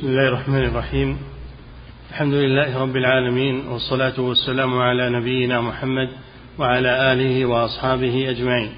بسم 0.00 0.08
الله 0.08 0.28
الرحمن 0.28 0.64
الرحيم. 0.64 1.18
الحمد 2.10 2.34
لله 2.34 2.78
رب 2.78 2.96
العالمين 2.96 3.66
والصلاة 3.68 4.20
والسلام 4.20 4.78
على 4.78 5.10
نبينا 5.10 5.60
محمد 5.60 6.08
وعلى 6.58 7.12
آله 7.12 7.46
وأصحابه 7.46 8.30
أجمعين. 8.30 8.72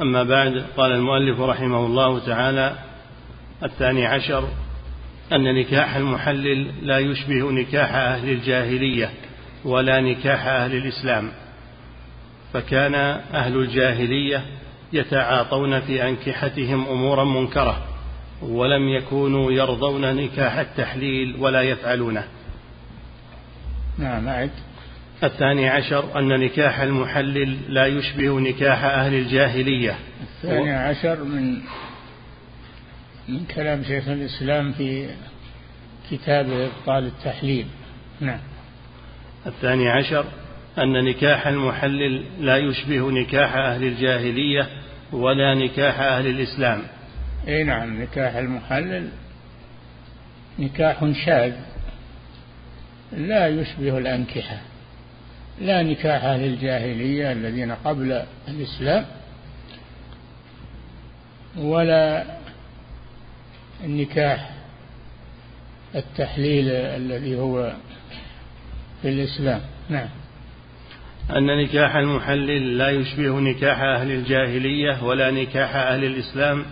أما 0.00 0.22
بعد 0.22 0.64
قال 0.76 0.92
المؤلف 0.92 1.40
رحمه 1.40 1.86
الله 1.86 2.26
تعالى 2.26 2.78
الثاني 3.62 4.06
عشر 4.06 4.48
أن 5.32 5.54
نكاح 5.54 5.96
المحلل 5.96 6.72
لا 6.82 6.98
يشبه 6.98 7.50
نكاح 7.50 7.94
أهل 7.94 8.28
الجاهلية 8.28 9.10
ولا 9.64 10.00
نكاح 10.00 10.46
أهل 10.46 10.76
الإسلام. 10.76 11.30
فكان 12.52 12.94
أهل 13.34 13.56
الجاهلية 13.56 14.42
يتعاطون 14.92 15.80
في 15.80 16.08
أنكحتهم 16.08 16.88
أمورا 16.88 17.24
منكرة. 17.24 17.87
ولم 18.42 18.88
يكونوا 18.88 19.52
يرضون 19.52 20.16
نكاح 20.16 20.58
التحليل 20.58 21.36
ولا 21.38 21.62
يفعلونه. 21.62 22.24
نعم 23.98 24.28
أعد. 24.28 24.50
الثاني 25.22 25.68
عشر 25.68 26.18
أن 26.18 26.40
نكاح 26.40 26.80
المحلل 26.80 27.74
لا 27.74 27.86
يشبه 27.86 28.40
نكاح 28.40 28.84
أهل 28.84 29.14
الجاهلية. 29.14 29.98
الثاني 30.22 30.72
عشر 30.72 31.24
من 31.24 31.60
من 33.28 33.44
كلام 33.54 33.84
شيخ 33.84 34.08
الإسلام 34.08 34.72
في 34.72 35.08
كتاب 36.10 36.50
إبطال 36.50 37.06
التحليل. 37.06 37.66
نعم. 38.20 38.40
الثاني 39.46 39.88
عشر 39.88 40.24
أن 40.78 41.04
نكاح 41.04 41.46
المحلل 41.46 42.24
لا 42.40 42.56
يشبه 42.56 43.10
نكاح 43.10 43.54
أهل 43.56 43.84
الجاهلية 43.84 44.68
ولا 45.12 45.54
نكاح 45.54 46.00
أهل 46.00 46.26
الإسلام. 46.26 46.82
اي 47.48 47.64
نعم 47.64 48.02
نكاح 48.02 48.36
المحلل 48.36 49.08
نكاح 50.58 51.04
شاذ 51.26 51.52
لا 53.12 53.48
يشبه 53.48 53.98
الأنكحة 53.98 54.60
لا 55.60 55.82
نكاح 55.82 56.24
أهل 56.24 56.44
الجاهلية 56.44 57.32
الذين 57.32 57.72
قبل 57.72 58.22
الإسلام 58.48 59.06
ولا 61.56 62.24
النكاح 63.84 64.50
التحليل 65.94 66.70
الذي 66.70 67.36
هو 67.36 67.72
في 69.02 69.08
الإسلام. 69.08 69.60
نعم. 69.88 70.08
أن 71.30 71.62
نكاح 71.62 71.96
المحلل 71.96 72.78
لا 72.78 72.90
يشبه 72.90 73.40
نكاح 73.40 73.80
أهل 73.80 74.10
الجاهلية 74.10 75.04
ولا 75.04 75.30
نكاح 75.30 75.76
أهل 75.76 76.04
الإسلام. 76.04 76.64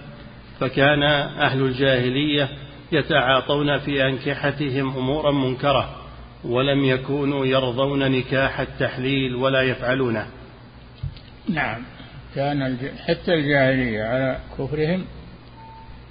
فكان 0.60 1.02
أهل 1.02 1.62
الجاهلية 1.62 2.48
يتعاطون 2.92 3.78
في 3.78 4.08
أنكحتهم 4.08 4.96
أمورا 4.96 5.32
منكرة 5.32 5.96
ولم 6.44 6.84
يكونوا 6.84 7.46
يرضون 7.46 8.10
نكاح 8.12 8.60
التحليل 8.60 9.34
ولا 9.34 9.62
يفعلونه. 9.62 10.26
نعم. 11.48 11.82
كان 12.34 12.78
حتى 13.06 13.34
الجاهلية 13.34 14.04
على 14.04 14.38
كفرهم 14.58 15.04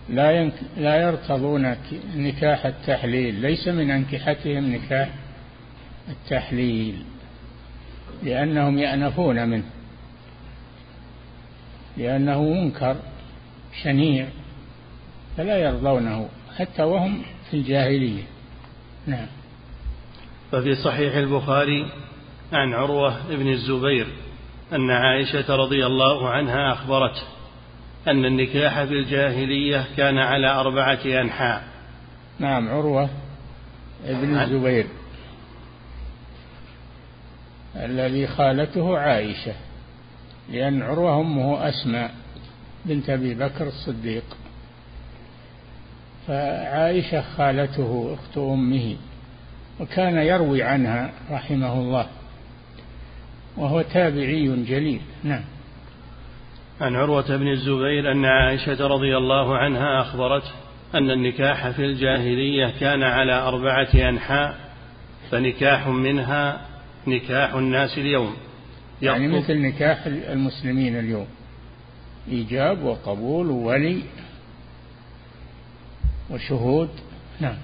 لا 0.10 0.52
لا 0.78 0.96
يرتضون 0.96 1.76
نكاح 2.16 2.66
التحليل 2.66 3.36
ليس 3.36 3.68
من 3.68 3.92
أنكحتهم 3.92 4.74
نكاح 4.74 5.10
التحليل 6.10 7.04
لأنهم 8.24 8.80
يأنفون 8.80 9.50
منه 9.50 9.64
لأنه 11.98 12.44
منكر. 12.44 12.96
شنيع 13.84 14.28
فلا 15.38 15.58
يرضونه 15.58 16.30
حتى 16.58 16.84
وهم 16.84 17.22
في 17.50 17.58
الجاهلية. 17.58 18.24
نعم. 19.08 19.28
ففي 20.52 20.76
صحيح 20.76 21.16
البخاري 21.16 21.92
عن 22.54 22.74
عروة 22.74 23.28
بن 23.30 23.48
الزبير 23.48 24.08
أن 24.74 24.92
عائشة 24.92 25.56
رضي 25.56 25.86
الله 25.86 26.30
عنها 26.30 26.74
أخبرته 26.74 27.24
أن 28.08 28.26
النكاح 28.26 28.84
في 28.84 28.94
الجاهلية 28.94 29.88
كان 29.98 30.18
على 30.18 30.48
أربعة 30.48 31.00
أنحاء. 31.06 31.64
نعم 32.40 32.70
عروة 32.70 33.10
بن 34.06 34.38
الزبير 34.38 34.88
الذي 37.76 38.28
خالته 38.28 38.98
عائشة 38.98 39.54
لأن 40.50 40.82
عروة 40.82 41.22
أمه 41.22 41.70
أسماء. 41.70 42.25
بنت 42.86 43.10
أبي 43.10 43.34
بكر 43.34 43.68
الصديق. 43.68 44.24
فعائشة 46.28 47.22
خالته 47.22 48.14
أخت 48.14 48.38
أمه 48.38 48.96
وكان 49.80 50.18
يروي 50.18 50.64
عنها 50.64 51.12
رحمه 51.32 51.74
الله 51.74 52.08
وهو 53.58 53.82
تابعي 53.82 54.48
جليل. 54.48 55.02
نعم. 55.24 55.44
عن 56.82 56.96
عروة 56.96 57.38
بن 57.38 57.48
الزبير 57.48 58.12
أن 58.12 58.26
عائشة 58.26 58.88
رضي 58.88 59.18
الله 59.18 59.58
عنها 59.58 60.02
أخبرته 60.02 60.52
أن 60.96 61.12
النكاح 61.12 61.70
في 61.70 61.86
الجاهلية 61.86 62.74
كان 62.80 63.04
على 63.04 63.34
أربعة 63.34 64.10
أنحاء 64.10 64.56
فنكاح 65.32 65.88
منها 65.88 66.62
نكاح 67.08 67.54
الناس 67.54 67.98
اليوم. 67.98 68.36
يعني 69.02 69.28
مثل 69.28 69.62
نكاح 69.62 70.06
المسلمين 70.06 71.00
اليوم. 71.00 71.28
إيجاب 72.32 72.84
وقبول 72.84 73.50
وولي 73.50 74.02
وشهود. 76.30 76.90
نعم. 77.40 77.58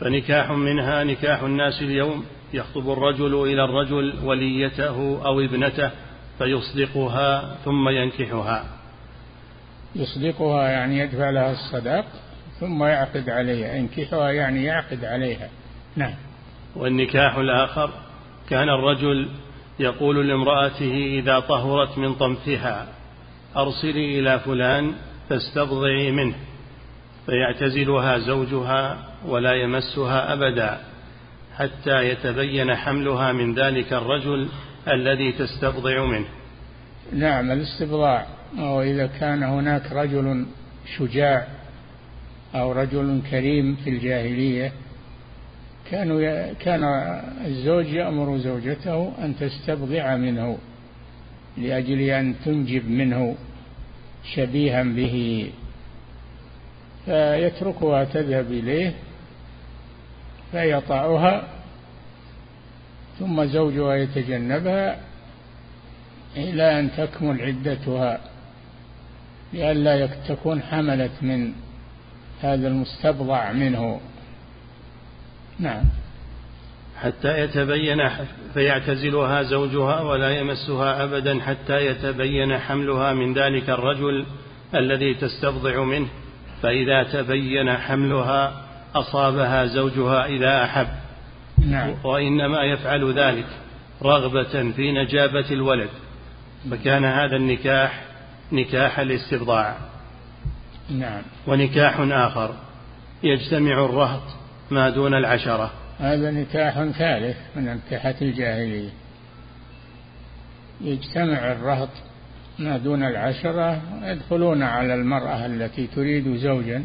فنكاح 0.00 0.50
منها 0.50 1.04
نكاح 1.04 1.42
الناس 1.42 1.82
اليوم 1.82 2.24
يخطب 2.52 2.90
الرجل 2.90 3.34
إلى 3.34 3.64
الرجل 3.64 4.14
وليته 4.24 5.26
أو 5.26 5.40
ابنته 5.40 5.90
فيصدقها 6.38 7.56
ثم 7.64 7.88
ينكحها. 7.88 8.64
يصدقها 9.96 10.68
يعني 10.68 10.98
يدفع 10.98 11.30
لها 11.30 11.52
الصداق 11.52 12.04
ثم 12.60 12.84
يعقد 12.84 13.30
عليها 13.30 13.74
ينكحها 13.74 14.30
يعني 14.30 14.64
يعقد 14.64 15.04
عليها. 15.04 15.48
نعم. 15.96 16.14
والنكاح 16.76 17.36
الآخر 17.36 17.90
كان 18.48 18.68
الرجل 18.68 19.28
يقول 19.80 20.28
لامرأته 20.28 21.18
إذا 21.18 21.40
طهرت 21.40 21.98
من 21.98 22.14
طمثها 22.14 22.88
أرسلي 23.56 24.18
إلى 24.18 24.40
فلان 24.40 24.94
فاستبضعي 25.28 26.10
منه 26.10 26.34
فيعتزلها 27.26 28.18
زوجها 28.18 28.98
ولا 29.26 29.52
يمسها 29.52 30.32
أبدا 30.32 30.80
حتى 31.56 32.08
يتبين 32.08 32.74
حملها 32.74 33.32
من 33.32 33.54
ذلك 33.54 33.92
الرجل 33.92 34.48
الذي 34.88 35.32
تستبضع 35.32 36.04
منه. 36.04 36.26
نعم 37.12 37.50
الاستبضاع 37.50 38.26
وإذا 38.58 39.06
كان 39.06 39.42
هناك 39.42 39.92
رجل 39.92 40.46
شجاع 40.96 41.46
أو 42.54 42.72
رجل 42.72 43.22
كريم 43.30 43.76
في 43.84 43.90
الجاهلية 43.90 44.72
كانوا 45.90 46.52
كان 46.52 46.84
الزوج 47.44 47.86
يأمر 47.86 48.38
زوجته 48.38 49.12
أن 49.24 49.36
تستبضع 49.36 50.16
منه. 50.16 50.58
لأجل 51.58 52.00
أن 52.00 52.34
تنجب 52.44 52.90
منه 52.90 53.36
شبيها 54.34 54.82
به. 54.82 55.50
فيتركها 57.06 58.04
تذهب 58.04 58.52
إليه 58.52 58.94
فيطأها 60.52 61.48
ثم 63.18 63.44
زوجها 63.44 63.94
يتجنبها 63.94 64.98
إلى 66.36 66.80
أن 66.80 66.90
تكمل 66.96 67.40
عدتها 67.42 68.20
لئلا 69.52 70.06
تكون 70.06 70.62
حملت 70.62 71.12
من 71.22 71.52
هذا 72.42 72.68
المستبضع 72.68 73.52
منه. 73.52 74.00
نعم. 75.58 75.84
حتى 77.02 77.40
يتبين 77.40 78.08
فيعتزلها 78.54 79.42
زوجها 79.42 80.00
ولا 80.00 80.30
يمسها 80.30 81.04
أبدا 81.04 81.40
حتى 81.40 81.86
يتبين 81.86 82.58
حملها 82.58 83.12
من 83.12 83.34
ذلك 83.34 83.70
الرجل 83.70 84.26
الذي 84.74 85.14
تستبضع 85.14 85.84
منه. 85.84 86.08
فإذا 86.62 87.02
تبين 87.02 87.76
حملها 87.76 88.52
أصابها 88.94 89.66
زوجها 89.66 90.26
إذا 90.26 90.64
أحب. 90.64 90.88
نعم. 91.68 91.94
وإنما 92.04 92.64
يفعل 92.64 93.12
ذلك 93.12 93.46
رغبة 94.02 94.72
في 94.72 94.92
نجابة 94.92 95.50
الولد. 95.50 95.90
فكان 96.70 97.04
هذا 97.04 97.36
النكاح 97.36 98.04
نكاح 98.52 98.98
الاستبضاع 98.98 99.76
نعم. 100.90 101.22
ونكاح 101.46 102.00
آخر. 102.00 102.54
يجتمع 103.22 103.84
الرهط 103.84 104.22
ما 104.70 104.90
دون 104.90 105.14
العشرة. 105.14 105.70
هذا 106.00 106.30
نكاح 106.30 106.84
ثالث 106.84 107.36
من 107.56 107.68
أنكحة 107.68 108.14
الجاهلية. 108.22 108.90
يجتمع 110.80 111.52
الرهط 111.52 111.88
ما 112.58 112.76
دون 112.76 113.02
العشرة 113.02 113.82
يدخلون 114.02 114.62
على 114.62 114.94
المرأة 114.94 115.46
التي 115.46 115.86
تريد 115.86 116.36
زوجا 116.36 116.84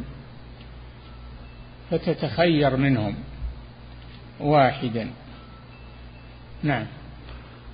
فتتخير 1.92 2.76
منهم 2.76 3.16
واحدا. 4.40 5.12
نعم. 6.64 6.86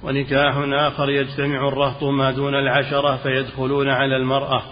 ونكاح 0.04 0.58
آخر 0.58 1.10
يجتمع 1.10 1.68
الرهط 1.68 2.04
ما 2.04 2.32
دون 2.32 2.56
العشرة 2.56 3.18
فيدخلون 3.18 3.90
على 3.90 4.18
المرأة 4.18 4.64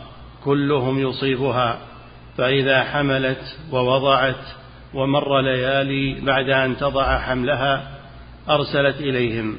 كلهم 0.43 0.99
يصيبها 0.99 1.79
فإذا 2.37 2.83
حملت 2.83 3.57
ووضعت 3.71 4.58
ومر 4.93 5.41
ليالي 5.41 6.21
بعد 6.21 6.49
أن 6.49 6.77
تضع 6.77 7.19
حملها 7.19 7.99
أرسلت 8.49 9.01
إليهم 9.01 9.57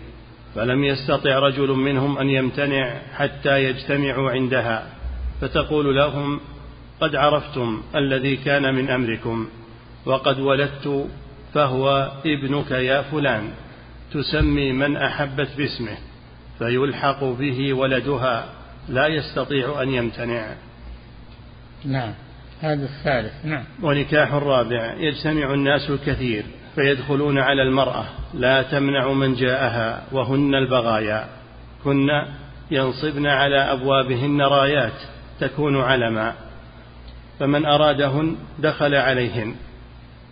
فلم 0.55 0.85
يستطع 0.85 1.39
رجل 1.39 1.69
منهم 1.69 2.19
أن 2.19 2.31
يمتنع 2.31 2.99
حتى 3.15 3.65
يجتمعوا 3.65 4.31
عندها 4.31 4.87
فتقول 5.41 5.97
لهم 5.97 6.41
قد 7.01 7.17
عرفتم 7.17 7.83
الذي 7.95 8.37
كان 8.37 8.75
من 8.75 8.91
أمركم 8.91 9.49
وقد 10.07 10.41
ولدت 10.41 11.09
فهو 11.55 12.13
ابنك 12.27 12.71
يا 12.71 13.03
فلان 13.03 13.51
تسمي 14.13 14.73
من 14.73 14.97
أحبت 14.97 15.49
باسمه 15.59 15.97
فيلحق 16.59 17.25
به 17.25 17.75
ولدها 17.75 18.45
لا 18.89 19.07
يستطيع 19.07 19.83
أن 19.83 19.89
يمتنع. 19.91 20.55
نعم. 21.85 22.15
هذا 22.61 22.85
الثالث 22.85 23.45
نعم. 23.45 23.65
ونكاح 23.83 24.33
الرابع 24.33 24.95
يجتمع 24.95 25.55
الناس 25.55 25.91
الكثير 25.91 26.45
فيدخلون 26.75 27.39
على 27.39 27.63
المرأة 27.63 28.05
لا 28.35 28.63
تمنع 28.63 29.13
من 29.13 29.35
جاءها 29.35 30.03
وهن 30.13 30.55
البغايا. 30.55 31.29
كن 31.85 32.09
ينصبن 32.71 33.27
على 33.27 33.57
أبوابهن 33.57 34.43
رايات 34.43 34.93
تكون 35.41 35.81
علما. 35.81 36.35
فمن 37.39 37.67
أرادهن 37.67 38.37
دخل 38.59 38.95
عليهن. 38.95 39.55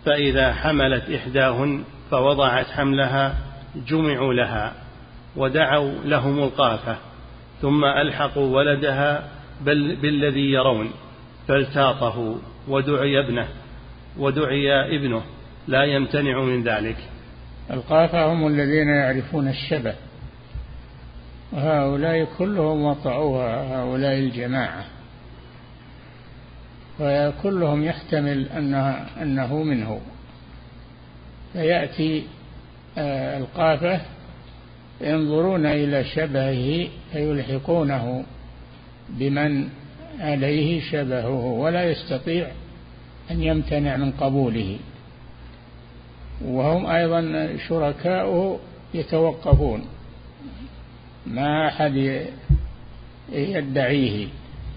فإذا 0.05 0.53
حملت 0.53 1.09
إحداهن 1.09 1.83
فوضعت 2.11 2.65
حملها 2.65 3.35
جمعوا 3.87 4.33
لها 4.33 4.73
ودعوا 5.35 5.91
لهم 6.05 6.39
القافة 6.39 6.95
ثم 7.61 7.85
ألحقوا 7.85 8.57
ولدها 8.57 9.23
بل 9.61 9.95
بالذي 9.95 10.51
يرون. 10.51 10.91
فالتاطه 11.49 12.35
ودعي 12.67 13.19
ابنه 13.19 13.47
ودعي 14.17 14.97
ابنه 14.97 15.21
لا 15.67 15.83
يمتنع 15.83 16.41
من 16.41 16.63
ذلك. 16.63 16.97
القافة 17.71 18.33
هم 18.33 18.47
الذين 18.47 18.87
يعرفون 18.87 19.47
الشبه 19.47 19.93
وهؤلاء 21.51 22.27
كلهم 22.37 22.83
وطعوها 22.83 23.81
هؤلاء 23.81 24.13
الجماعة. 24.13 24.85
وكلهم 26.99 27.83
يحتمل 27.83 28.49
أنها 28.49 29.07
أنه 29.21 29.63
منه. 29.63 30.01
فيأتي 31.53 32.23
آه، 32.97 33.37
القافة 33.37 34.01
ينظرون 35.01 35.65
إلى 35.65 36.03
شبهه 36.03 36.87
فيلحقونه 37.11 38.23
بمن 39.09 39.69
عليه 40.19 40.81
شبهه 40.91 41.29
ولا 41.29 41.91
يستطيع 41.91 42.47
أن 43.31 43.43
يمتنع 43.43 43.97
من 43.97 44.11
قبوله. 44.11 44.77
وهم 46.45 46.85
أيضا 46.85 47.49
شركاؤه 47.67 48.59
يتوقفون 48.93 49.85
ما 51.27 51.67
أحد 51.67 52.25
يدعيه. 53.31 54.27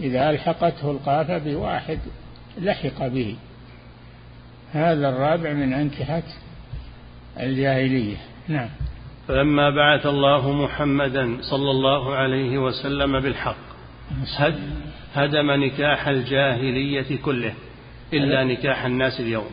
إذا 0.01 0.31
ألحقته 0.31 0.91
القافة 0.91 1.39
بواحد 1.39 1.99
لحق 2.61 3.07
به. 3.07 3.37
هذا 4.73 5.09
الرابع 5.09 5.53
من 5.53 5.73
أنكحة 5.73 6.23
الجاهلية. 7.41 8.17
نعم. 8.49 8.69
فلما 9.29 9.71
بعث 9.71 10.07
الله 10.07 10.53
محمدا 10.53 11.39
صلى 11.41 11.71
الله 11.71 12.15
عليه 12.15 12.59
وسلم 12.59 13.21
بالحق 13.21 13.72
هدم 15.15 15.51
نكاح 15.51 16.09
الجاهلية 16.09 17.17
كله 17.25 17.55
إلا 18.13 18.45
نكاح 18.45 18.85
الناس 18.85 19.21
اليوم. 19.21 19.51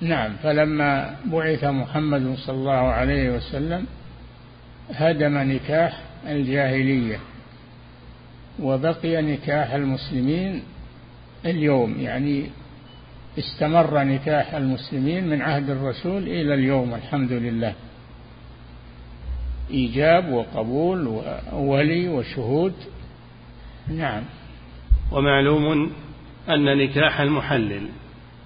نعم 0.00 0.32
فلما 0.42 1.16
بعث 1.24 1.64
محمد 1.64 2.34
صلى 2.36 2.56
الله 2.56 2.72
عليه 2.72 3.30
وسلم 3.30 3.86
هدم 4.90 5.38
نكاح 5.38 6.00
الجاهلية 6.26 7.18
وبقي 8.60 9.22
نكاح 9.22 9.72
المسلمين 9.72 10.62
اليوم 11.46 12.00
يعني 12.00 12.46
استمر 13.38 14.04
نكاح 14.04 14.54
المسلمين 14.54 15.28
من 15.28 15.42
عهد 15.42 15.70
الرسول 15.70 16.22
إلى 16.22 16.54
اليوم 16.54 16.94
الحمد 16.94 17.32
لله. 17.32 17.74
إيجاب 19.70 20.32
وقبول 20.32 21.22
وولي 21.52 22.08
وشهود 22.08 22.74
نعم. 23.88 24.22
ومعلوم 25.12 25.92
أن 26.48 26.78
نكاح 26.78 27.20
المحلل 27.20 27.88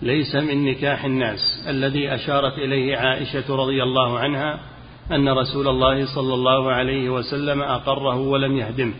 ليس 0.03 0.35
من 0.35 0.65
نكاح 0.65 1.05
الناس 1.05 1.65
الذي 1.69 2.15
أشارت 2.15 2.59
إليه 2.59 2.97
عائشة 2.97 3.57
رضي 3.57 3.83
الله 3.83 4.19
عنها 4.19 4.61
أن 5.13 5.29
رسول 5.29 5.69
الله 5.69 6.15
صلى 6.15 6.35
الله 6.35 6.73
عليه 6.73 7.11
وسلم 7.11 7.63
أقره 7.63 8.17
ولم 8.17 8.57
يهدمه 8.57 8.95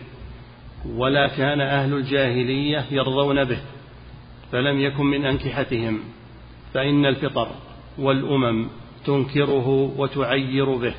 ولا 0.85 1.27
كان 1.27 1.61
أهل 1.61 1.93
الجاهلية 1.93 2.85
يرضون 2.91 3.43
به 3.43 3.59
فلم 4.51 4.79
يكن 4.81 5.05
من 5.05 5.25
أنكحتهم 5.25 5.99
فإن 6.73 7.05
الفطر 7.05 7.47
والأمم 7.97 8.67
تنكره 9.05 9.93
وتعير 9.97 10.75
به. 10.75 10.93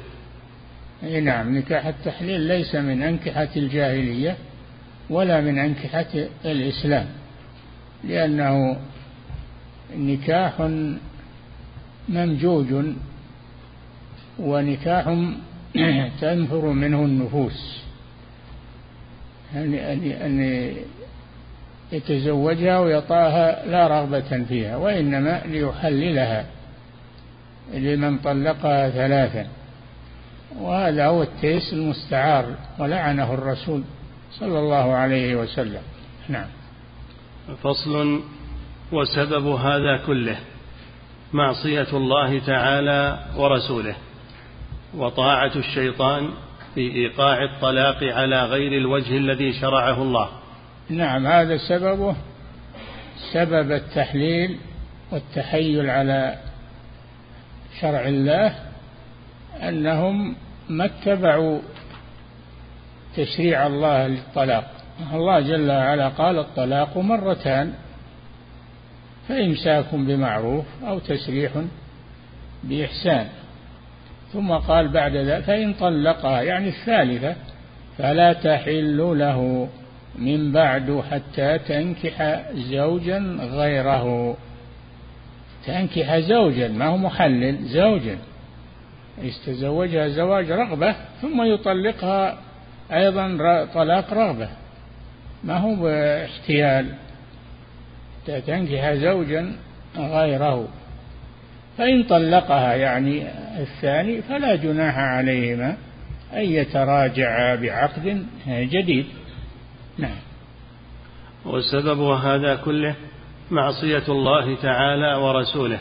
نعم 1.02 1.58
نكاح 1.58 1.87
التحليل 1.87 2.41
ليس 2.41 2.75
من 2.75 3.02
أنكحة 3.02 3.49
الجاهلية 3.56 4.37
ولا 5.10 5.40
من 5.40 5.58
أنكحة 5.58 6.28
الإسلام 6.44 7.06
لأنه 8.05 8.76
نكاح 9.96 10.70
ممجوج 12.08 12.66
ونكاح 14.38 15.05
تنفر 16.20 16.66
منه 16.66 17.05
النفوس. 17.05 17.82
يعني 19.55 20.26
أن 20.26 20.75
يتزوجها 21.93 22.78
ويطاها 22.78 23.66
لا 23.66 23.87
رغبة 23.87 24.44
فيها 24.49 24.76
وإنما 24.76 25.43
ليحللها 25.46 26.46
لمن 27.74 28.19
طلقها 28.19 28.91
ثلاثا 28.91 29.46
وهذا 30.58 31.06
هو 31.06 31.22
التيس 31.22 31.72
المستعار 31.72 32.55
ولعنه 32.79 33.34
الرسول. 33.34 33.82
صلى 34.31 34.58
الله 34.58 34.94
عليه 34.94 35.37
وسلم. 35.37 35.82
نعم. 36.29 36.47
فصل 37.63 38.20
وسبب 38.93 39.47
هذا 39.47 39.97
كله 40.06 40.39
معصية 41.32 41.89
الله 41.93 42.39
تعالى 42.39 43.19
ورسوله 43.37 43.97
وطاعة 44.94 45.56
الشيطان 45.56 46.31
في 46.75 46.81
إيقاع 46.81 47.44
الطلاق 47.44 48.05
على 48.05 48.44
غير 48.44 48.73
الوجه 48.73 49.17
الذي 49.17 49.53
شرعه 49.53 50.03
الله. 50.03 50.29
نعم 50.91 51.27
هذا 51.27 51.56
سببه 51.56 52.17
سبب 53.32 53.73
التحليل 53.73 54.58
والتحيل 55.13 55.91
على 55.91 56.39
شرع 57.81 58.08
الله 58.08 58.55
أنهم 59.63 60.37
ما 60.69 60.85
اتبعوا 60.85 61.61
تشريع 63.19 63.67
الله 63.67 64.06
للطلاق. 64.06 64.70
الله 65.13 65.41
جل 65.41 65.70
وعلا 65.70 66.08
قال 66.08 66.39
الطلاق 66.39 66.98
مرتان 66.98 67.72
فإمساك 69.29 69.94
بمعروف 69.94 70.65
أو 70.89 70.98
تسريح 70.98 71.53
بإحسان. 72.65 73.27
ثم 74.32 74.53
قال 74.53 74.89
بعد 74.89 75.17
ذلك 75.17 75.44
فإن 75.44 75.75
طلقها 75.75 76.43
يعني 76.43 76.69
الثالثة 76.69 77.34
فلا 77.98 78.32
تحل 78.32 79.19
له 79.19 79.69
من 80.19 80.53
بعد 80.53 81.03
حتى 81.10 81.58
تنكح 81.58 82.43
زوجا 82.55 83.19
غيره. 83.41 84.37
تنكح 85.67 86.19
زوجا 86.19 86.69
ما 86.69 86.87
هو 86.87 86.96
محلل 86.96 87.65
زوجا. 87.65 88.19
يستزوجها 89.22 90.08
زواج 90.08 90.51
رغبة 90.51 90.94
ثم 91.22 91.43
يطلقها 91.43 92.39
أيضا 92.93 93.37
طلاق 93.75 94.13
رغبة 94.13 94.49
ما 95.45 95.57
هو 95.59 95.75
باحتيال؟ 95.75 96.95
تنكح 98.27 98.93
زوجا 98.93 99.53
غيره. 99.97 100.69
فإن 101.79 102.03
طلقها 102.03 102.75
يعني 102.75 103.27
الثاني 103.61 104.23
فلا 104.23 104.57
جناح 104.57 104.99
عليهما 104.99 105.77
أن 106.33 106.43
يتراجعا 106.43 107.55
بعقد 107.55 108.27
جديد. 108.49 109.07
نعم. 109.99 110.17
وسبب 111.45 112.01
هذا 112.01 112.57
كله 112.57 112.95
معصية 113.51 114.05
الله 114.09 114.57
تعالى 114.57 115.15
ورسوله 115.15 115.79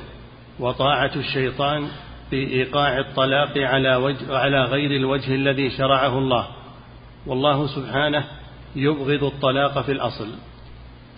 وطاعة 0.60 1.16
الشيطان 1.16 1.88
في 2.30 2.36
إيقاع 2.36 3.00
الطلاق 3.00 3.58
على, 3.58 3.96
وجه 3.96 4.38
على 4.38 4.64
غير 4.64 4.92
الوجه 4.92 5.36
الذي 5.36 5.70
شرعه 5.70 6.18
الله. 6.18 6.48
والله 7.28 7.68
سبحانه 7.68 8.26
يبغض 8.76 9.24
الطلاق 9.24 9.82
في 9.82 9.92
الأصل. 9.92 10.30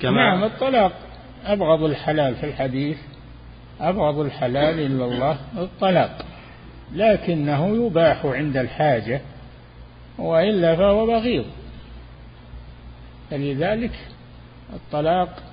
كما 0.01 0.11
نعم 0.11 0.43
الطلاق 0.43 0.91
أبغض 1.45 1.83
الحلال 1.83 2.35
في 2.35 2.45
الحديث 2.45 2.97
أبغض 3.81 4.19
الحلال 4.19 4.79
إلا 4.79 5.05
الله 5.05 5.37
الطلاق. 5.57 6.25
لكنه 6.93 7.85
يباح 7.85 8.25
عند 8.25 8.57
الحاجة 8.57 9.21
وإلا 10.17 10.75
فهو 10.75 11.05
بغيض. 11.05 11.45
فلذلك 13.31 13.91
الطلاق 14.73 15.43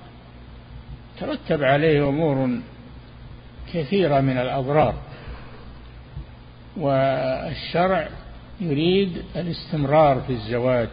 ترتب 1.19 1.63
عليه 1.63 2.09
أمور 2.09 2.59
كثيرة 3.73 4.19
من 4.19 4.37
الأضرار 4.37 4.93
والشرع 6.77 8.07
يريد 8.61 9.23
الاستمرار 9.35 10.21
في 10.21 10.33
الزواج 10.33 10.89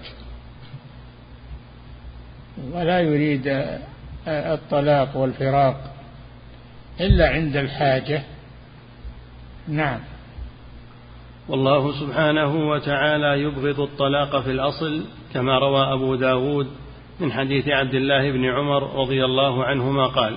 ولا 2.73 3.00
يريد 3.00 3.42
الطلاق 4.28 5.16
والفراق 5.16 5.94
إلا 7.00 7.28
عند 7.28 7.56
الحاجة. 7.56 8.23
نعم. 9.68 10.00
والله 11.49 12.00
سبحانه 12.00 12.68
وتعالى 12.71 13.42
يبغض 13.42 13.80
الطلاق 13.80 14.40
في 14.40 14.50
الأصل 14.50 15.04
كما 15.35 15.59
روى 15.59 15.92
أبو 15.92 16.14
داود 16.14 16.66
من 17.21 17.33
حديث 17.33 17.68
عبد 17.68 17.94
الله 17.94 18.33
بن 18.33 18.44
عمر 18.44 19.00
رضي 19.00 19.25
الله 19.25 19.64
عنهما 19.64 20.06
قال 20.06 20.37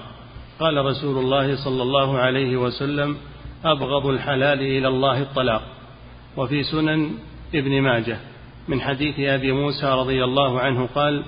قال 0.59 0.85
رسول 0.85 1.17
الله 1.17 1.55
صلى 1.55 1.81
الله 1.81 2.17
عليه 2.17 2.57
وسلم 2.57 3.17
أبغض 3.65 4.05
الحلال 4.05 4.61
إلى 4.61 4.87
الله 4.87 5.21
الطلاق. 5.21 5.76
وفي 6.37 6.63
سنن 6.63 7.11
ابن 7.55 7.81
ماجه 7.81 8.17
من 8.67 8.81
حديث 8.81 9.19
أبي 9.19 9.51
موسى 9.51 9.85
رضي 9.85 10.23
الله 10.23 10.59
عنه 10.59 10.85
قال 10.95 11.23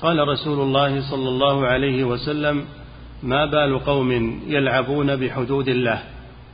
قال 0.00 0.28
رسول 0.28 0.60
الله 0.60 1.10
صلى 1.10 1.28
الله 1.28 1.66
عليه 1.66 2.04
وسلم 2.04 2.64
ما 3.22 3.46
بال 3.46 3.84
قوم 3.84 4.40
يلعبون 4.46 5.16
بحدود 5.16 5.68
الله؟ 5.68 6.02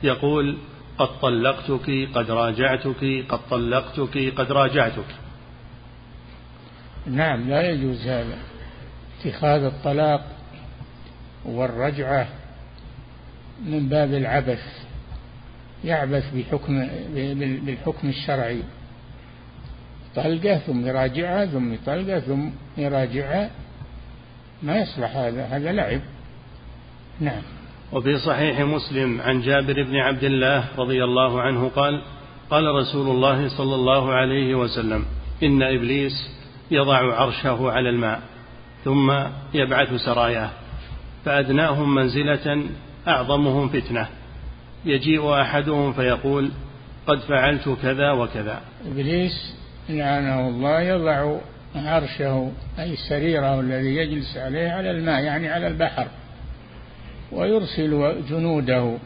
يقول 0.03 0.57
قد 0.97 1.19
طلقتك 1.21 2.09
قد 2.15 2.31
راجعتك 2.31 3.25
قد 3.29 3.39
طلقتك 3.49 4.33
قد 4.37 4.51
راجعتك. 4.51 5.15
نعم 7.07 7.49
لا 7.49 7.71
يجوز 7.71 8.07
هذا. 8.07 8.37
اتخاذ 9.19 9.63
الطلاق 9.63 10.21
والرجعة 11.45 12.27
من 13.65 13.89
باب 13.89 14.13
العبث. 14.13 14.84
يعبث 15.85 16.23
بحكم 16.35 16.87
بالحكم 17.65 18.09
الشرعي. 18.09 18.63
طلقة 20.15 20.57
ثم 20.57 20.87
يراجعها 20.87 21.45
ثم 21.45 21.73
يطلقها 21.73 22.19
ثم 22.19 22.49
يراجعها. 22.77 23.49
ما 24.63 24.77
يصلح 24.77 25.15
هذا 25.15 25.45
هذا 25.45 25.71
لعب. 25.71 26.01
نعم. 27.19 27.41
وفي 27.91 28.17
صحيح 28.17 28.59
مسلم 28.59 29.21
عن 29.21 29.41
جابر 29.41 29.83
بن 29.83 29.95
عبد 29.95 30.23
الله 30.23 30.65
رضي 30.77 31.03
الله 31.03 31.41
عنه 31.41 31.69
قال 31.69 32.01
قال 32.49 32.63
رسول 32.75 33.07
الله 33.07 33.57
صلى 33.57 33.75
الله 33.75 34.13
عليه 34.13 34.55
وسلم 34.55 35.05
إن 35.43 35.63
إبليس 35.63 36.13
يضع 36.71 37.15
عرشه 37.15 37.71
على 37.71 37.89
الماء 37.89 38.21
ثم 38.83 39.13
يبعث 39.53 39.93
سراياه 39.93 40.49
فأدناهم 41.25 41.95
منزلة 41.95 42.63
أعظمهم 43.07 43.69
فتنة. 43.69 44.07
يجيء 44.85 45.41
أحدهم 45.41 45.93
فيقول 45.93 46.51
قد 47.07 47.19
فعلت 47.19 47.77
كذا 47.81 48.11
وكذا. 48.11 48.61
إبليس 48.87 49.55
لعنه 49.89 50.47
الله 50.47 50.81
يضع 50.81 51.37
عرشه 51.75 52.51
أي 52.79 52.95
سريره 52.95 53.59
الذي 53.59 53.95
يجلس 53.95 54.37
عليه 54.37 54.69
على 54.69 54.91
الماء 54.91 55.23
يعني 55.23 55.49
على 55.49 55.67
البحر 55.67 56.07
ويرسل 57.31 58.15
جنوده 58.29 58.97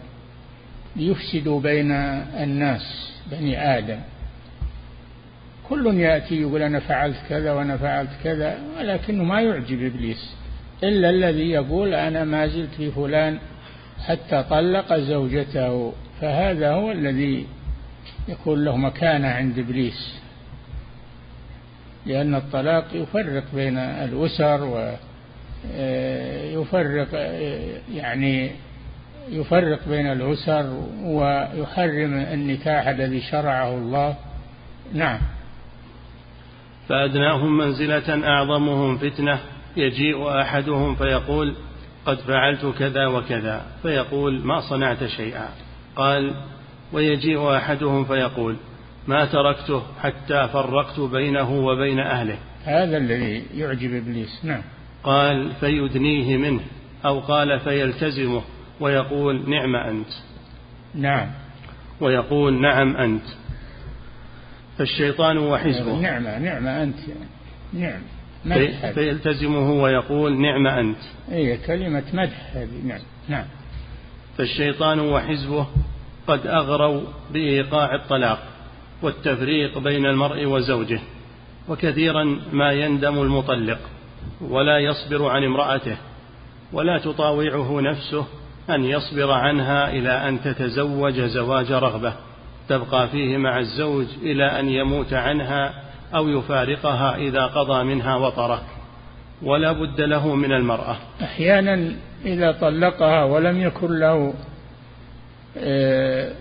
ليفسدوا 0.96 1.62
بين 1.62 1.92
الناس 1.92 3.12
بني 3.32 3.78
آدم. 3.78 4.00
كل 5.70 6.00
يأتي 6.00 6.42
يقول 6.42 6.62
أنا 6.62 6.80
فعلت 6.80 7.18
كذا 7.30 7.52
وأنا 7.52 7.78
فعلت 7.78 8.10
كذا 8.24 8.58
ولكنه 8.80 9.24
ما 9.24 9.42
يعجب 9.42 9.84
إبليس 9.84 10.36
إلا 10.84 11.10
الذي 11.10 11.50
يقول 11.50 11.94
أنا 11.94 12.24
ما 12.24 12.48
زلت 12.48 12.70
في 12.78 12.92
فلان 12.92 13.40
حتى 14.08 14.44
طلق 14.50 14.94
زوجته 14.94 15.94
فهذا 16.22 16.74
هو 16.74 16.92
الذي 16.92 17.48
يكون 18.28 18.66
له 18.66 18.78
مكانة 18.78 19.28
عند 19.28 19.60
إبليس. 19.60 20.20
لأن 22.06 22.36
الطلاق 22.36 22.86
يفرق 22.94 23.44
بين 23.54 23.78
الأسر 23.78 24.90
ويفرق 25.74 27.08
يعني 27.94 28.52
يفرق 29.30 29.80
بين 29.90 30.12
الأسر 30.12 30.84
ويحرم 31.04 32.14
النكاح 32.14 32.88
الذي 32.88 33.22
شرعه 33.22 33.78
الله. 33.78 34.16
نعم. 34.94 35.20
فأدناهم 36.90 37.58
منزلة 37.58 38.28
أعظمهم 38.28 38.98
فتنة 38.98 39.40
يجيء 39.78 40.42
أحدهم 40.42 40.96
فيقول 40.96 41.56
قد 42.06 42.18
فعلت 42.18 42.66
كذا 42.66 43.08
وكذا 43.08 43.66
فيقول 43.82 44.46
ما 44.46 44.60
صنعت 44.70 45.06
شيئا. 45.06 45.50
قال 45.96 46.34
ويجيء 46.94 47.56
أحدهم 47.56 48.06
فيقول 48.06 48.56
ما 49.08 49.26
تركته 49.26 49.84
حتى 50.02 50.48
فرقت 50.54 51.00
بينه 51.00 51.52
وبين 51.52 52.00
أهله. 52.00 52.38
هذا 52.66 52.98
الذي 52.98 53.44
يعجب 53.56 53.94
إبليس 53.94 54.46
نعم. 54.46 54.62
قال 55.04 55.52
فيدنيه 55.60 56.38
منه 56.38 56.62
أو 57.06 57.20
قال 57.20 57.60
فيلتزمه 57.60 58.42
ويقول 58.80 59.50
نعم 59.50 59.76
أنت. 59.76 60.10
نعم. 60.96 61.28
ويقول 62.02 62.62
نعم 62.62 62.98
أنت. 62.98 63.26
فالشيطان 64.78 65.38
وحزبه 65.38 66.00
نعمة 66.00 66.38
نعمة 66.38 66.84
أنت 66.84 66.98
نعم. 67.74 68.02
مدح 68.46 68.92
فيلتزمه 68.92 69.72
ويقول 69.72 70.42
نعم 70.42 70.68
أنت. 70.68 70.98
أي 71.32 71.58
كلمة 71.58 72.04
مدح 72.14 72.52
هذه 72.54 72.82
نعم 72.86 73.02
نعم. 73.30 73.46
فالشيطان 74.38 75.00
وحزبه 75.00 75.68
قد 76.28 76.48
أغروا 76.48 77.02
بإيقاع 77.34 77.96
الطلاق 77.96 78.40
والتفريق 79.02 79.78
بين 79.78 80.06
المرء 80.06 80.46
وزوجه 80.46 81.00
وكثيرا 81.70 82.40
ما 82.52 82.72
يندم 82.72 83.22
المطلق 83.22 83.80
ولا 84.42 84.80
يصبر 84.80 85.28
عن 85.28 85.44
امرأته 85.44 85.98
ولا 86.74 86.98
تطاوعه 86.98 87.82
نفسه 87.82 88.26
أن 88.70 88.86
يصبر 88.86 89.32
عنها 89.32 89.92
إلى 89.92 90.10
أن 90.10 90.42
تتزوج 90.42 91.22
زواج 91.22 91.72
رغبة 91.72 92.14
تبقى 92.70 93.08
فيه 93.08 93.38
مع 93.38 93.60
الزوج 93.60 94.06
إلى 94.22 94.60
أن 94.60 94.70
يموت 94.70 95.14
عنها 95.14 95.89
أو 96.16 96.30
يفارقها 96.30 97.16
إذا 97.16 97.46
قضى 97.46 97.84
منها 97.84 98.16
وطره 98.16 98.62
ولا 99.42 99.72
بد 99.72 100.02
له 100.02 100.36
من 100.36 100.52
المرأة. 100.52 100.98
أحيانا 101.22 101.92
إذا 102.26 102.52
طلقها 102.52 103.24
ولم 103.24 103.62
يكن 103.62 104.00
له 104.00 104.34
آه، 105.58 106.32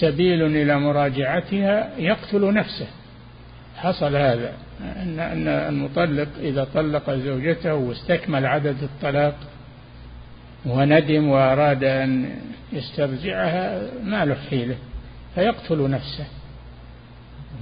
سبيل 0.00 0.42
إلى 0.42 0.80
مراجعتها 0.80 1.90
يقتل 1.98 2.54
نفسه. 2.54 2.86
حصل 3.76 4.16
هذا. 4.16 4.52
أن 4.80 5.18
أن 5.20 5.48
المطلق 5.48 6.28
إذا 6.40 6.66
طلق 6.74 7.10
زوجته 7.10 7.74
واستكمل 7.74 8.46
عدد 8.46 8.82
الطلاق 8.82 9.34
وندم 10.66 11.28
وأراد 11.28 11.84
أن 11.84 12.30
يسترجعها 12.72 13.82
ما 14.04 14.24
له 14.24 14.36
حيلة 14.50 14.76
فيقتل 15.34 15.90
نفسه. 15.90 16.26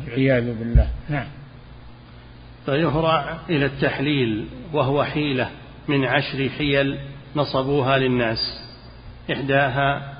والعياذ 0.05 0.59
بالله. 0.59 0.89
نعم. 1.09 1.27
فيهرع 2.67 3.39
إلى 3.51 3.67
التحليل 3.67 4.47
وهو 4.73 5.05
حيلة 5.05 5.51
من 5.89 6.05
عشر 6.05 6.49
حيل 6.49 6.99
نصبوها 7.37 7.99
للناس. 7.99 8.39
إحداها 9.33 10.15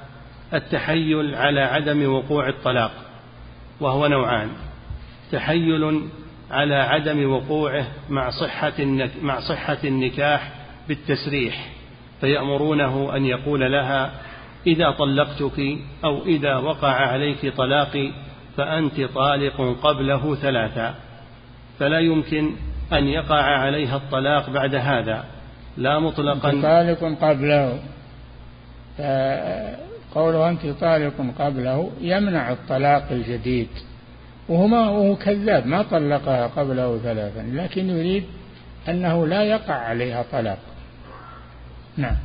التحيل 0.55 1.35
على 1.35 1.61
عدم 1.61 2.13
وقوع 2.13 2.49
الطلاق 2.49 2.93
وهو 3.81 4.07
نوعان. 4.07 4.49
تحيل 5.33 6.03
على 6.51 6.75
عدم 6.75 7.31
وقوعه 7.31 7.87
مع 8.11 8.31
صحة 8.31 8.85
مع 9.23 9.41
صحة 9.41 9.79
النكاح 9.85 10.53
بالتسريح 10.89 11.69
فيأمرونه 12.21 13.17
أن 13.17 13.25
يقول 13.27 13.73
لها 13.73 14.13
إذا 14.67 14.91
طلقتك 14.91 15.79
أو 16.05 16.25
إذا 16.25 16.57
وقع 16.57 16.89
عليك 16.89 17.57
طلاقي 17.57 18.13
فأنت 18.57 19.01
طالق 19.01 19.79
قبله 19.83 20.35
ثلاثا 20.35 20.95
فلا 21.79 21.99
يمكن 21.99 22.51
أن 22.93 23.09
يقع 23.09 23.43
عليها 23.43 23.97
الطلاق 23.97 24.51
بعد 24.51 24.75
هذا 24.75 25.25
لا 25.77 25.99
مطلقا. 25.99 26.51
طالق 26.51 27.25
قبله. 27.25 27.79
قوله 30.15 30.49
أنت 30.49 30.67
طالق 30.67 31.15
قبله 31.39 31.91
يمنع 32.01 32.53
الطلاق 32.53 33.07
الجديد 33.11 33.69
وهو 34.49 34.67
ما 34.67 34.91
وهو 34.91 35.17
كذاب 35.17 35.67
ما 35.67 35.83
طلقها 35.83 36.47
قبله 36.47 36.99
ثلاثا 36.99 37.43
لكن 37.53 37.89
يريد 37.89 38.25
أنه 38.89 39.27
لا 39.27 39.43
يقع 39.43 39.75
عليها 39.75 40.25
طلاق. 40.33 40.59
نعم. 41.97 42.17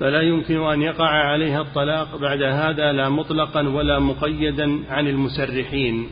فلا 0.00 0.20
يمكن 0.20 0.56
أن 0.56 0.82
يقع 0.82 1.08
عليها 1.08 1.60
الطلاق 1.60 2.16
بعد 2.16 2.42
هذا 2.42 2.92
لا 2.92 3.08
مطلقا 3.08 3.68
ولا 3.68 3.98
مقيدا 3.98 4.78
عن 4.88 5.08
المسرحين 5.08 6.06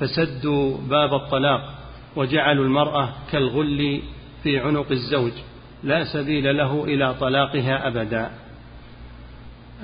فسدوا 0.00 0.78
باب 0.78 1.14
الطلاق 1.14 1.74
وجعلوا 2.16 2.64
المرأة 2.64 3.08
كالغل 3.32 4.00
في 4.42 4.58
عنق 4.58 4.90
الزوج 4.90 5.32
لا 5.84 6.04
سبيل 6.04 6.56
له 6.56 6.84
إلى 6.84 7.14
طلاقها 7.14 7.88
أبدا 7.88 8.30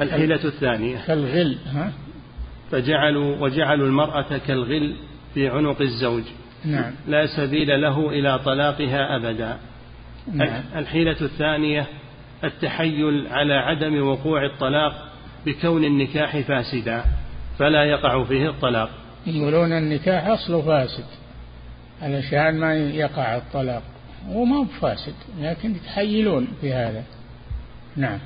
الحيلة 0.00 0.44
الثانية 0.44 1.06
كالغل 1.06 1.56
ها؟ 1.66 1.92
فجعلوا 2.70 3.36
وجعلوا 3.36 3.86
المرأة 3.86 4.38
كالغل 4.46 4.94
في 5.34 5.48
عنق 5.48 5.80
الزوج 5.80 6.22
نعم 6.64 6.92
لا 7.08 7.26
سبيل 7.26 7.80
له 7.80 8.10
إلى 8.10 8.38
طلاقها 8.38 9.16
أبدا 9.16 9.58
نعم. 10.32 10.62
الحيلة 10.76 11.16
الثانية 11.20 11.86
التحيل 12.44 13.26
على 13.26 13.54
عدم 13.54 14.06
وقوع 14.08 14.44
الطلاق 14.44 15.08
بكون 15.46 15.84
النكاح 15.84 16.38
فاسدا 16.38 17.04
فلا 17.58 17.84
يقع 17.84 18.24
فيه 18.24 18.48
الطلاق. 18.48 18.90
يقولون 19.26 19.72
النكاح 19.72 20.26
أصله 20.26 20.62
فاسد 20.62 21.04
علشان 22.02 22.60
ما 22.60 22.74
يقع 22.74 23.36
الطلاق 23.36 23.82
هو 24.28 24.44
ما 24.44 24.56
هو 24.56 24.64
فاسد 24.64 25.14
لكن 25.40 25.74
يتحيلون 25.74 26.48
في 26.60 26.72
هذا. 26.72 27.04
نعم. 27.96 28.18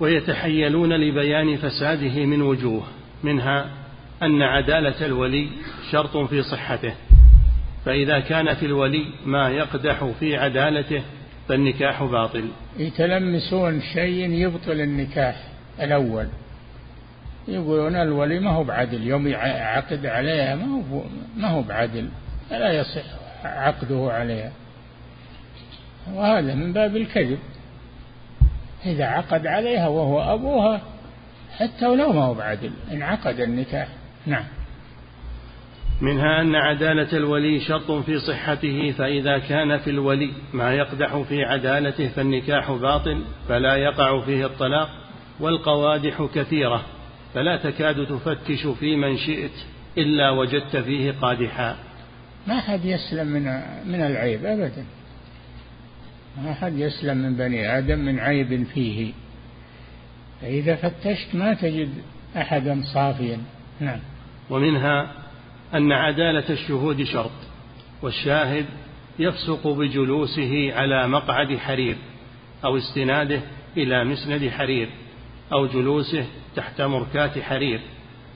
ويتحيلون 0.00 0.92
لبيان 0.92 1.56
فساده 1.56 2.26
من 2.26 2.42
وجوه 2.42 2.82
منها 3.22 3.66
أن 4.22 4.42
عدالة 4.42 5.06
الولي 5.06 5.48
شرط 5.90 6.16
في 6.16 6.42
صحته 6.42 6.94
فإذا 7.84 8.20
كان 8.20 8.54
في 8.54 8.66
الولي 8.66 9.06
ما 9.26 9.48
يقدح 9.48 10.04
في 10.20 10.36
عدالته 10.36 11.02
فالنكاح 11.52 12.02
باطل. 12.02 12.48
يتلمسون 12.78 13.80
شيء 13.80 14.30
يبطل 14.30 14.80
النكاح 14.80 15.36
الأول. 15.82 16.26
يقولون 17.48 17.96
الولي 17.96 18.40
ما 18.40 18.50
هو 18.50 18.64
بعدل 18.64 19.06
يوم 19.06 19.26
يعقد 19.28 20.06
عليها 20.06 20.54
ما 20.54 20.64
هو 20.64 21.02
ما 21.36 21.48
هو 21.48 21.62
بعدل 21.62 22.08
فلا 22.50 22.72
يصح 22.72 23.04
عقده 23.44 24.12
عليها. 24.12 24.52
وهذا 26.14 26.54
من 26.54 26.72
باب 26.72 26.96
الكذب. 26.96 27.38
إذا 28.86 29.04
عقد 29.04 29.46
عليها 29.46 29.88
وهو 29.88 30.34
أبوها 30.34 30.80
حتى 31.58 31.86
ولو 31.86 32.12
ما 32.12 32.24
هو 32.24 32.34
بعدل 32.34 32.70
انعقد 32.92 33.40
النكاح. 33.40 33.88
نعم. 34.26 34.44
منها 36.02 36.40
أن 36.40 36.54
عدالة 36.54 37.16
الولي 37.16 37.60
شرط 37.60 37.90
في 37.90 38.18
صحته 38.18 38.90
فإذا 38.98 39.38
كان 39.38 39.78
في 39.78 39.90
الولي 39.90 40.32
ما 40.52 40.74
يقدح 40.74 41.16
في 41.16 41.44
عدالته 41.44 42.08
فالنكاح 42.08 42.72
باطل 42.72 43.24
فلا 43.48 43.76
يقع 43.76 44.20
فيه 44.20 44.46
الطلاق 44.46 44.88
والقوادح 45.40 46.28
كثيرة 46.34 46.84
فلا 47.34 47.56
تكاد 47.56 48.06
تفتش 48.06 48.66
في 48.66 48.96
من 48.96 49.16
شئت 49.16 49.50
إلا 49.98 50.30
وجدت 50.30 50.76
فيه 50.76 51.12
قادحا. 51.12 51.76
ما 52.46 52.60
حد 52.60 52.84
يسلم 52.84 53.26
من 53.26 53.42
من 53.86 54.00
العيب 54.00 54.44
أبدا. 54.44 54.84
ما 56.44 56.54
حد 56.54 56.78
يسلم 56.78 57.16
من 57.16 57.36
بني 57.36 57.78
آدم 57.78 57.98
من 57.98 58.18
عيب 58.18 58.64
فيه. 58.64 59.12
فإذا 60.40 60.74
فتشت 60.74 61.34
ما 61.34 61.54
تجد 61.54 61.90
أحدا 62.36 62.80
صافيا. 62.94 63.38
نعم. 63.80 63.98
ومنها 64.50 65.21
أن 65.74 65.92
عدالة 65.92 66.50
الشهود 66.50 67.02
شرط 67.02 67.30
والشاهد 68.02 68.64
يفسق 69.18 69.68
بجلوسه 69.68 70.72
على 70.74 71.08
مقعد 71.08 71.56
حرير 71.56 71.96
أو 72.64 72.76
استناده 72.76 73.40
إلى 73.76 74.04
مسند 74.04 74.48
حرير 74.48 74.88
أو 75.52 75.66
جلوسه 75.66 76.24
تحت 76.56 76.80
مركات 76.80 77.38
حرير 77.38 77.80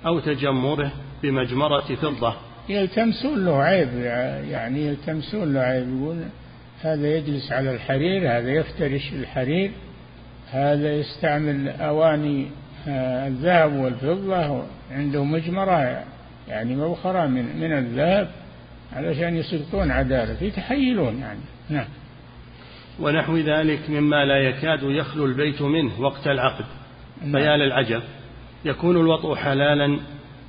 أو 0.06 0.20
تجمره 0.20 0.92
بمجمرة 1.22 1.94
فضة. 1.94 2.34
يلتمسون 2.68 3.44
له 3.44 3.62
عيب 3.62 3.88
يعني 4.50 4.86
يلتمسون 4.86 5.54
له 5.54 5.60
عيب 5.60 5.88
يقول 5.88 6.22
هذا 6.80 7.16
يجلس 7.16 7.52
على 7.52 7.74
الحرير 7.74 8.38
هذا 8.38 8.50
يفترش 8.50 9.12
الحرير 9.12 9.70
هذا 10.50 10.94
يستعمل 10.94 11.68
أواني 11.68 12.46
آه، 12.88 13.28
الذهب 13.28 13.72
والفضة 13.72 14.62
عنده 14.90 15.24
مجمرة 15.24 16.04
يعني 16.48 16.76
مبخرة 16.76 17.26
من 17.26 17.56
من 17.56 17.72
الذهب 17.72 18.30
علشان 18.92 19.36
يسقطون 19.36 19.90
عدالة. 19.90 20.42
يتحيلون 20.42 21.18
يعني. 21.18 21.40
نعم. 21.68 21.88
ونحو 23.00 23.36
ذلك 23.36 23.90
مما 23.90 24.24
لا 24.24 24.36
يكاد 24.36 24.82
يخلو 24.82 25.24
البيت 25.24 25.62
منه 25.62 26.00
وقت 26.00 26.26
العقد. 26.26 26.64
نعم. 27.22 27.32
فيا 27.32 27.56
للعجب 27.56 28.02
يكون 28.64 28.96
الوطء 28.96 29.34
حلالا 29.34 30.00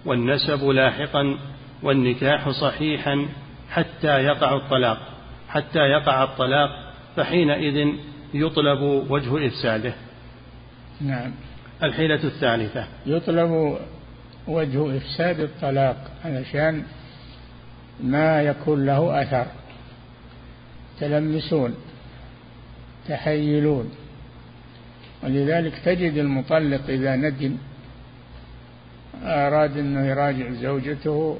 والنسب 0.06 0.64
لاحقا 0.64 1.38
والنكاح 1.84 2.50
صحيحا 2.50 3.28
حتى 3.70 4.08
يقع 4.08 4.56
الطلاق. 4.56 4.98
حتى 5.50 5.80
يقع 5.80 6.24
الطلاق 6.24 6.70
فحينئذ 7.16 7.88
يطلب 8.34 8.82
وجه 9.10 9.48
إفساده. 9.48 9.94
نعم. 11.02 11.32
الحيلة 11.84 12.24
الثالثة. 12.24 12.88
يطلب 13.06 13.78
وجه 14.48 14.98
إفساد 14.98 15.40
الطلاق 15.40 16.12
علشان 16.26 16.84
ما 18.04 18.42
يكون 18.42 18.86
له 18.86 19.22
أثر. 19.22 19.48
تلمسون 21.00 21.76
تحيلون. 23.08 23.92
ولذلك 25.24 25.74
تجد 25.86 26.18
المطلق 26.18 26.90
إذا 26.90 27.16
ندم 27.16 27.58
أراد 29.24 29.78
أنه 29.78 30.06
يراجع 30.06 30.52
زوجته 30.52 31.38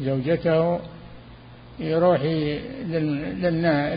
زوجته 0.00 0.80
يروح 1.78 2.20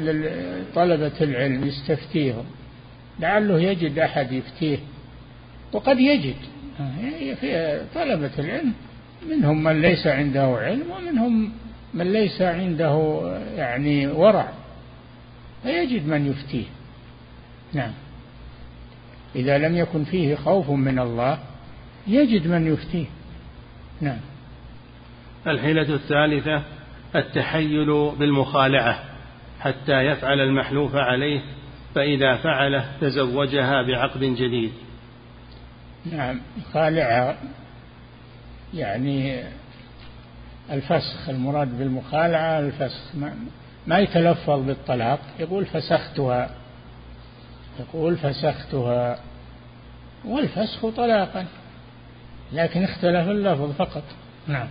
لطلبة 0.01 1.21
العلم 1.21 1.63
يستفتيهم. 1.67 2.45
لعله 3.19 3.61
يجد 3.61 3.99
أحد 3.99 4.31
يفتيه 4.31 4.77
وقد 5.73 5.99
يجد. 5.99 6.35
في 7.41 7.81
طلبة 7.95 8.31
العلم 8.39 8.73
منهم 9.29 9.63
من 9.63 9.81
ليس 9.81 10.07
عنده 10.07 10.41
علم 10.41 10.91
ومنهم 10.91 11.51
من 11.93 12.13
ليس 12.13 12.41
عنده 12.41 13.21
يعني 13.55 14.07
ورع. 14.07 14.51
فيجد 15.63 16.07
من 16.07 16.27
يفتيه. 16.27 16.65
نعم. 17.73 17.91
إذا 19.35 19.57
لم 19.57 19.77
يكن 19.77 20.03
فيه 20.03 20.35
خوف 20.35 20.69
من 20.69 20.99
الله 20.99 21.39
يجد 22.07 22.47
من 22.47 22.73
يفتيه. 22.73 23.05
نعم. 24.01 24.19
الحيلة 25.47 25.95
الثالثة 25.95 26.63
التحيل 27.15 28.11
بالمخالعة. 28.19 28.99
حتى 29.59 30.01
يفعل 30.01 30.39
المحلوف 30.39 30.95
عليه 30.95 31.41
فإذا 31.95 32.35
فعله 32.35 32.85
تزوجها 33.01 33.81
بعقد 33.81 34.19
جديد. 34.19 34.71
نعم 36.11 36.41
خالعها. 36.73 37.37
يعني 38.73 39.43
الفسخ 40.71 41.29
المراد 41.29 41.77
بالمخالعة 41.77 42.59
الفسخ. 42.59 43.15
ما, 43.15 43.35
ما 43.87 43.99
يتلفظ 43.99 44.59
بالطلاق. 44.59 45.19
يقول 45.39 45.65
فسختها. 45.65 46.49
يقول 47.79 48.17
فسختها. 48.17 49.19
والفسخ 50.25 50.85
طلاقا. 50.85 51.45
لكن 52.53 52.83
اختلف 52.83 53.29
اللفظ 53.29 53.71
فقط. 53.71 54.03
نعم. 54.47 54.67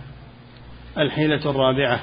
الحيلة 0.97 1.49
الرابعة. 1.49 1.99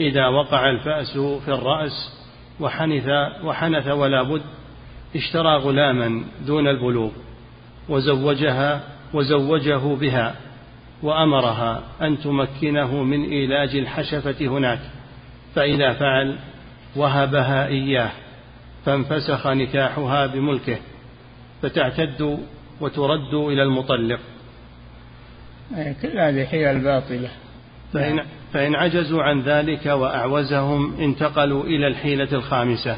إذا 0.00 0.26
وقع 0.26 0.70
الفأس 0.70 1.18
في 1.18 1.48
الرأس 1.48 2.12
وحنث 2.60 3.08
وحنث 3.44 3.86
ولا 3.86 4.22
بد 4.22 4.42
اشترى 5.16 5.56
غلاما 5.56 6.24
دون 6.46 6.68
البلوغ. 6.68 7.10
وزوجها 7.90 8.80
وزوجه 9.14 9.94
بها 9.94 10.34
وأمرها 11.02 11.82
أن 12.02 12.18
تمكنه 12.18 13.02
من 13.02 13.24
إيلاج 13.24 13.76
الحشفة 13.76 14.46
هناك. 14.46 14.80
فإذا 15.54 15.92
فعل 15.92 16.36
وهبها 16.96 17.66
إياه 17.66 18.10
فانفسخ 18.84 19.46
نكاحها 19.46 20.26
بملكه 20.26 20.78
فتعتد 21.62 22.38
وترد 22.80 23.34
إلى 23.34 23.62
المطلق. 23.62 24.20
كل 26.02 26.18
هذه 26.18 26.44
حيل 26.44 26.78
باطلة. 26.78 27.28
فإن, 27.92 28.20
فإن 28.52 28.74
عجزوا 28.74 29.22
عن 29.22 29.40
ذلك 29.40 29.86
وأعوزهم 29.86 31.00
انتقلوا 31.00 31.64
إلى 31.64 31.86
الحيلة 31.86 32.28
الخامسة 32.32 32.96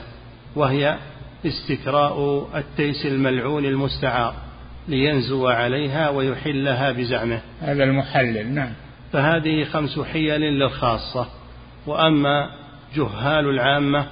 وهي 0.57 0.99
استكراء 1.47 2.49
التيس 2.55 3.07
الملعون 3.07 3.65
المستعار. 3.65 4.35
لينزو 4.89 5.49
عليها 5.49 6.11
ويحلها 6.11 6.93
بزعمه. 6.93 7.41
هذا 7.61 7.85
المحلل 7.85 8.55
نعم. 8.55 8.73
فهذه 9.13 9.65
خمس 9.65 10.01
حيل 10.01 10.41
للخاصة. 10.41 11.27
وأما 11.87 12.51
جهال 12.95 13.49
العامة 13.49 14.07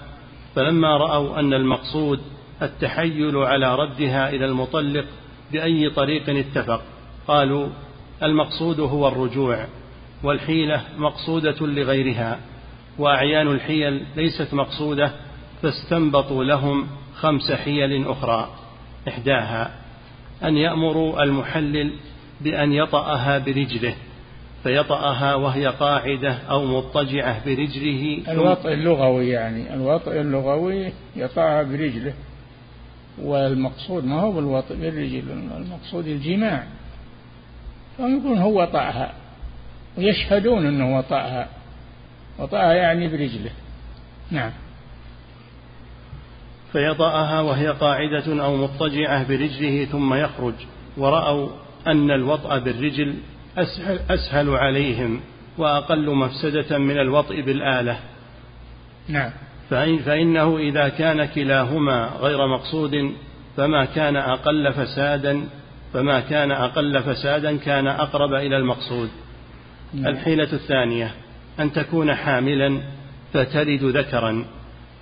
فلما 0.54 0.96
رأوا 0.96 1.40
أن 1.40 1.54
المقصود 1.54 2.20
التحيل 2.62 3.36
على 3.36 3.74
ردها 3.74 4.30
إلى 4.30 4.44
المطلق 4.44 5.04
بأي 5.52 5.90
طريق 5.90 6.30
اتفق 6.30 6.82
قالوا 7.28 7.68
المقصود 8.22 8.80
هو 8.80 9.08
الرجوع 9.08 9.66
والحيلة 10.22 10.84
مقصودة 10.98 11.66
لغيرها. 11.66 12.38
وأعيان 12.98 13.48
الحيل 13.48 14.04
ليست 14.16 14.54
مقصودة 14.54 15.12
فاستنبطوا 15.62 16.44
لهم 16.44 16.86
خمس 17.14 17.52
حيل 17.52 18.08
أخرى 18.08 18.48
إحداها. 19.08 19.79
أن 20.44 20.56
يأمروا 20.56 21.22
المحلل 21.22 21.92
بأن 22.40 22.72
يطأها 22.72 23.38
برجله 23.38 23.94
فيطأها 24.62 25.34
وهي 25.34 25.66
قاعدة 25.66 26.32
أو 26.32 26.64
مضطجعة 26.64 27.44
برجله. 27.44 28.22
الوطء 28.28 28.72
اللغوي 28.72 29.28
يعني 29.28 29.74
الوطء 29.74 30.20
اللغوي 30.20 30.92
يطأها 31.16 31.62
برجله 31.62 32.14
والمقصود 33.22 34.04
ما 34.04 34.20
هو 34.20 34.32
بالوطء 34.32 34.74
بالرجل 34.74 35.22
المقصود 35.56 36.06
الجماع. 36.06 36.64
فيقول 37.96 38.38
هو 38.38 38.62
وطأها 38.62 39.12
ويشهدون 39.98 40.66
أنه 40.66 40.98
وطأها 40.98 41.48
وطأها 42.38 42.72
يعني 42.72 43.08
برجله. 43.08 43.50
نعم. 44.30 44.52
فيطأها 46.72 47.40
وهي 47.40 47.68
قاعدة 47.68 48.44
أو 48.44 48.56
مضطجعة 48.56 49.28
برجله 49.28 49.84
ثم 49.84 50.14
يخرج. 50.14 50.54
ورأوا 50.96 51.48
أن 51.86 52.10
الوطأ 52.10 52.58
بالرجل 52.58 53.14
أسهل, 53.58 54.00
أسهل 54.10 54.50
عليهم 54.50 55.20
وأقل 55.58 56.14
مفسدة 56.14 56.78
من 56.78 56.98
الوطء 56.98 57.40
بالآلة. 57.40 57.98
نعم. 59.08 59.30
فإن 59.70 59.98
فإنه 59.98 60.58
إذا 60.58 60.88
كان 60.88 61.24
كلاهما 61.24 62.10
غير 62.20 62.46
مقصود 62.46 63.14
فما 63.56 63.84
كان 63.84 64.16
أقل 64.16 64.72
فسادا 64.72 65.48
فما 65.92 66.20
كان 66.20 66.52
أقل 66.52 67.02
فسادا 67.02 67.56
كان 67.56 67.86
أقرب 67.86 68.34
إلى 68.34 68.56
المقصود. 68.56 69.10
نعم. 69.94 70.06
الحيلة 70.06 70.52
الثانية 70.52 71.14
أن 71.60 71.72
تكون 71.72 72.14
حاملا 72.14 72.80
فتلد 73.32 73.84
ذكرا. 73.84 74.44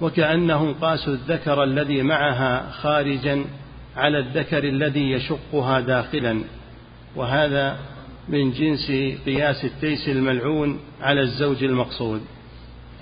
وكأنهم 0.00 0.74
قاسوا 0.74 1.12
الذكر 1.12 1.64
الذي 1.64 2.02
معها 2.02 2.70
خارجا 2.70 3.44
على 3.96 4.18
الذكر 4.18 4.64
الذي 4.64 5.10
يشقها 5.10 5.80
داخلا. 5.80 6.40
وهذا 7.16 7.76
من 8.28 8.52
جنس 8.52 8.90
قياس 9.26 9.64
التيس 9.64 10.08
الملعون 10.08 10.80
على 11.00 11.20
الزوج 11.20 11.64
المقصود. 11.64 12.20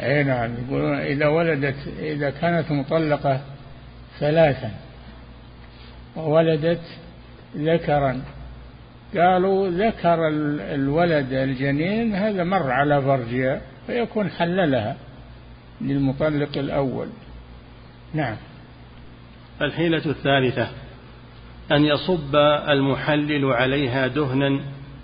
أي 0.01 0.25
نعم 0.25 0.51
يقولون 0.55 0.95
إذا 0.95 1.27
ولدت 1.27 1.77
إذا 1.99 2.31
كانت 2.31 2.73
مطلقة 2.73 3.41
ثلاثا 4.19 4.71
وولدت 6.17 6.83
ذكرا. 7.57 8.23
قالوا 9.17 9.69
ذكر 9.69 10.29
الولد 10.75 11.33
الجنين 11.33 12.15
هذا 12.15 12.45
مر 12.45 12.71
على 12.71 13.03
فرجها 13.03 13.61
فيكون 13.87 14.31
حللها. 14.31 14.97
للمطلق 15.81 16.59
الأول. 16.59 17.09
نعم. 18.15 18.37
الحيلة 19.61 20.03
الثالثة 20.07 20.69
أن 21.73 21.85
يصب 21.85 22.37
المحلل 22.69 23.45
عليها 23.45 24.07
دهنا 24.07 24.61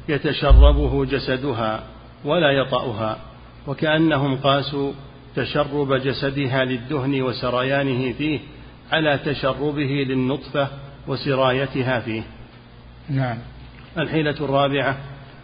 يتشربه 0.09 1.05
جسدها 1.05 1.83
ولا 2.25 2.51
يطأها 2.51 3.19
وكأنهم 3.67 4.37
قاسوا 4.37 4.93
تشرب 5.37 5.95
جسدها 5.95 6.65
للدهن 6.65 7.23
وسريانه 7.23 8.13
فيه 8.13 8.41
على 8.93 9.19
تشربه 9.19 10.05
للنطفة 10.09 10.69
وسرايتها 11.09 12.01
فيه. 12.01 12.23
نعم. 13.11 13.39
الحيلة 13.99 14.37
الرابعة 14.41 14.97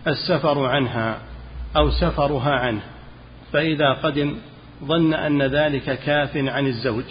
السفر 0.07 0.67
عنها 0.67 1.19
أو 1.77 1.91
سفرها 1.91 2.51
عنه 2.51 2.81
فإذا 3.53 3.93
قدم 3.93 4.35
ظن 4.85 5.14
أن 5.14 5.43
ذلك 5.43 5.99
كاف 5.99 6.37
عن 6.37 6.67
الزوج 6.67 7.05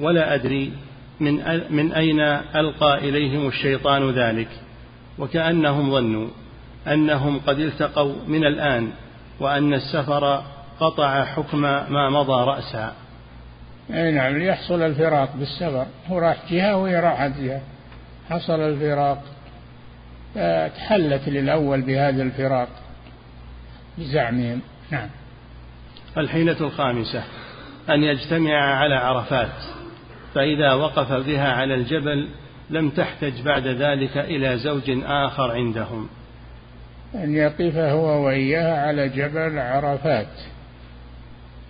ولا 0.00 0.34
أدري 0.34 0.72
من 1.20 1.34
من 1.70 1.92
أين 1.92 2.20
ألقى 2.56 2.98
إليهم 2.98 3.48
الشيطان 3.48 4.10
ذلك. 4.10 4.48
وكأنهم 5.18 5.90
ظنوا 5.90 6.28
أنهم 6.86 7.40
قد 7.46 7.58
التقوا 7.58 8.14
من 8.26 8.44
الآن 8.44 8.90
وأن 9.40 9.74
السفر 9.74 10.44
قطع 10.80 11.24
حكم 11.24 11.60
ما 11.60 12.10
مضى 12.10 12.44
رأسا. 12.44 12.92
أي 13.90 14.12
نعم 14.12 14.38
ليحصل 14.38 14.82
الفراق 14.82 15.36
بالسفر. 15.36 15.86
هو 16.06 16.18
راح 16.18 16.36
جهة 16.50 16.76
وهي 16.76 17.00
راحت 17.00 17.30
جهة. 17.40 17.60
حصل 18.30 18.60
الفراق. 18.60 19.22
تحلت 20.76 21.28
للأول 21.28 21.80
بهذا 21.82 22.22
الفراق. 22.22 22.68
بزعمهم. 23.98 24.60
نعم. 24.90 25.08
الحيلة 26.18 26.60
الخامسة 26.60 27.24
أن 27.90 28.02
يجتمع 28.02 28.54
على 28.54 28.94
عرفات 28.94 29.52
فإذا 30.34 30.72
وقف 30.72 31.12
بها 31.12 31.52
على 31.52 31.74
الجبل 31.74 32.28
لم 32.70 32.90
تحتج 32.90 33.42
بعد 33.42 33.66
ذلك 33.66 34.16
إلى 34.16 34.58
زوج 34.58 34.90
آخر 35.04 35.50
عندهم. 35.50 36.08
أن 37.14 37.34
يقف 37.34 37.76
هو 37.76 38.26
وإياها 38.26 38.86
على 38.86 39.08
جبل 39.08 39.58
عرفات 39.58 40.28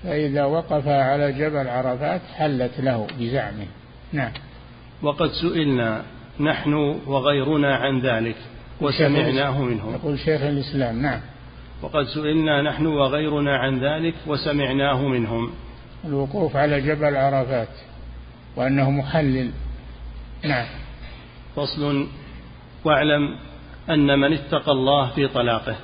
فإذا 0.04 0.44
وقف 0.44 0.88
على 0.88 1.32
جبل 1.32 1.68
عرفات 1.68 2.20
حلت 2.36 2.80
له 2.80 3.06
بزعمه. 3.18 3.66
نعم. 4.12 4.32
وقد 5.02 5.30
سئلنا 5.30 6.02
نحن 6.40 6.74
وغيرنا 7.06 7.76
عن 7.76 8.00
ذلك 8.00 8.36
وسمعناه 8.80 9.62
منهم. 9.62 9.94
يقول 9.94 10.18
شيخ 10.18 10.42
الإسلام 10.42 11.02
نعم. 11.02 11.20
وقد 11.82 12.04
سئلنا 12.04 12.62
نحن 12.62 12.86
وغيرنا 12.86 13.56
عن 13.56 13.78
ذلك 13.78 14.14
وسمعناه 14.26 15.08
منهم. 15.08 15.50
الوقوف 16.04 16.56
على 16.56 16.80
جبل 16.80 17.16
عرفات 17.16 17.68
وأنه 18.56 18.90
محلل. 18.90 19.50
نعم. 20.44 20.66
فصل. 21.56 22.06
واعلم 22.84 23.36
أن 23.90 24.18
من 24.18 24.32
اتقى 24.32 24.72
الله 24.72 25.10
في 25.10 25.28
طلاقه 25.28 25.76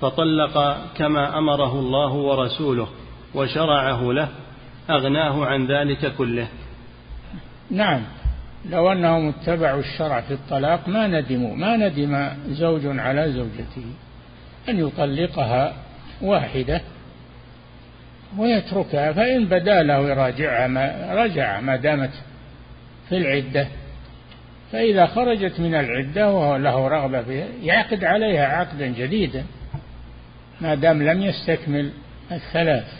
فطلق 0.00 0.76
كما 0.96 1.38
أمره 1.38 1.72
الله 1.72 2.12
ورسوله 2.12 2.88
وشرعه 3.34 4.12
له 4.12 4.28
أغناه 4.90 5.46
عن 5.46 5.66
ذلك 5.66 6.14
كله. 6.16 6.48
نعم. 7.70 8.02
لو 8.70 8.92
أنهم 8.92 9.28
اتبعوا 9.28 9.80
الشرع 9.80 10.20
في 10.20 10.34
الطلاق 10.34 10.88
ما 10.88 11.06
ندموا. 11.06 11.56
ما 11.56 11.76
ندم 11.76 12.28
زوج 12.48 12.86
على 12.86 13.32
زوجته. 13.32 13.86
أن 14.68 14.86
يطلقها 14.86 15.74
واحدة 16.22 16.80
ويتركها 18.38 19.12
فإن 19.12 19.44
بدا 19.44 19.82
له 19.82 20.08
يراجعها 20.08 20.66
ما 20.66 21.14
رجع 21.14 21.60
ما 21.60 21.76
دامت 21.76 22.10
في 23.08 23.16
العدة. 23.16 23.68
فإذا 24.72 25.06
خرجت 25.06 25.60
من 25.60 25.74
العدة 25.74 26.32
وهو 26.32 26.56
له 26.56 26.88
رغبة 26.88 27.22
فيها 27.22 27.46
يعقد 27.62 28.04
عليها 28.04 28.46
عقدا 28.46 28.86
جديدا 28.86 29.44
ما 30.60 30.74
دام 30.74 31.02
لم 31.02 31.22
يستكمل 31.22 31.90
الثلاث. 32.32 32.92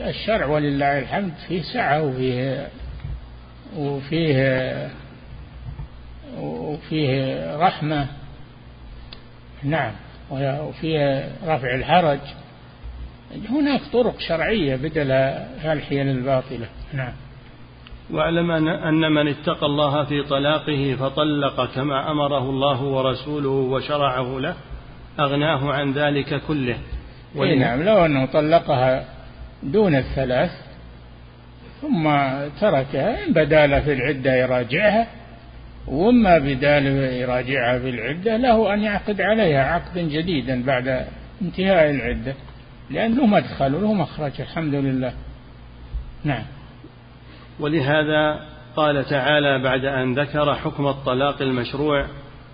الشرع 0.00 0.46
ولله 0.46 0.98
الحمد 0.98 1.32
فيه 1.48 1.62
سعة 1.62 2.02
وفيه 2.02 2.68
وفيه 3.76 4.90
وفيه 6.38 7.56
رحمة. 7.56 8.06
نعم. 9.64 9.92
وفيه 10.30 11.28
رفع 11.46 11.74
الحرج. 11.74 12.18
هناك 13.50 13.80
طرق 13.92 14.20
شرعية 14.20 14.76
بدل 14.76 15.10
هالحيل 15.60 16.08
الباطلة. 16.08 16.66
نعم. 16.92 17.12
واعلم 18.10 18.50
أن 18.68 19.12
من 19.12 19.28
اتقى 19.28 19.66
الله 19.66 20.04
في 20.04 20.22
طلاقه 20.22 20.96
فطلق 21.00 21.74
كما 21.74 22.10
أمره 22.10 22.50
الله 22.50 22.82
ورسوله 22.82 23.48
وشرعه 23.48 24.38
له 24.38 24.54
أغناه 25.20 25.72
عن 25.72 25.92
ذلك 25.92 26.42
كله. 26.48 26.76
إيه 27.36 27.58
نعم. 27.58 27.82
لو 27.82 28.04
أنه 28.04 28.26
طلقها 28.26 29.04
دون 29.62 29.94
الثلاث 29.94 30.50
ثم 31.80 32.10
تركها 32.60 33.24
إن 33.26 33.32
بدال 33.32 33.82
في 33.82 33.92
العدة 33.92 34.34
يراجعها 34.34 35.06
وما 35.86 36.38
بدال 36.38 36.86
يراجعها 36.86 37.78
في 37.78 37.90
العدة 37.90 38.36
له 38.36 38.74
أن 38.74 38.82
يعقد 38.82 39.20
عليها 39.20 39.64
عقدا 39.64 40.02
جديدا 40.02 40.62
بعد 40.62 41.06
انتهاء 41.42 41.90
العدة 41.90 42.34
لأنه 42.90 43.26
مدخل 43.26 43.74
وله 43.74 43.92
مخرج 43.92 44.40
الحمد 44.40 44.74
لله. 44.74 45.12
نعم. 46.24 46.44
ولهذا 47.60 48.40
قال 48.76 49.04
تعالى 49.04 49.62
بعد 49.62 49.84
أن 49.84 50.14
ذكر 50.14 50.54
حكم 50.54 50.86
الطلاق 50.86 51.42
المشروع 51.42 52.06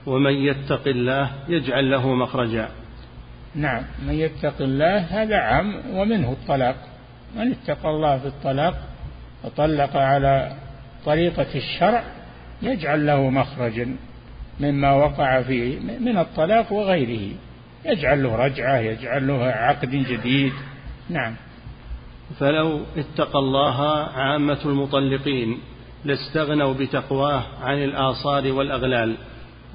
ومن 0.07 0.33
يتق 0.33 0.89
الله 0.89 1.31
يجعل 1.49 1.91
له 1.91 2.15
مخرجا. 2.15 2.69
نعم. 3.55 3.83
من 4.07 4.15
يتق 4.15 4.55
الله 4.61 4.99
هذا 4.99 5.37
عام 5.37 5.75
ومنه 5.93 6.33
الطلاق. 6.33 6.77
من 7.37 7.53
اتقى 7.53 7.91
الله 7.91 8.19
في 8.19 8.27
الطلاق 8.27 8.75
وطلق 9.45 9.97
على 9.97 10.53
طريقة 11.05 11.47
الشرع 11.55 12.05
يجعل 12.63 13.07
له 13.07 13.31
مخرجا 13.31 13.97
مما 14.61 14.93
وقع 14.93 15.43
فيه 15.43 15.79
من 15.81 16.19
الطلاق 16.19 16.73
وغيره. 16.73 17.35
يجعل 17.85 18.23
له 18.23 18.37
رجعة 18.37 18.79
يجعل 18.79 19.27
له 19.27 19.45
عقد 19.45 19.91
جديد. 19.91 20.53
نعم. 21.11 21.35
فلو 22.39 22.81
اتقى 22.97 23.39
الله 23.39 23.81
عامة 24.15 24.59
المطلقين 24.65 25.59
لاستغنوا 26.05 26.75
بتقواه 26.75 27.43
عن 27.63 27.85
الآصار 27.85 28.53
والأغلال 28.53 29.17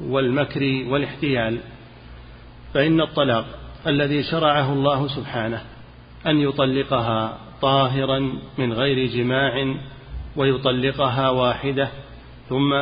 والمكر 0.01 0.85
والاحتيال 0.87 1.57
فإن 2.73 3.01
الطلاق 3.01 3.45
الذي 3.87 4.23
شرعه 4.23 4.73
الله 4.73 5.07
سبحانه 5.07 5.61
أن 6.27 6.37
يطلقها 6.37 7.37
طاهرا 7.61 8.19
من 8.57 8.73
غير 8.73 9.07
جماع 9.07 9.75
ويطلقها 10.35 11.29
واحدة 11.29 11.89
ثم 12.49 12.73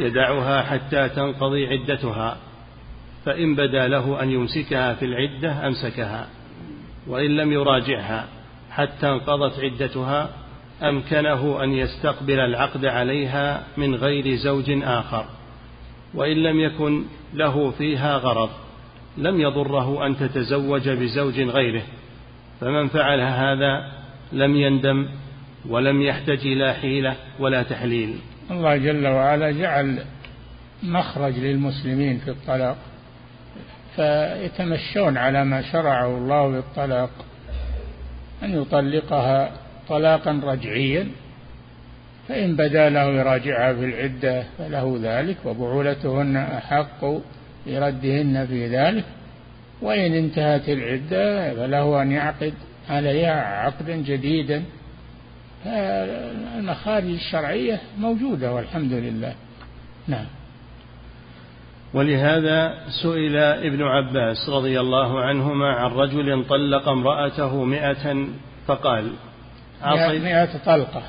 يدعها 0.00 0.62
حتى 0.62 1.08
تنقضي 1.08 1.66
عدتها 1.66 2.36
فإن 3.24 3.54
بدا 3.54 3.88
له 3.88 4.22
أن 4.22 4.30
يمسكها 4.30 4.94
في 4.94 5.04
العدة 5.04 5.66
أمسكها 5.66 6.28
وإن 7.06 7.36
لم 7.36 7.52
يراجعها 7.52 8.28
حتى 8.70 9.08
انقضت 9.08 9.60
عدتها 9.60 10.30
أمكنه 10.82 11.64
أن 11.64 11.72
يستقبل 11.72 12.40
العقد 12.40 12.84
عليها 12.84 13.64
من 13.76 13.94
غير 13.94 14.36
زوج 14.36 14.70
آخر 14.82 15.24
وإن 16.14 16.36
لم 16.36 16.60
يكن 16.60 17.04
له 17.34 17.70
فيها 17.70 18.16
غرض 18.16 18.50
لم 19.16 19.40
يضره 19.40 20.06
أن 20.06 20.16
تتزوج 20.16 20.88
بزوج 20.88 21.40
غيره 21.40 21.82
فمن 22.60 22.88
فعل 22.88 23.20
هذا 23.20 23.92
لم 24.32 24.56
يندم 24.56 25.08
ولم 25.68 26.02
يحتج 26.02 26.46
إلى 26.46 26.74
حيلة 26.74 27.16
ولا 27.38 27.62
تحليل. 27.62 28.14
الله 28.50 28.76
جل 28.76 29.06
وعلا 29.06 29.50
جعل 29.50 29.98
مخرج 30.82 31.38
للمسلمين 31.38 32.18
في 32.18 32.30
الطلاق 32.30 32.76
فيتمشون 33.96 35.16
على 35.16 35.44
ما 35.44 35.62
شرعه 35.62 36.06
الله 36.06 36.48
بالطلاق 36.48 37.10
أن 38.42 38.62
يطلقها 38.62 39.52
طلاقا 39.88 40.40
رجعيا 40.44 41.08
فإن 42.28 42.56
بدا 42.56 42.88
له 42.88 43.04
يراجعها 43.04 43.74
في 43.74 43.84
العدة 43.84 44.44
فله 44.58 44.98
ذلك 45.02 45.36
وبعولتهن 45.44 46.36
أحق 46.36 47.04
بردهن 47.66 48.46
في 48.46 48.66
ذلك 48.66 49.04
وإن 49.82 50.14
انتهت 50.14 50.68
العدة 50.68 51.54
فله 51.54 52.02
أن 52.02 52.12
يعقد 52.12 52.54
عليها 52.88 53.42
عقدا 53.42 53.96
جديدا 53.96 54.62
المخارج 56.58 57.04
الشرعية 57.04 57.80
موجودة 57.98 58.52
والحمد 58.52 58.92
لله. 58.92 59.34
نعم. 60.08 60.26
ولهذا 61.94 62.74
سئل 63.02 63.36
ابن 63.36 63.82
عباس 63.82 64.48
رضي 64.48 64.80
الله 64.80 65.20
عنهما 65.20 65.72
عن 65.72 65.90
رجل 65.90 66.44
طلق 66.48 66.88
امرأته 66.88 67.64
مئة 67.64 68.26
فقال 68.66 69.12
مئة 70.20 70.58
طلقة. 70.66 71.02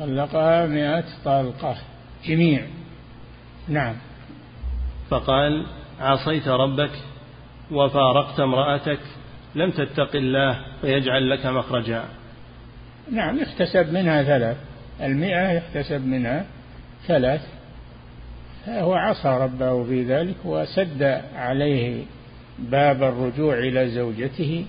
طلقها 0.00 0.66
مئة 0.66 1.04
طلقة. 1.24 1.76
جميع. 2.24 2.66
نعم. 3.68 3.94
فقال 5.10 5.66
عصيت 6.00 6.48
ربك 6.48 6.90
وفارقت 7.70 8.40
امرأتك 8.40 9.00
لم 9.54 9.70
تتق 9.70 10.16
الله 10.16 10.58
فيجعل 10.80 11.30
لك 11.30 11.46
مخرجا. 11.46 12.04
نعم 13.12 13.38
يحتسب 13.38 13.92
منها 13.92 14.22
ثلاث. 14.22 14.56
المئة 15.00 15.52
يحتسب 15.52 16.06
منها 16.06 16.44
ثلاث. 17.06 17.40
هو 18.68 18.94
عصى 18.94 19.28
ربه 19.28 19.84
في 19.84 20.02
ذلك 20.02 20.36
وسد 20.44 21.22
عليه 21.36 22.02
باب 22.58 23.02
الرجوع 23.02 23.58
إلى 23.58 23.88
زوجته 23.88 24.64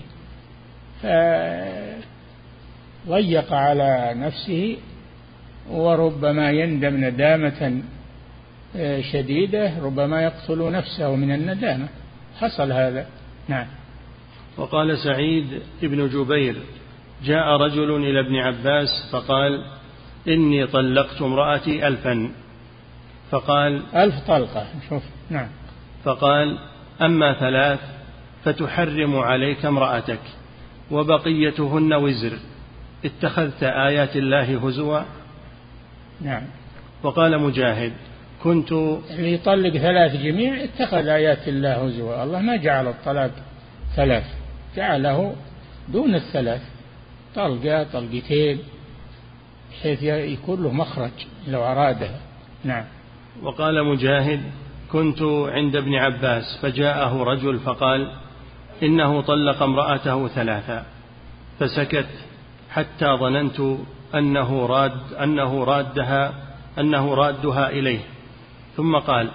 فضيق 3.06 3.52
على 3.52 4.14
نفسه 4.16 4.76
وربما 5.70 6.50
يندم 6.50 7.04
ندامة 7.04 7.82
آه، 8.76 9.00
شديدة 9.00 9.72
ربما 9.82 10.22
يقتل 10.22 10.72
نفسه 10.72 11.16
من 11.16 11.34
الندامة. 11.34 11.88
حصل 12.40 12.72
هذا. 12.72 13.06
نعم. 13.48 13.66
وقال 14.56 14.98
سعيد 14.98 15.62
بن 15.82 16.08
جبير 16.08 16.56
جاء 17.24 17.56
رجل 17.56 17.96
إلى 17.96 18.20
ابن 18.20 18.36
عباس 18.36 18.88
فقال 19.12 19.64
إني 20.28 20.66
طلقت 20.66 21.22
امرأتي 21.22 21.88
ألفا. 21.88 22.30
فقال 23.30 23.82
ألف 23.94 24.14
طلقة 24.28 24.66
شوف 24.88 25.02
نعم. 25.30 25.48
فقال 26.04 26.58
أما 27.02 27.32
ثلاث 27.32 27.80
فتحرم 28.44 29.18
عليك 29.18 29.64
امرأتك 29.64 30.20
وبقيتهن 30.90 31.92
وزر. 31.92 32.32
اتخذت 33.04 33.62
آيات 33.62 34.16
الله 34.16 34.66
هزوا؟ 34.66 35.00
نعم. 36.20 36.42
وقال 37.02 37.38
مجاهد 37.40 37.92
كنت 38.42 38.72
اللي 38.72 39.32
يطلق 39.32 39.76
ثلاث 39.76 40.16
جميع 40.16 40.64
اتخذ 40.64 41.06
آيات 41.06 41.48
الله 41.48 41.86
هزوا. 41.86 42.24
الله 42.24 42.40
ما 42.40 42.56
جعل 42.56 42.88
الطلاق 42.88 43.30
ثلاث 43.96 44.24
جعله 44.76 45.34
دون 45.88 46.14
الثلاث. 46.14 46.60
طلقة 47.34 47.82
طلقتين 47.92 48.58
بحيث 49.70 50.02
يكون 50.02 50.62
له 50.62 50.72
مخرج 50.72 51.10
لو 51.48 51.64
أرادها 51.64 52.20
نعم. 52.64 52.84
وقال 53.42 53.84
مجاهد 53.84 54.42
كنت 54.92 55.22
عند 55.22 55.76
ابن 55.76 55.94
عباس 55.94 56.58
فجاءه 56.62 57.22
رجل 57.22 57.58
فقال 57.58 58.12
إنه 58.82 59.20
طلق 59.20 59.62
امرأته 59.62 60.28
ثلاثا 60.28 60.86
فسكت 61.58 62.08
حتى 62.70 63.06
ظننت 63.20 63.60
أنه 64.14 64.66
راد 64.66 65.12
أنه 65.22 65.64
رادها 65.64 66.34
أنه 66.78 67.14
رادها 67.14 67.70
إليه. 67.70 68.00
ثم 68.76 68.96
قال 68.96 69.30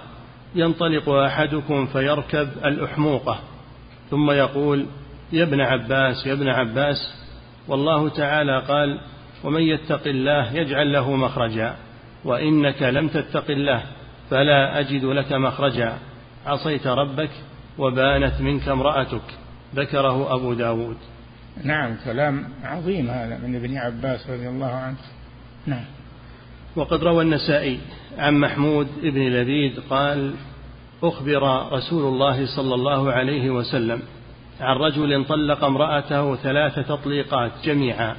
ينطلق 0.54 1.08
أحدكم 1.08 1.86
فيركب 1.86 2.48
الأحموقة. 2.64 3.38
ثم 4.10 4.30
يقول 4.30 4.86
يا 5.32 5.42
ابن 5.42 5.60
عباس 5.60 6.26
يا 6.26 6.32
ابن 6.32 6.48
عباس 6.48 7.25
والله 7.68 8.08
تعالى 8.08 8.62
قال 8.68 9.00
ومن 9.44 9.62
يتق 9.62 10.06
الله 10.06 10.52
يجعل 10.52 10.92
له 10.92 11.16
مخرجا 11.16 11.76
وإنك 12.24 12.82
لم 12.82 13.08
تتق 13.08 13.50
الله 13.50 13.82
فلا 14.30 14.80
أجد 14.80 15.04
لك 15.04 15.32
مخرجا 15.32 15.98
عصيت 16.46 16.86
ربك 16.86 17.30
وبانت 17.78 18.40
منك 18.40 18.68
امرأتك 18.68 19.22
ذكره 19.74 20.34
أبو 20.34 20.54
داود 20.54 20.96
نعم 21.64 21.96
كلام 22.04 22.44
عظيم 22.64 23.10
هذا 23.10 23.38
من 23.38 23.56
ابن 23.56 23.76
عباس 23.76 24.30
رضي 24.30 24.48
الله 24.48 24.70
عنه. 24.70 24.96
نعم. 25.66 25.84
وقد 26.76 27.04
روى 27.04 27.24
النسائي 27.24 27.80
عن 28.18 28.40
محمود 28.40 28.88
بن 29.02 29.20
لبيد 29.20 29.80
قال 29.90 30.34
أخبر 31.02 31.72
رسول 31.72 32.04
الله 32.14 32.56
صلى 32.56 32.74
الله 32.74 33.12
عليه 33.12 33.50
وسلم 33.50 34.02
عن 34.60 34.76
رجل 34.76 35.24
طلق 35.24 35.64
امرأته 35.64 36.36
ثلاث 36.36 36.74
تطليقات 36.74 37.52
جميعا 37.64 38.16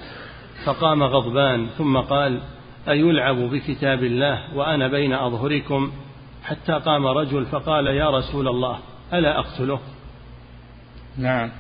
فقام 0.66 1.04
غضبان 1.04 1.68
ثم 1.78 1.98
قال 1.98 2.42
أيلعب 2.90 3.36
بكتاب 3.36 4.04
الله 4.04 4.56
وأنا 4.56 4.88
بين 4.88 5.14
أظهركم؟ 5.14 5.92
حتى 6.44 6.74
قام 6.74 7.08
رجل 7.08 7.46
فقال 7.46 7.88
يا 7.88 8.10
رسول 8.10 8.48
الله 8.48 8.80
ألا 9.14 9.40
أقتله؟ 9.40 9.80
نعم. 11.18 11.52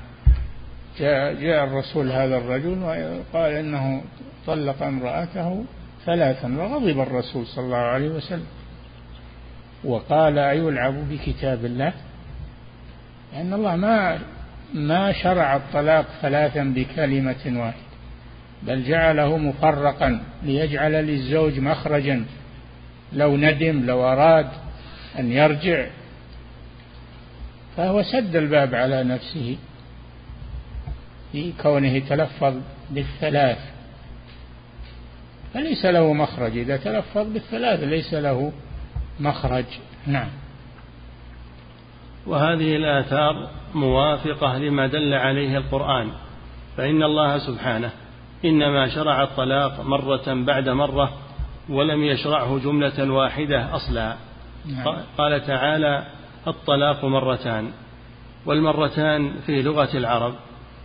جاء, 1.00 1.34
جاء 1.34 1.64
الرسول 1.64 2.12
هذا 2.12 2.38
الرجل 2.38 2.84
وقال 2.84 3.52
إنه 3.52 4.02
طلق 4.48 4.84
امرأته 4.84 5.66
ثلاثا 6.06 6.58
وغضب 6.58 7.00
الرسول 7.00 7.46
صلى 7.46 7.66
الله 7.66 7.78
عليه 7.78 8.10
وسلم. 8.10 8.48
وقال 9.84 10.40
أيلعب 10.40 11.10
بكتاب 11.10 11.66
الله؟ 11.66 11.94
لأن 13.34 13.54
الله 13.54 13.76
ما 13.76 14.20
ما 14.74 15.12
شرع 15.12 15.56
الطلاق 15.56 16.06
ثلاثا 16.22 16.64
بكلمة 16.64 17.36
واحدة 17.46 17.88
بل 18.64 18.84
جعله 18.84 19.38
مفرقا 19.38 20.24
ليجعل 20.44 20.92
للزوج 20.92 21.60
مخرجا 21.60 22.26
لو 23.14 23.38
ندم 23.38 23.86
لو 23.86 24.04
أراد 24.04 24.50
أن 25.20 25.32
يرجع. 25.32 25.86
فهو 27.78 28.04
سد 28.04 28.36
الباب 28.36 28.76
على 28.76 29.04
نفسه 29.04 29.58
في 31.32 31.54
كونه 31.62 32.00
تلفظ 32.00 32.56
بالثلاث. 32.90 33.58
فليس 35.54 35.86
له 35.86 36.14
مخرج 36.14 36.58
إذا 36.58 36.78
تلفظ 36.78 37.34
بالثلاث 37.34 37.80
ليس 37.80 38.14
له 38.14 38.52
مخرج. 39.20 39.66
نعم. 40.08 40.30
وهذه 42.28 42.76
الآثار 42.76 43.50
موافقة 43.76 44.58
لما 44.58 44.88
دل 44.88 45.14
عليه 45.14 45.58
القرآن 45.58 46.12
فإن 46.78 47.04
الله 47.04 47.38
سبحانه 47.38 47.92
إنما 48.46 48.88
شرع 48.88 49.24
الطلاق 49.24 49.86
مرة 49.86 50.24
بعد 50.28 50.70
مرة 50.70 51.12
ولم 51.70 52.04
يشرعه 52.04 52.60
جملة 52.60 53.12
واحدة 53.12 53.76
أصلا 53.76 54.16
نعم. 54.66 54.98
قال 55.18 55.46
تعالى 55.48 56.04
الطلاق 56.48 57.06
مرتان 57.06 57.72
والمرتان 58.46 59.32
في 59.46 59.62
لغة 59.62 59.98
العرب 59.98 60.34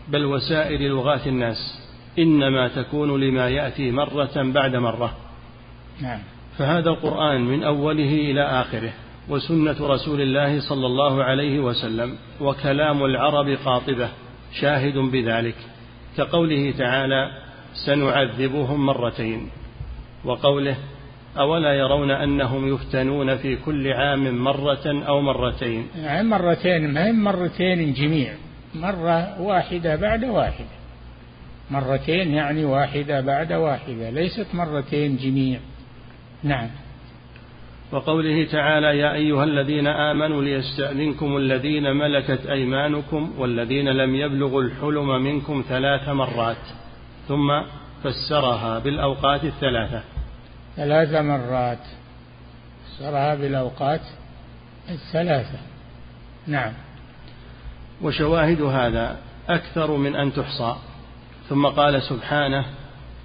بل 0.08 0.24
وسائر 0.24 0.80
لغات 0.80 1.26
الناس 1.26 1.56
إنما 2.18 2.68
تكون 2.68 3.20
لما 3.20 3.48
يأتي 3.48 3.90
مرة 3.90 4.30
بعد 4.36 4.76
مرة 4.76 5.16
نعم. 6.02 6.18
فهذا 6.58 6.90
القرآن 6.90 7.40
من 7.40 7.64
أوله 7.64 8.12
إلى 8.14 8.42
آخره 8.42 8.92
وسنة 9.28 9.76
رسول 9.80 10.20
الله 10.20 10.60
صلى 10.60 10.86
الله 10.86 11.24
عليه 11.24 11.60
وسلم 11.60 12.16
وكلام 12.40 13.04
العرب 13.04 13.48
قاطبة 13.64 14.08
شاهد 14.60 14.98
بذلك. 14.98 15.54
كقوله 16.16 16.70
تعالى 16.78 17.30
سنعذبهم 17.86 18.86
مرتين 18.86 19.50
وقوله 20.24 20.76
أولا 21.38 21.72
يرون 21.74 22.10
أنهم 22.10 22.74
يفتنون 22.74 23.36
في 23.36 23.56
كل 23.56 23.92
عام 23.92 24.38
مرة 24.38 25.04
أو 25.08 25.20
مرتين 25.20 25.86
يعني 25.96 26.28
مرتين 26.28 26.92
ما 26.92 27.12
مرتين 27.12 27.92
جميع. 27.92 28.32
مرة 28.74 29.40
واحدة 29.40 29.96
بعد 29.96 30.24
واحدة. 30.24 30.76
مرتين 31.70 32.34
يعني 32.34 32.64
واحدة 32.64 33.20
بعد 33.20 33.52
واحدة 33.52 34.10
ليست 34.10 34.46
مرتين 34.54 35.16
جميع. 35.16 35.60
نعم. 36.42 36.68
وقوله 37.92 38.44
تعالى 38.44 38.98
يا 38.98 39.12
أيها 39.12 39.44
الذين 39.44 39.86
آمنوا 39.86 40.42
ليستأذنكم 40.42 41.36
الذين 41.36 41.96
ملكت 41.96 42.46
أيمانكم 42.46 43.32
والذين 43.38 43.88
لم 43.88 44.14
يبلغوا 44.14 44.62
الحلم 44.62 45.22
منكم 45.22 45.64
ثلاث 45.68 46.08
مرات 46.08 46.56
ثم 47.28 47.62
فسرها 48.04 48.78
بالأوقات 48.78 49.44
الثلاثة. 49.44 50.02
ثلاث 50.76 51.14
مرات. 51.14 51.78
فسرها 52.86 53.34
بالأوقات 53.34 54.00
الثلاثة. 54.90 55.58
نعم. 56.46 56.72
وشواهد 58.02 58.62
هذا 58.62 59.16
أكثر 59.48 59.96
من 59.96 60.16
أن 60.16 60.32
تحصى. 60.32 60.76
ثم 61.48 61.66
قال 61.66 62.02
سبحانه 62.02 62.64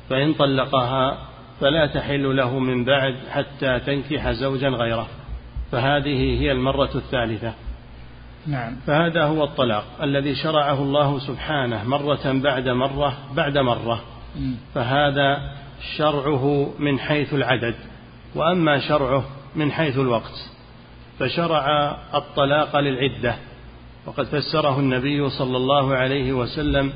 فإن 0.09 0.33
طلقها 0.33 1.26
فلا 1.61 1.85
تحل 1.85 2.37
له 2.37 2.59
من 2.59 2.85
بعد 2.85 3.15
حتى 3.29 3.79
تنكح 3.79 4.31
زوجا 4.31 4.69
غيره. 4.69 5.07
فهذه 5.71 6.41
هي 6.41 6.51
المرة 6.51 6.89
الثالثة. 6.95 7.53
نعم. 8.47 8.75
فهذا 8.87 9.23
هو 9.23 9.43
الطلاق 9.43 9.83
الذي 10.01 10.35
شرعه 10.35 10.81
الله 10.81 11.19
سبحانه 11.19 11.83
مرة 11.83 12.41
بعد 12.43 12.69
مرة 12.69 13.17
بعد 13.35 13.57
مرة. 13.57 14.01
فهذا 14.75 15.51
شرعه 15.97 16.73
من 16.79 16.99
حيث 16.99 17.33
العدد 17.33 17.75
وأما 18.35 18.79
شرعه 18.79 19.23
من 19.55 19.71
حيث 19.71 19.97
الوقت. 19.97 20.51
فشرع 21.19 21.97
الطلاق 22.15 22.79
للعدة. 22.79 23.35
وقد 24.05 24.25
فسره 24.25 24.79
النبي 24.79 25.29
صلى 25.29 25.57
الله 25.57 25.95
عليه 25.95 26.33
وسلم 26.33 26.93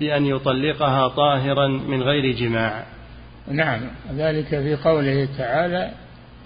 بأن 0.00 0.26
يطلقها 0.26 1.08
طاهرا 1.08 1.68
من 1.68 2.02
غير 2.02 2.34
جماع. 2.34 2.84
نعم 3.48 3.80
ذلك 4.14 4.46
في 4.46 4.76
قوله 4.76 5.28
تعالى 5.38 5.90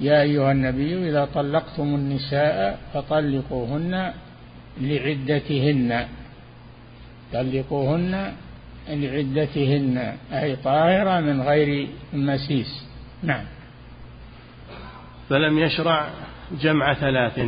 يا 0.01 0.23
أيها 0.23 0.53
النبي 0.53 1.09
إذا 1.11 1.29
طلقتم 1.35 1.95
النساء 1.95 2.79
فطلقوهن 2.95 4.13
لعدتهن. 4.81 6.07
طلقوهن 7.33 8.33
لعدتهن 8.89 10.15
أي 10.33 10.57
طاهرة 10.57 11.21
من 11.21 11.43
غير 11.43 11.89
مسيس. 12.13 12.87
نعم. 13.23 13.45
فلم 15.29 15.59
يشرع 15.59 16.09
جمع 16.61 16.95
ثلاث 16.95 17.41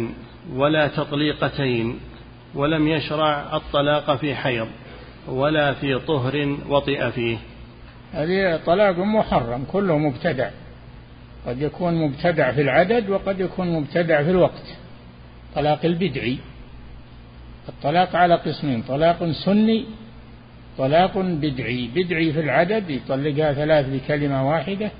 ولا 0.52 0.88
تطليقتين 0.88 1.98
ولم 2.54 2.88
يشرع 2.88 3.56
الطلاق 3.56 4.16
في 4.16 4.34
حيض 4.34 4.68
ولا 5.28 5.74
في 5.74 5.98
طهر 5.98 6.56
وطئ 6.68 7.11
فيه. 7.11 7.38
هذه 8.12 8.61
طلاق 8.66 8.99
محرم 8.99 9.64
كله 9.73 9.99
مبتدع. 9.99 10.51
قد 11.47 11.62
يكون 11.62 11.94
مبتدع 11.94 12.53
في 12.53 12.61
العدد 12.61 13.11
وقد 13.11 13.40
يكون 13.40 13.73
مبتدع 13.73 14.23
في 14.23 14.31
الوقت. 14.31 14.77
طلاق 15.55 15.85
البدعي. 15.85 16.38
الطلاق 17.68 18.16
على 18.16 18.35
قسمين 18.35 18.83
طلاق 18.83 19.31
سني 19.31 19.85
طلاق 20.79 21.18
بدعي. 21.18 21.90
بدعي 21.94 22.33
في 22.33 22.40
العدد 22.40 22.90
يطلقها 22.90 23.53
ثلاث 23.53 23.87
بكلمة 23.88 24.51
واحدة. 24.51 24.90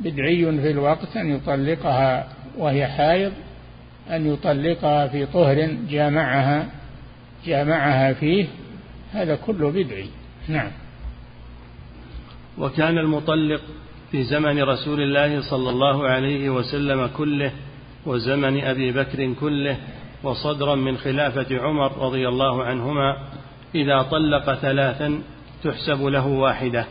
بدعي 0.00 0.44
في 0.44 0.70
الوقت 0.70 1.16
أن 1.16 1.36
يطلقها 1.36 2.28
وهي 2.58 2.86
حائض 2.86 3.32
أن 4.10 4.32
يطلقها 4.32 5.08
في 5.08 5.26
طهر 5.26 5.76
جامعها 5.90 6.66
جامعها 7.46 8.12
فيه. 8.12 8.46
هذا 9.12 9.34
كله 9.36 9.70
بدعي. 9.70 10.08
نعم. 10.48 10.70
وكان 12.58 12.98
المطلق 12.98 13.60
في 14.10 14.22
زمن 14.22 14.62
رسول 14.62 15.00
الله 15.00 15.50
صلى 15.50 15.70
الله 15.70 16.08
عليه 16.08 16.50
وسلم 16.50 17.06
كله 17.06 17.52
وزمن 18.06 18.64
أبي 18.64 18.92
بكر 18.92 19.32
كله 19.32 19.76
وصدرا 20.22 20.74
من 20.74 20.96
خلافة 20.98 21.58
عمر 21.60 21.98
رضي 21.98 22.28
الله 22.28 22.64
عنهما 22.64 23.16
إذا 23.74 24.02
طلق 24.02 24.54
ثلاثا 24.54 25.22
تحسب 25.64 26.02
له 26.02 26.26
واحدة. 26.26 26.86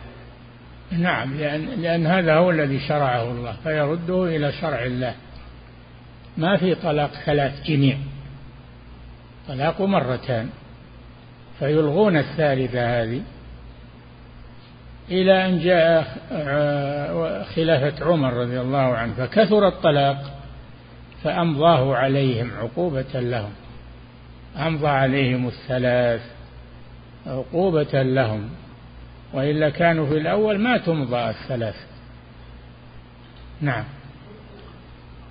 نعم 0.92 1.38
لأن, 1.38 1.82
لأن 1.82 2.08
هذا 2.08 2.36
هو 2.36 2.52
الذي 2.52 2.80
شرعه 2.80 3.32
الله 3.32 3.56
فيرده 3.64 4.36
إلى 4.36 4.52
شرع 4.52 4.84
الله. 4.84 5.16
ما 6.38 6.58
في 6.58 6.76
طلاق 6.76 7.12
ثلاث 7.26 7.64
جميع 7.64 7.98
طلاق 9.48 9.82
مرتان 9.82 10.50
فيلغون 11.60 12.18
الثالثة 12.18 13.02
هذه. 13.04 13.22
إلى 15.10 15.46
أن 15.46 15.60
جاء 15.60 16.18
آه، 16.32 17.44
خلافة 17.44 18.06
عمر 18.06 18.34
رضي 18.34 18.62
الله 18.62 18.78
عنه 18.78 19.14
فكثر 19.14 19.68
الطلاق 19.68 20.42
فأمضاه 21.24 21.96
عليهم 21.96 22.52
عقوبة 22.60 23.20
لهم. 23.20 23.52
أمضى 24.58 24.88
عليهم 24.88 25.48
الثلاث 25.48 26.22
عقوبة 27.28 28.02
لهم. 28.02 28.50
وإلا 29.34 29.70
كانوا 29.70 30.06
في 30.06 30.18
الأول 30.18 30.60
ما 30.60 30.78
تمضى 30.78 31.30
الثلاث. 31.30 31.76
نعم. 33.62 33.84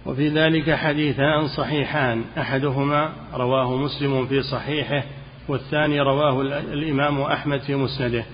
وفي 0.07 0.29
ذلك 0.29 0.75
حديثان 0.75 1.49
صحيحان. 1.49 2.25
أحدهما 2.39 3.13
رواه 3.35 3.77
مسلم 3.77 4.27
في 4.27 4.43
صحيحه 4.43 5.05
والثاني 5.49 6.01
رواه 6.01 6.41
الإمام 6.73 7.21
أحمد 7.21 7.61
في 7.61 7.75
مسنده. 7.75 8.25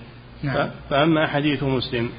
نعم. 0.43 0.69
فأما 0.89 1.27
حديث 1.27 1.63
مسلم 1.63 2.09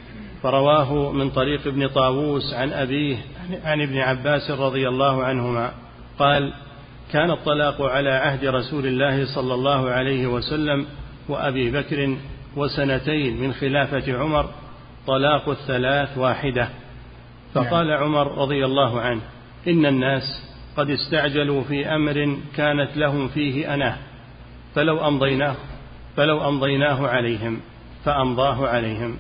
فرواه 0.43 1.13
من 1.13 1.31
طريق 1.31 1.67
ابن 1.67 1.89
طاووس 1.89 2.55
عن 2.55 2.73
أبيه 2.73 3.17
عن 3.65 3.83
ابن 3.83 3.99
عباس 3.99 4.51
رضي 4.51 4.89
الله 4.89 5.25
عنهما 5.25 5.73
قال 6.19 6.53
كان 7.13 7.31
الطلاق 7.31 7.83
على 7.83 8.11
عهد 8.11 8.45
رسول 8.45 8.87
الله 8.87 9.35
صلى 9.35 9.55
الله 9.55 9.91
عليه 9.91 10.27
وسلم 10.27 10.87
وأبي 11.29 11.71
بكر 11.71 12.17
وسنتين 12.57 13.41
من 13.41 13.53
خلافة 13.53 14.19
عمر 14.19 14.51
طلاق 15.07 15.49
الثلاث 15.49 16.19
واحدة 16.19 16.69
فقال 17.55 17.87
نعم. 17.87 18.03
عمر 18.03 18.39
رضي 18.39 18.65
الله 18.65 19.01
عنه 19.01 19.21
إن 19.69 19.87
الناس 19.87 20.23
قد 20.77 20.91
استعجلوا 20.91 21.63
في 21.63 21.87
أمر 21.87 22.39
كانت 22.57 22.97
لهم 22.97 23.29
فيه 23.29 23.75
أناه 23.75 23.97
فلو 24.75 25.09
أمضيناه 25.09 25.55
فلو 26.17 26.49
أمضيناه 26.49 27.09
عليهم 27.09 27.61
فأمضاه 28.05 28.69
عليهم. 28.69 29.17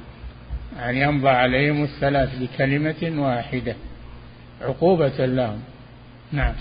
يعني 0.76 1.08
أمضى 1.08 1.28
عليهم 1.28 1.84
الثلاث 1.84 2.38
بكلمة 2.38 3.22
واحدة 3.22 3.76
عقوبة 4.60 5.26
لهم. 5.26 5.60
نعم. 6.32 6.54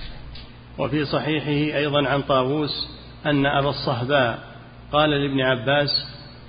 وفي 0.77 1.05
صحيحه 1.05 1.77
أيضا 1.77 2.07
عن 2.07 2.21
طاووس 2.21 2.87
أن 3.25 3.45
أبا 3.45 3.69
الصهباء 3.69 4.39
قال 4.91 5.09
لابن 5.09 5.41
عباس 5.41 5.89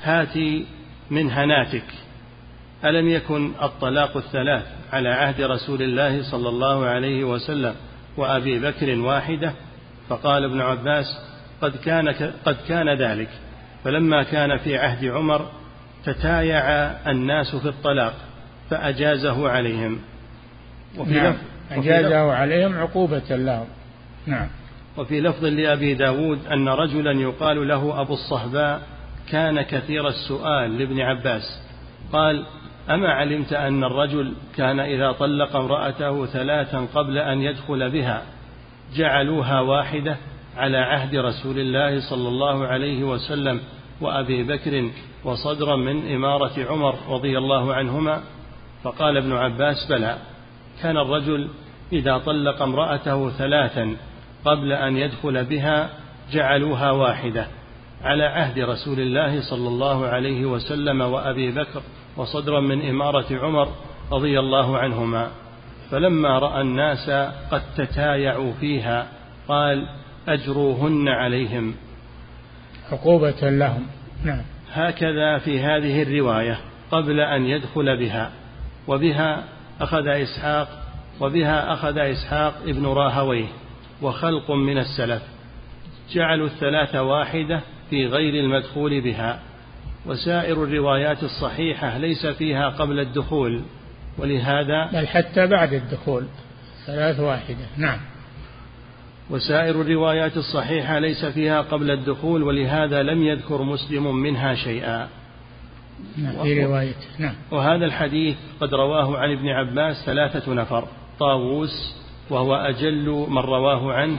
هاتي 0.03 0.67
من 1.11 1.31
هناتك. 1.31 1.85
ألم 2.85 3.09
يكن 3.09 3.53
الطلاق 3.63 4.17
الثلاث 4.17 4.67
على 4.93 5.09
عهد 5.09 5.41
رسول 5.41 5.83
الله 5.83 6.31
صلى 6.31 6.49
الله 6.49 6.87
عليه 6.87 7.25
وسلم 7.25 7.75
وأبي 8.17 8.59
بكر 8.59 8.99
واحدة؟ 8.99 9.53
فقال 10.09 10.45
ابن 10.45 10.61
عباس 10.61 11.07
قد 11.63 11.77
كان, 11.77 12.09
قد 12.45 12.57
كان 12.69 12.89
ذلك. 12.89 13.29
فلما 13.85 14.23
كان 14.23 14.59
في 14.59 14.79
عهد 14.79 15.05
عمر 15.05 15.47
تتايع 16.05 16.61
الناس 17.11 17.57
في 17.57 17.69
الطلاق 17.69 18.15
فأجازه 18.71 19.49
عليهم. 19.49 19.99
وفي 20.99 21.11
نعم. 21.11 21.33
لفظ 21.33 21.39
أجازه 21.71 22.33
عليهم 22.33 22.79
عقوبة 22.79 23.37
لهم 23.37 23.67
نعم. 24.27 24.49
وفي 24.97 25.21
لفظ 25.21 25.45
لأبي 25.45 25.95
داود 25.95 26.47
أن 26.47 26.69
رجلا 26.69 27.13
يقال 27.13 27.69
له 27.69 28.01
أبو 28.01 28.15
الصهباء 28.15 28.83
كان 29.31 29.63
كثير 29.63 30.09
السؤال 30.09 30.79
لابن 30.79 31.01
عباس. 31.01 31.63
قال 32.13 32.45
أما 32.91 33.09
علمت 33.09 33.53
أن 33.53 33.85
الرجل 33.85 34.35
كان 34.57 34.81
إذا 34.81 35.13
طلق 35.13 35.57
امرأته 35.57 36.27
ثلاثا 36.27 36.87
قبل 36.95 37.19
أن 37.19 37.41
يدخل 37.41 37.91
بها 37.91 38.23
جعلوها 38.97 39.61
واحدة؟ 39.61 40.17
على 40.59 40.79
عهد 40.79 41.17
رسول 41.17 41.59
الله 41.59 42.11
صلى 42.11 42.29
الله 42.29 42.67
عليه 42.67 43.05
وسلم 43.05 43.61
وأبي 44.01 44.43
بكر 44.43 44.91
وصدرا 45.25 45.77
من 45.77 46.15
إمارة 46.15 46.67
عمر 46.71 46.95
رضي 47.09 47.39
الله 47.39 47.75
عنهما 47.75 48.23
فقال 48.83 49.17
ابن 49.17 49.33
عباس 49.33 49.87
بلى 49.91 50.19
كان 50.83 50.97
الرجل 50.97 51.49
إذا 51.93 52.19
طلق 52.19 52.63
امرأته 52.63 53.31
ثلاثا 53.31 53.97
قبل 54.45 54.73
أن 54.73 54.97
يدخل 54.97 55.45
بها 55.45 55.91
جعلوها 56.33 56.91
واحدة 56.91 57.47
على 58.03 58.25
عهد 58.25 58.59
رسول 58.59 59.01
الله 59.01 59.41
صلى 59.51 59.69
الله 59.69 60.07
عليه 60.07 60.45
وسلم 60.45 61.01
وأبي 61.01 61.51
بكر 61.51 61.83
وصدرا 62.17 62.61
من 62.61 62.89
إمارة 62.89 63.27
عمر 63.39 63.69
رضي 64.13 64.39
الله 64.39 64.79
عنهما. 64.79 65.31
فلما 65.91 66.39
رأى 66.39 66.61
الناس 66.61 67.11
قد 67.51 67.63
تتايعوا 67.77 68.53
فيها 68.53 69.07
قال 69.49 69.87
أجروهن 70.33 71.09
عليهم. 71.09 71.75
عقوبة 72.93 73.51
لهم. 73.51 73.87
نعم. 74.25 74.43
هكذا 74.73 75.39
في 75.39 75.61
هذه 75.61 76.03
الرواية 76.03 76.59
قبل 76.91 77.21
أن 77.21 77.47
يدخل 77.47 77.97
بها. 77.97 78.31
وبها 78.89 79.45
أخذ 79.81 80.09
إسحاق 80.09 80.69
وبها 81.21 81.73
أخذ 81.73 81.99
إسحاق 81.99 82.55
ابن 82.67 82.87
راهويه 82.87 83.47
وخلق 84.03 84.51
من 84.51 84.79
السلف. 84.79 85.23
جعلوا 86.13 86.47
الثلاثة 86.47 87.03
واحدة 87.03 87.61
في 87.91 88.07
غير 88.07 88.45
المدخول 88.45 89.01
بها. 89.01 89.41
وسائر 90.07 90.65
الروايات 90.65 91.23
الصحيحة 91.23 91.99
ليس 91.99 92.27
فيها 92.27 92.69
قبل 92.69 93.01
الدخول. 93.01 93.63
ولهذا 94.19 94.91
بل 94.93 95.07
حتى 95.07 95.47
بعد 95.47 95.73
الدخول. 95.73 96.25
ثلاث 96.87 97.21
واحدة. 97.21 97.67
نعم. 97.77 97.99
وسائر 99.31 99.81
الروايات 99.81 100.37
الصحيحة 100.37 100.99
ليس 100.99 101.25
فيها 101.25 101.61
قبل 101.61 101.91
الدخول 101.91 102.43
ولهذا 102.43 103.03
لم 103.03 103.23
يذكر 103.23 103.63
مسلم 103.63 104.17
منها 104.17 104.55
شيئا. 104.55 105.09
نعم 106.17 106.43
في 106.43 106.65
روايته. 106.65 107.07
نعم. 107.19 107.35
وهذا 107.51 107.85
الحديث 107.85 108.37
قد 108.61 108.75
رواه 108.75 109.19
عن 109.19 109.33
ابن 109.33 109.49
عباس 109.49 110.07
ثلاثة 110.07 110.55
نفر 110.55 110.85
طاووس 111.21 111.95
وهو 112.31 112.55
أجل 112.55 113.27
من 113.29 113.39
رواه 113.39 113.93
عنه 113.93 114.19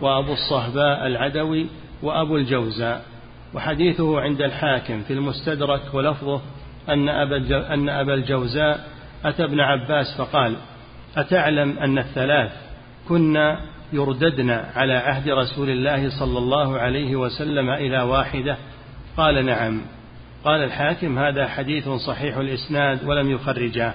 وأبو 0.00 0.32
الصهباء 0.32 1.06
العدوي 1.06 1.66
وأبو 2.02 2.36
الجوزاء. 2.36 3.04
وحديثه 3.54 4.20
عند 4.20 4.42
الحاكم 4.42 5.02
في 5.02 5.12
المستدرك 5.12 5.94
ولفظه 5.94 6.40
أن 6.88 7.08
أبا 7.08 7.74
أن 7.74 7.88
أبا 7.88 8.14
الجوزاء 8.14 8.88
أتى 9.24 9.44
ابن 9.44 9.60
عباس 9.60 10.16
فقال 10.18 10.56
أتعلم 11.16 11.78
أن 11.78 11.98
الثلاث 11.98 12.52
كنا 13.08 13.60
يرددن 13.92 14.50
على 14.50 14.94
عهد 14.94 15.28
رسول 15.28 15.70
الله 15.70 16.18
صلى 16.18 16.38
الله 16.38 16.78
عليه 16.78 17.16
وسلم 17.16 17.70
إلى 17.70 18.02
واحدة؟ 18.02 18.56
قال 19.16 19.46
نعم. 19.46 19.80
قال 20.44 20.64
الحاكم 20.64 21.18
هذا 21.18 21.48
حديث 21.48 21.88
صحيح 21.88 22.36
الإسناد 22.36 23.04
ولم 23.04 23.30
يخرجاه 23.30 23.94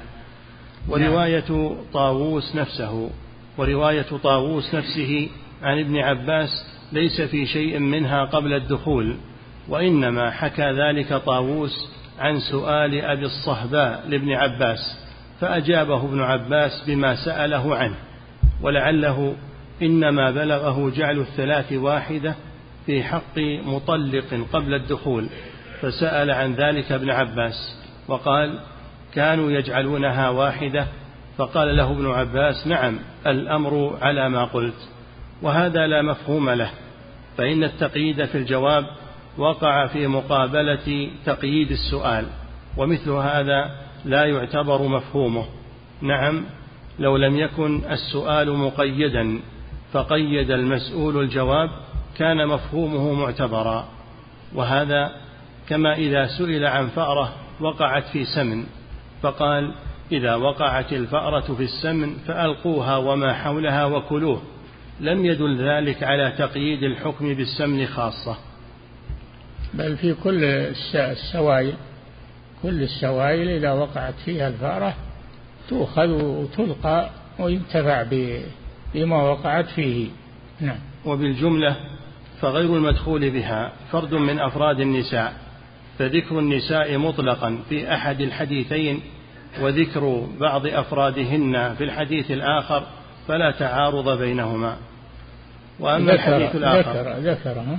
ورواية 0.89 1.76
طاووس 1.93 2.56
نفسه. 2.56 3.10
ورواية 3.58 4.18
طاووس 4.24 4.76
نفسه 4.76 5.30
عن 5.64 5.80
ابن 5.80 5.98
عباس 5.98 6.50
ليس 6.91 7.22
في 7.22 7.46
شيء 7.46 7.80
منها 7.80 8.26
قبل 8.26 8.54
الدخول 8.54 9.18
وإنما 9.70 10.32
حكى 10.32 10.72
ذلك 10.72 11.14
طاووس 11.14 11.89
عن 12.20 12.39
سؤال 12.39 13.02
أبي 13.02 13.26
الصهباء 13.26 14.04
لابن 14.08 14.32
عباس 14.32 14.80
فأجابه 15.39 16.06
ابن 16.06 16.22
عباس 16.22 16.84
بما 16.88 17.16
سأله 17.26 17.76
عنه 17.76 17.96
ولعله 18.62 19.36
إنما 19.82 20.32
بلغه 20.32 20.90
جعل 20.90 21.20
الثلاث 21.20 21.74
واحدة 21.74 22.36
في 22.86 23.04
حق 23.04 23.38
مطلق 23.66 24.48
قبل 24.54 24.74
الدخول 24.74 25.28
فسأل 25.82 26.32
عن 26.32 26.54
ذلك 26.54 26.92
ابن 26.92 27.10
عباس 27.10 27.78
وقال 28.08 28.60
كانوا 29.14 29.52
يجعلونها 29.52 30.30
واحدة. 30.30 30.88
فقال 31.38 31.78
له 31.78 31.92
ابن 31.92 32.12
عباس 32.12 32.68
نعم 32.68 33.00
الأمر 33.28 33.98
على 34.02 34.30
ما 34.30 34.46
قلت 34.46 34.90
وهذا 35.42 35.88
لا 35.88 36.02
مفهوم 36.02 36.50
له 36.50 36.70
فإن 37.38 37.64
التقييد 37.64 38.26
في 38.26 38.38
الجواب 38.38 38.86
وقع 39.38 39.88
في 39.88 40.08
مقابلة 40.08 41.10
تقييد 41.26 41.72
السؤال 41.72 42.26
ومثل 42.78 43.12
هذا 43.12 43.72
لا 44.06 44.26
يعتبر 44.26 44.88
مفهومه. 44.88 45.46
نعم 46.02 46.46
لو 47.00 47.18
لم 47.18 47.38
يكن 47.38 47.82
السؤال 47.92 48.58
مقيدا. 48.58 49.40
فقيد 49.94 50.52
المسؤول 50.52 51.24
الجواب 51.24 51.70
كان 52.18 52.48
مفهومه 52.48 53.14
معتبرا 53.14 53.88
وهذا 54.56 55.12
كما 55.70 55.94
إذا 55.94 56.28
سئل 56.28 56.66
عن 56.66 56.88
فأرة 56.88 57.34
وقعت 57.60 58.04
في 58.04 58.26
سمن 58.26 58.66
فقال 59.22 59.72
إذا 60.12 60.36
وقعت 60.36 60.94
الفأرة 60.94 61.54
في 61.54 61.64
السمن 61.64 62.14
فألقوها 62.28 62.98
وما 62.98 63.34
حولها 63.34 63.86
وكلوه 63.86 64.42
لم 65.00 65.26
يدل 65.26 65.68
ذلك 65.70 66.04
على 66.04 66.34
تقييد 66.38 66.84
الحكم 66.84 67.34
بالسمن 67.34 67.86
خاصة. 67.86 68.38
بل 69.74 69.98
في 69.98 70.14
كل 70.14 70.44
السوائل 70.96 71.74
كل 72.64 72.84
السوائل 72.84 73.50
إذا 73.50 73.72
وقعت 73.72 74.14
فيها 74.26 74.48
الفأرة 74.48 74.96
تؤخذ 75.70 76.10
وتلقى 76.24 77.10
وينتفع 77.40 78.04
بما 78.96 79.24
وقعت 79.24 79.66
فيه. 79.66 80.08
نعم. 80.62 80.78
وبالجملة 81.06 81.76
فغير 82.41 82.76
المدخول 82.76 83.30
بها 83.30 83.72
فرد 83.91 84.14
من 84.14 84.39
أفراد 84.39 84.80
النساء 84.80 85.34
فذكر 86.00 86.39
النساء 86.39 86.98
مطلقا 86.98 87.60
في 87.70 87.93
أحد 87.93 88.22
الحديثين 88.22 89.02
وذكر 89.62 90.28
بعض 90.39 90.68
أفرادهن 90.68 91.76
في 91.76 91.84
الحديث 91.84 92.32
الآخر 92.32 92.84
فلا 93.28 93.52
تعارض 93.52 94.18
بينهما. 94.18 94.78
وأما 95.80 96.12
ذكر 96.12 96.38
الحديث 96.38 96.56
الآخر 96.56 96.91
ذكر 96.91 97.20
ذكر 97.20 97.78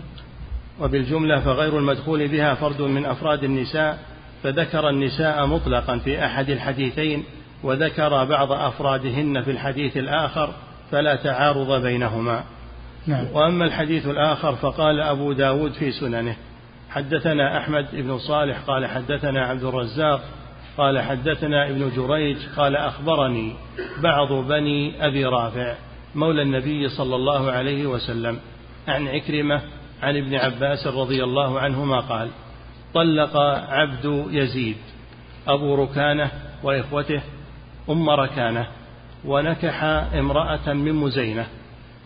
وبالجملة 0.80 1.40
فغير 1.40 1.78
المدخول 1.78 2.28
بها 2.28 2.54
فرد 2.54 2.82
من 2.82 3.06
أفراد 3.06 3.44
النساء 3.44 3.98
فذكر 4.42 4.88
النساء 4.88 5.46
مطلقا 5.46 5.98
في 5.98 6.24
أحد 6.24 6.50
الحديثين 6.50 7.24
وذكر 7.62 8.24
بعض 8.24 8.52
أفرادهن 8.52 9.42
في 9.42 9.50
الحديث 9.50 9.96
الآخر 9.96 10.54
فلا 10.90 11.16
تعارض 11.16 11.82
بينهما. 11.82 12.44
نعم. 13.06 13.26
وأما 13.32 13.64
الحديث 13.64 14.06
الآخر 14.06 14.54
فقال 14.54 15.00
أبو 15.00 15.32
داود 15.32 15.72
في 15.72 15.92
سننه. 15.92 16.36
حدثنا 16.90 17.58
أحمد 17.58 17.86
بن 17.92 18.18
صالح 18.18 18.58
قال 18.58 18.86
حدثنا 18.86 19.46
عبد 19.46 19.64
الرزاق 19.64 20.20
قال 20.76 21.00
حدثنا 21.00 21.68
ابن 21.68 21.90
جريج 21.96 22.36
قال 22.56 22.76
أخبرني 22.76 23.54
بعض 24.02 24.32
بني 24.32 25.06
أبي 25.06 25.24
رافع 25.24 25.74
مولى 26.14 26.42
النبي 26.42 26.88
صلى 26.88 27.16
الله 27.16 27.50
عليه 27.50 27.86
وسلم 27.86 28.38
عن 28.88 29.08
عكرمة 29.08 29.62
عن 30.02 30.16
ابن 30.16 30.34
عباس 30.34 30.86
رضي 30.86 31.24
الله 31.24 31.60
عنهما 31.60 32.00
قال 32.00 32.28
طلق 32.94 33.36
عبد 33.68 34.26
يزيد 34.30 34.76
أبو 35.48 35.74
ركانة 35.74 36.30
وإخوته 36.62 37.22
أم 37.90 38.10
ركانة. 38.10 38.66
ونكح 39.26 39.84
امرأة 40.14 40.72
من 40.72 40.92
مزينة 40.92 41.46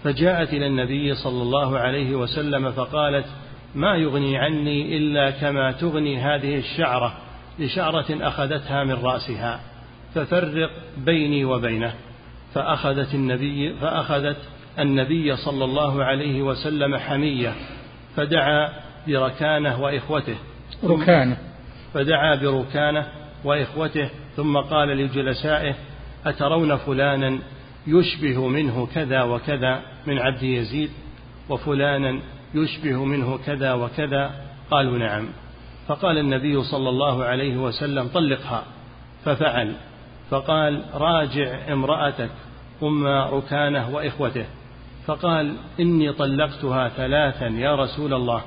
فجاءت 0.04 0.52
إلى 0.52 0.66
النبي 0.66 1.14
صلى 1.14 1.42
الله 1.42 1.78
عليه 1.78 2.14
وسلم 2.14 2.70
فقالت 2.70 3.26
ما 3.74 3.96
يغني 3.96 4.38
عني 4.38 4.96
إلا 4.96 5.30
كما 5.30 5.72
تغني 5.72 6.18
هذه 6.20 6.58
الشعرة 6.58 7.12
لشعرة 7.58 8.06
أخذتها 8.10 8.84
من 8.84 8.92
رأسها 8.92 9.60
ففرق 10.14 10.70
بيني 10.96 11.44
وبينه. 11.44 11.94
فأخذت 12.54 13.14
النبي 13.14 13.74
فأخذت 13.74 14.36
النبي 14.78 15.36
صلى 15.36 15.64
الله 15.64 16.04
عليه 16.04 16.42
وسلم 16.42 16.96
حمية 16.96 17.54
فدعا 18.16 18.68
بركانه 19.06 19.82
وإخوته 19.82 20.36
ركانه. 20.84 21.36
فدعا 21.94 22.34
بركانه 22.34 23.06
وإخوته 23.44 24.10
ثم 24.36 24.56
قال 24.56 24.88
لجلسائه 24.88 25.74
أترون 26.26 26.76
فلانا 26.76 27.38
يشبه 27.86 28.48
منه 28.48 28.88
كذا 28.94 29.22
وكذا 29.22 29.82
من 30.06 30.18
عبد 30.18 30.42
يزيد؟ 30.42 30.90
وفلانا 31.48 32.20
يشبه 32.54 33.04
منه 33.04 33.38
كذا 33.46 33.72
وكذا؟ 33.72 34.30
قالوا 34.70 34.98
نعم. 34.98 35.28
فقال 35.88 36.18
النبي 36.18 36.62
صلى 36.62 36.88
الله 36.88 37.24
عليه 37.24 37.56
وسلم 37.56 38.08
طلقها. 38.08 38.64
ففعل. 39.24 39.74
فقال 40.30 40.82
راجع 40.94 41.72
امرأتك 41.72 42.30
أم 42.82 43.06
ركانة 43.06 43.94
وإخوته. 43.94 44.44
فقال 45.06 45.54
إني 45.80 46.12
طلقتها 46.12 46.88
ثلاثا 46.88 47.46
يا 47.46 47.76
رسول 47.76 48.14
الله. 48.14 48.42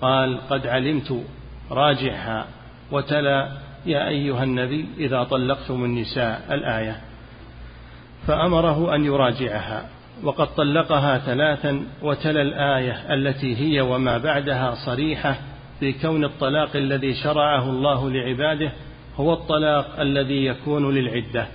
قال 0.00 0.40
قد 0.50 0.66
علمت 0.66 1.24
راجعها. 1.70 2.46
وتلا 2.92 3.52
يا 3.86 4.08
أيها 4.08 4.44
النبي 4.44 4.86
إذا 4.98 5.24
طلقتم 5.24 5.84
النساء 5.84 6.54
الآية. 6.54 7.07
فأمره 8.28 8.94
أن 8.94 9.04
يراجعها 9.04 9.88
وقد 10.22 10.46
طلقها 10.54 11.18
ثلاثا 11.18 11.82
وتلا 12.02 12.42
الآية 12.42 13.14
التي 13.14 13.56
هي 13.56 13.80
وما 13.80 14.18
بعدها 14.18 14.74
صريحة 14.86 15.36
في 15.80 15.92
كون 15.92 16.24
الطلاق 16.24 16.76
الذي 16.76 17.14
شرعه 17.14 17.70
الله 17.70 18.10
لعباده 18.10 18.72
هو 19.16 19.32
الطلاق 19.32 20.00
الذي 20.00 20.44
يكون 20.44 20.94
للعدة. 20.94 21.46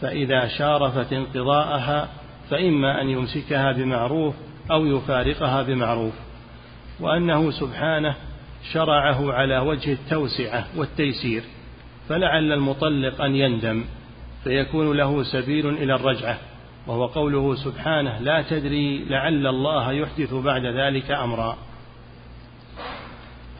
فإذا 0.00 0.48
شارفت 0.48 1.12
انقضاءها 1.12 2.08
فإما 2.50 3.00
أن 3.00 3.08
يمسكها 3.08 3.72
بمعروف 3.72 4.34
أو 4.70 4.86
يفارقها 4.86 5.62
بمعروف. 5.62 6.14
وأنه 7.00 7.50
سبحانه 7.50 8.14
شرعه 8.72 9.32
على 9.32 9.58
وجه 9.58 9.92
التوسعة 9.92 10.64
والتيسير 10.76 11.42
فلعل 12.08 12.52
المطلق 12.52 13.22
أن 13.22 13.34
يندم. 13.34 13.84
فيكون 14.44 14.96
له 14.96 15.22
سبيل 15.22 15.68
إلى 15.68 15.94
الرجعة 15.94 16.38
وهو 16.86 17.06
قوله 17.06 17.54
سبحانه 17.54 18.18
لا 18.18 18.42
تدري 18.42 19.04
لعل 19.04 19.46
الله 19.46 19.92
يحدث 19.92 20.34
بعد 20.34 20.66
ذلك 20.66 21.10
أمرا. 21.10 21.58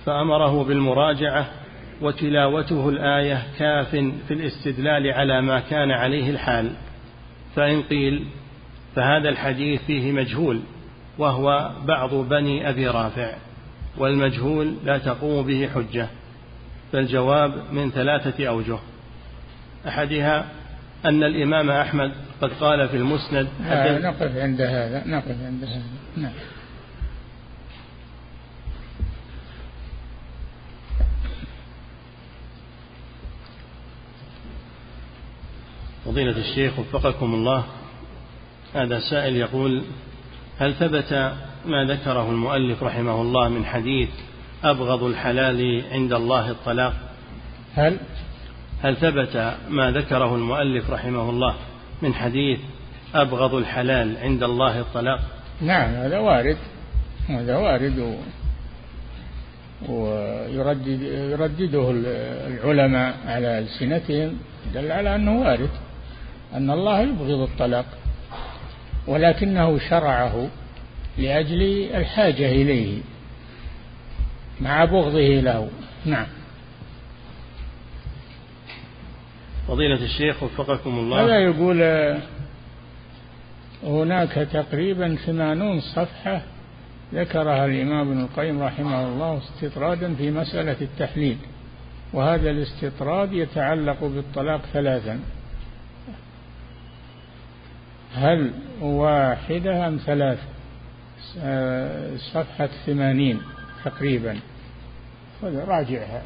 فأمره 0.05 0.65
بالمراجعة 0.65 1.47
وتلاوته 2.01 2.89
الآية 2.89 3.43
كاف 3.59 3.91
في 4.29 4.35
الاستدلال 4.35 5.13
على 5.13 5.41
ما 5.43 5.61
كان 5.61 5.91
عليه 5.91 6.31
الحال. 6.31 6.73
فإن 7.57 7.83
قيل 7.83 8.25
فهذا 8.95 9.29
الحديث 9.29 9.83
فيه 9.83 10.13
مجهول 10.13 10.61
وهو 11.19 11.71
بعض 11.85 12.15
بني 12.15 12.69
أبي 12.69 12.87
رافع 12.87 13.35
والمجهول 13.99 14.75
لا 14.85 14.99
تقوم 14.99 15.47
به 15.47 15.69
حجة 15.75 16.07
فالجواب 16.93 17.53
من 17.73 17.91
ثلاثة 17.91 18.49
أوجه. 18.49 18.79
أحدها 19.89 20.60
أن 21.05 21.23
الإمام 21.23 21.71
أحمد 21.71 22.13
قد 22.43 22.51
قال 22.61 22.89
في 22.89 22.97
المسند 22.97 23.49
نقف 23.61 24.37
عند 24.37 24.61
هذا 24.61 25.03
نقف 25.07 25.37
عند 25.45 25.65
هذا. 25.65 25.83
نعم. 26.17 26.33
فضيلة 36.05 36.37
الشيخ 36.39 36.79
وفقكم 36.79 37.35
الله 37.35 37.65
هذا 38.75 38.99
سائل 39.11 39.37
يقول 39.37 39.83
هل 40.59 40.75
ثبت 40.75 41.13
ما 41.67 41.85
ذكره 41.85 42.31
المؤلف 42.31 42.83
رحمه 42.83 43.23
الله 43.23 43.49
من 43.49 43.65
حديث 43.65 44.09
أبغض 44.65 45.05
الحلال 45.05 45.85
عند 45.93 46.13
الله 46.13 46.51
الطلاق؟ 46.51 46.95
هل؟ 47.75 47.99
هل 48.83 48.97
ثبت 48.97 49.55
ما 49.69 49.91
ذكره 49.91 50.35
المؤلف 50.35 50.91
رحمه 50.91 51.31
الله 51.31 51.55
من 52.03 52.15
حديث 52.15 52.59
أبغض 53.15 53.55
الحلال 53.55 54.17
عند 54.17 54.43
الله 54.43 54.81
الطلاق؟ 54.81 55.21
نعم 55.61 55.91
هذا 55.95 56.19
وارد 56.19 56.57
هذا 57.29 57.57
وارد 57.57 58.19
ويردد 59.89 61.03
يردده 61.03 61.91
العلماء 62.47 63.15
على 63.27 63.59
ألسنتهم 63.59 64.37
دل 64.75 64.93
على 64.93 65.15
أنه 65.15 65.41
وارد 65.41 65.71
أن 66.55 66.71
الله 66.71 67.01
يبغض 67.01 67.41
الطلاق 67.41 67.87
ولكنه 69.07 69.79
شرعه 69.79 70.49
لأجل 71.19 71.63
الحاجة 71.95 72.49
إليه 72.53 73.01
مع 74.61 74.85
بغضه 74.85 75.41
له. 75.41 75.69
نعم. 76.05 76.27
فضيلة 79.71 80.05
الشيخ 80.05 80.43
وفقكم 80.43 80.91
الله. 80.91 81.25
هذا 81.25 81.39
يقول 81.39 81.83
هناك 83.83 84.33
تقريبا 84.33 85.15
ثمانون 85.27 85.81
صفحة 85.81 86.43
ذكرها 87.15 87.67
الإمام 87.67 88.11
ابن 88.11 88.21
القيم 88.21 88.63
رحمه 88.63 89.07
الله 89.09 89.39
استطرادا 89.39 90.15
في 90.15 90.31
مسألة 90.31 90.77
التحليل 90.81 91.37
وهذا 92.13 92.51
الاستطراد 92.51 93.33
يتعلق 93.33 94.05
بالطلاق 94.05 94.61
ثلاثا. 94.73 95.21
هل 98.15 98.53
واحدة 98.81 99.89
أم 99.89 99.97
ثلاث؟ 100.07 100.39
صفحة 102.33 102.69
ثمانين 102.87 103.41
تقريبا. 103.85 104.39
راجعها. 105.43 106.23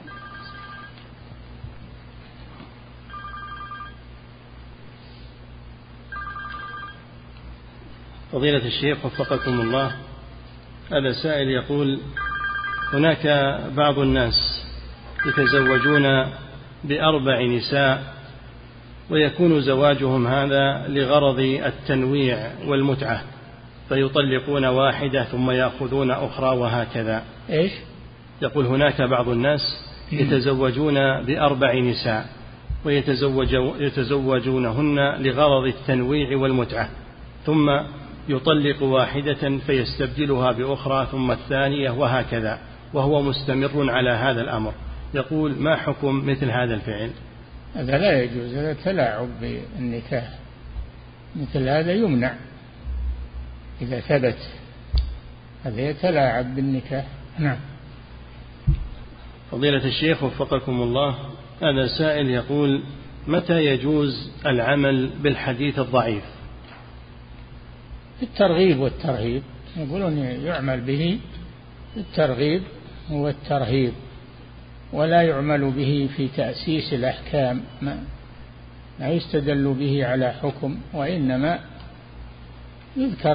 فضيلة 8.35 8.67
الشيخ 8.67 9.05
وفقكم 9.05 9.61
الله 9.61 9.93
هذا 10.93 11.13
سائل 11.23 11.49
يقول 11.49 12.01
هناك 12.93 13.27
بعض 13.77 13.99
الناس 13.99 14.35
يتزوجون 15.27 16.03
بأربع 16.85 17.43
نساء 17.43 18.15
ويكون 19.11 19.61
زواجهم 19.61 20.27
هذا 20.27 20.87
لغرض 20.89 21.39
التنويع 21.39 22.51
والمتعة 22.67 23.23
فيطلقون 23.89 24.65
واحدة 24.65 25.25
ثم 25.25 25.51
يأخذون 25.51 26.11
أخرى 26.11 26.57
وهكذا. 26.57 27.23
إيش؟ 27.51 27.73
يقول 28.43 28.67
هناك 28.67 29.03
بعض 29.03 29.29
الناس 29.29 29.61
يتزوجون 30.13 31.23
بأربع 31.23 31.75
نساء 31.75 32.27
ويتزوجونهن 33.81 35.23
لغرض 35.23 35.67
التنويع 35.67 36.37
والمتعة 36.37 36.89
ثم 37.47 37.71
يطلق 38.29 38.83
واحدة 38.83 39.59
فيستبدلها 39.59 40.53
بأخرى 40.53 41.09
ثم 41.13 41.31
الثانية 41.31 41.91
وهكذا 41.91 42.59
وهو 42.95 43.23
مستمر 43.23 43.91
على 43.91 44.11
هذا 44.11 44.41
الأمر. 44.41 44.73
يقول 45.15 45.55
ما 45.59 45.77
حكم 45.77 46.27
مثل 46.27 46.51
هذا 46.51 46.75
الفعل؟ 46.75 47.11
هذا 47.75 47.99
لا 47.99 48.23
يجوز 48.23 48.55
هذا 48.55 48.73
تلاعب 48.73 49.29
بالنكاح. 49.41 50.29
مثل 51.37 51.69
هذا 51.69 51.93
يمنع. 51.93 52.35
إذا 53.83 54.01
ثبت 54.01 54.39
هذا 55.65 55.81
يتلاعب 55.81 56.55
بالنكاح. 56.55 57.07
نعم. 57.39 57.59
فضيلة 59.51 59.85
الشيخ 59.85 60.23
وفقكم 60.23 60.83
الله 60.83 61.15
هذا 61.63 61.87
سائل 61.99 62.31
يقول 62.31 62.83
متى 63.27 63.65
يجوز 63.65 64.31
العمل 64.47 65.11
بالحديث 65.23 65.79
الضعيف؟ 65.79 66.34
الترغيب 68.25 68.79
والترهيب. 68.79 69.43
يقولون 69.77 70.19
يعمل 70.19 70.81
به 70.81 71.19
الترغيب 71.97 72.63
والترهيب 73.11 73.93
ولا 74.93 75.23
يعمل 75.23 75.71
به 75.71 76.09
في 76.17 76.29
تأسيس 76.29 76.93
الأحكام 76.93 77.61
ما, 77.83 78.03
لا 79.01 79.13
يستدل 79.13 79.75
به 79.75 80.07
على 80.07 80.33
حكم 80.33 80.79
وإنما 80.93 81.59
يذكر 82.97 83.35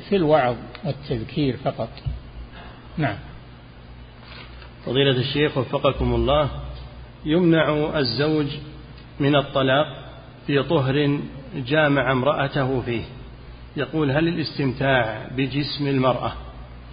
في 0.00 0.16
الوعظ 0.16 0.56
والتذكير 0.84 1.56
فقط. 1.56 1.88
نعم. 2.96 3.16
فضيلة 4.86 5.20
الشيخ 5.20 5.58
وفقكم 5.58 6.14
الله 6.14 6.50
يمنع 7.24 7.98
الزوج 7.98 8.46
من 9.20 9.36
الطلاق 9.36 9.86
في 10.46 10.62
طهر 10.62 11.20
جامع 11.56 12.12
امرأته 12.12 12.80
فيه. 12.80 13.02
يقول 13.76 14.10
هل 14.10 14.28
الاستمتاع 14.28 15.28
بجسم 15.36 15.86
المرأة 15.86 16.32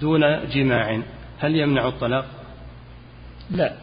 دون 0.01 0.49
جماع 0.49 1.01
هل 1.39 1.55
يمنع 1.55 1.87
الطلاق؟ 1.87 2.25
لا. 3.51 3.73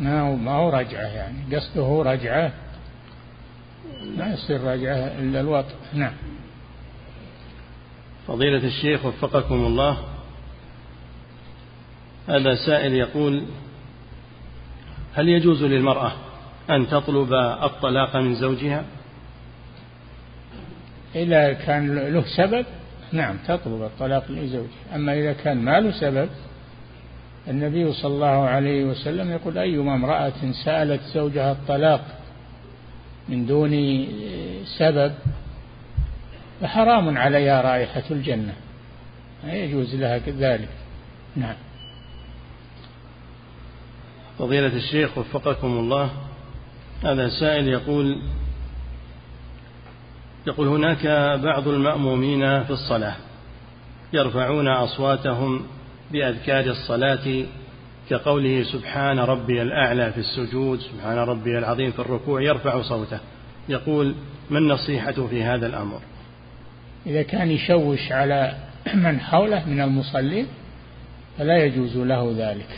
ما 0.00 0.20
هو 0.20 0.36
ما 0.36 0.52
هو 0.52 0.70
رجعة 0.70 1.02
يعني. 1.02 1.56
قصده 1.56 2.02
رجعة 2.02 2.52
ما 4.16 4.32
يصير 4.32 4.60
رجعة 4.60 4.96
إلا 4.96 5.40
الوطء 5.40 5.74
نعم. 5.94 6.12
فضيلة 8.28 8.66
الشيخ 8.66 9.04
وفقكم 9.04 9.54
الله. 9.54 9.98
هذا 12.28 12.54
سائل 12.54 12.94
يقول 12.94 13.44
هل 15.14 15.28
يجوز 15.28 15.62
للمرأة 15.62 16.12
أن 16.70 16.88
تطلب 16.88 17.32
الطلاق 17.62 18.16
من 18.16 18.34
زوجها؟ 18.34 18.84
إذا 21.14 21.52
كان 21.52 21.94
له 21.96 22.24
سبب 22.36 22.66
نعم 23.12 23.36
تطلب 23.48 23.82
الطلاق 23.82 24.30
لزوجها 24.30 24.94
أما 24.94 25.14
إذا 25.14 25.32
كان 25.32 25.56
ما 25.56 25.80
له 25.80 25.90
سبب 25.90 26.28
النبي 27.48 27.92
صلى 27.92 28.14
الله 28.14 28.48
عليه 28.48 28.84
وسلم 28.84 29.30
يقول 29.30 29.58
أيما 29.58 29.94
امرأة 29.94 30.52
سألت 30.64 31.00
زوجها 31.14 31.52
الطلاق 31.52 32.04
من 33.28 33.46
دون 33.46 34.06
سبب 34.78 35.12
فحرام 36.60 37.18
عليها 37.18 37.62
رائحة 37.62 38.02
الجنة. 38.10 38.54
لا 39.44 39.54
يجوز 39.54 39.94
لها 39.94 40.18
ذلك 40.18 40.68
نعم. 41.36 41.54
فضيلة 44.38 44.76
الشيخ 44.76 45.18
وفقكم 45.18 45.66
الله 45.66 46.10
هذا 47.04 47.28
سائل 47.28 47.68
يقول 47.68 48.22
يقول 50.46 50.68
هناك 50.68 51.06
بعض 51.42 51.68
المأمومين 51.68 52.64
في 52.64 52.70
الصلاة 52.70 53.14
يرفعون 54.12 54.68
أصواتهم 54.68 55.62
بأذكار 56.12 56.64
الصلاة 56.64 57.44
كقوله 58.10 58.62
سبحان 58.62 59.18
ربي 59.18 59.62
الأعلى 59.62 60.12
في 60.12 60.18
السجود 60.18 60.80
سبحان 60.80 61.18
ربي 61.18 61.58
العظيم 61.58 61.90
في 61.90 61.98
الركوع 61.98 62.42
يرفع 62.42 62.82
صوته. 62.82 63.18
يقول 63.68 64.14
ما 64.50 64.58
النصيحة 64.58 65.12
في 65.12 65.42
هذا 65.42 65.66
الأمر؟ 65.66 66.00
إذا 67.06 67.22
كان 67.22 67.50
يشوش 67.50 68.12
على 68.12 68.54
من 68.94 69.20
حوله 69.20 69.68
من 69.68 69.80
المصلين 69.80 70.46
فلا 71.38 71.64
يجوز 71.64 71.96
له 71.96 72.34
ذلك. 72.38 72.68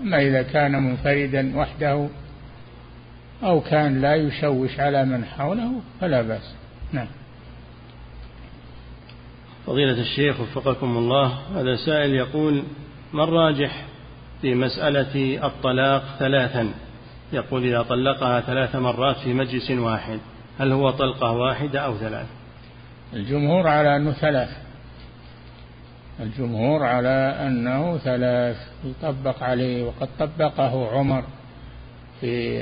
أما 0.00 0.22
إذا 0.22 0.42
كان 0.42 0.72
منفردا 0.82 1.58
وحده 1.58 2.08
أو 3.42 3.60
كان 3.60 4.00
لا 4.00 4.14
يشوش 4.14 4.80
على 4.80 5.04
من 5.04 5.24
حوله 5.24 5.72
فلا 6.00 6.22
بأس. 6.22 6.54
نعم. 6.92 7.06
فضيلة 9.66 10.00
الشيخ 10.00 10.40
وفقكم 10.40 10.96
الله 10.96 11.38
هذا 11.54 11.76
سائل 11.86 12.14
يقول 12.14 12.62
ما 13.12 13.24
الراجح 13.24 13.84
في 14.42 14.54
مسألة 14.54 15.46
الطلاق 15.46 16.04
ثلاثا؟ 16.18 16.72
يقول 17.32 17.64
إذا 17.64 17.82
طلقها 17.82 18.40
ثلاث 18.40 18.76
مرات 18.76 19.16
في 19.16 19.34
مجلس 19.34 19.70
واحد 19.70 20.18
هل 20.58 20.72
هو 20.72 20.90
طلقة 20.90 21.32
واحدة 21.32 21.80
أو 21.80 21.96
ثلاث 21.96 22.26
الجمهور 23.12 23.66
على 23.66 23.96
أنه 23.96 24.12
ثلاث. 24.12 24.48
الجمهور 26.20 26.82
على 26.84 27.36
أنه 27.46 27.98
ثلاث. 27.98 28.56
يطبق 28.84 29.42
عليه 29.42 29.84
وقد 29.84 30.08
طبقه 30.18 30.90
عمر 30.90 31.24
في 32.20 32.60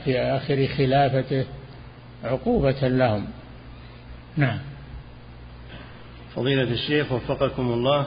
في 0.00 0.18
آخر 0.18 0.66
خلافته 0.66 1.44
عقوبة 2.24 2.88
لهم. 2.88 3.26
نعم. 4.36 4.58
فضيلة 6.34 6.62
الشيخ 6.62 7.12
وفقكم 7.12 7.72
الله 7.72 8.06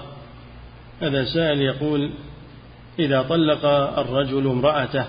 هذا 1.01 1.25
سائل 1.25 1.61
يقول 1.61 2.11
إذا 2.99 3.21
طلق 3.21 3.65
الرجل 3.99 4.47
امرأته 4.47 5.05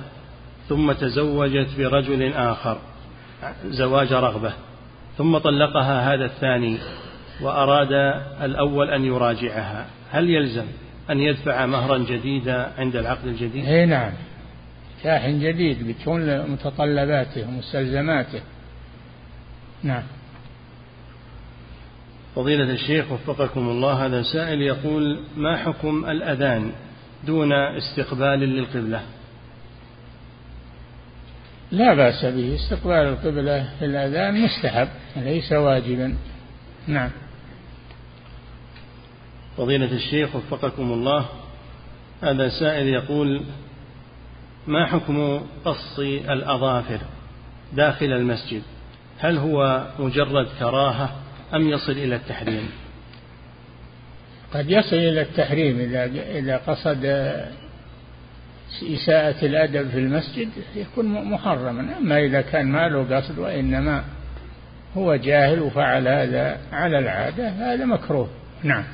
ثم 0.69 0.93
تزوجت 0.93 1.69
برجل 1.79 2.33
آخر 2.33 2.79
زواج 3.65 4.13
رغبة 4.13 4.53
ثم 5.19 5.39
طلقها 5.39 6.15
هذا 6.15 6.25
الثاني 6.25 6.79
وأراد 7.41 7.93
الأول 8.43 8.91
أن 8.91 9.05
يراجعها 9.05 9.87
هل 10.11 10.31
يلزم 10.31 10.67
أن 11.11 11.21
يدفع 11.21 11.67
مهرا 11.67 11.99
جديدا 11.99 12.73
عند 12.79 12.97
العقد 12.97 13.27
الجديد؟ 13.27 13.65
اي 13.65 13.87
نعم. 13.87 14.13
نكاح 15.01 15.29
جديد 15.29 15.89
بكل 15.89 16.51
متطلباته 16.51 17.49
ومستلزماته 17.49 18.41
نعم. 19.83 20.03
فضيلة 22.35 22.71
الشيخ 22.73 23.13
وفقكم 23.13 23.69
الله 23.69 24.07
هذا 24.07 24.23
سائل 24.23 24.63
يقول 24.63 25.21
ما 25.37 25.57
حكم 25.57 26.05
الأذان 26.05 26.73
دون 27.27 27.53
استقبال 27.53 28.39
للقبلة؟ 28.39 29.03
لا 31.73 31.95
بأس 31.95 32.25
به 32.25 32.55
استقبال 32.55 32.95
القبلة 32.95 33.69
في 33.79 33.85
الأذان 33.85 34.41
مستحب 34.41 34.89
ليس 35.17 35.53
واجبا. 35.53 36.17
نعم. 36.87 37.11
فضيلة 39.57 39.93
الشيخ 39.93 40.37
وفقكم 40.37 40.93
الله 40.93 41.27
هذا 42.23 42.49
سائل 42.49 42.89
يقول 42.89 43.43
ما 44.67 44.87
حكم 44.87 45.41
قص 45.65 45.99
الأظافر 46.29 46.99
داخل 47.73 48.07
المسجد؟ 48.07 48.63
هل 49.19 49.39
هو 49.39 49.87
مجرد 49.99 50.49
كراهة 50.59 51.24
أم 51.55 51.69
يصل 51.69 51.93
إلى 51.93 52.17
التحريم؟ 52.17 52.71
قد 54.55 54.71
يصل 54.71 54.97
إلى 54.97 55.23
التحريم 55.23 55.81
إذا 55.81 56.05
إذا 56.39 56.57
قصد 56.57 57.05
إساءة 58.83 59.47
الأدب 59.47 59.89
في 59.89 59.99
المسجد 59.99 60.49
يكون 60.77 61.31
محرما. 61.31 61.97
أما 61.99 62.19
إذا 62.19 62.41
كان 62.41 62.67
ما 62.67 62.89
له 62.89 63.17
قصد 63.17 63.39
وإنما 63.39 64.05
هو 64.97 65.17
جاهل 65.17 65.61
وفعل 65.61 66.09
هذا 66.09 66.61
على 66.73 66.99
العادة 66.99 67.49
هذا 67.49 67.85
مكروه. 67.85 68.29
نعم. 68.63 68.85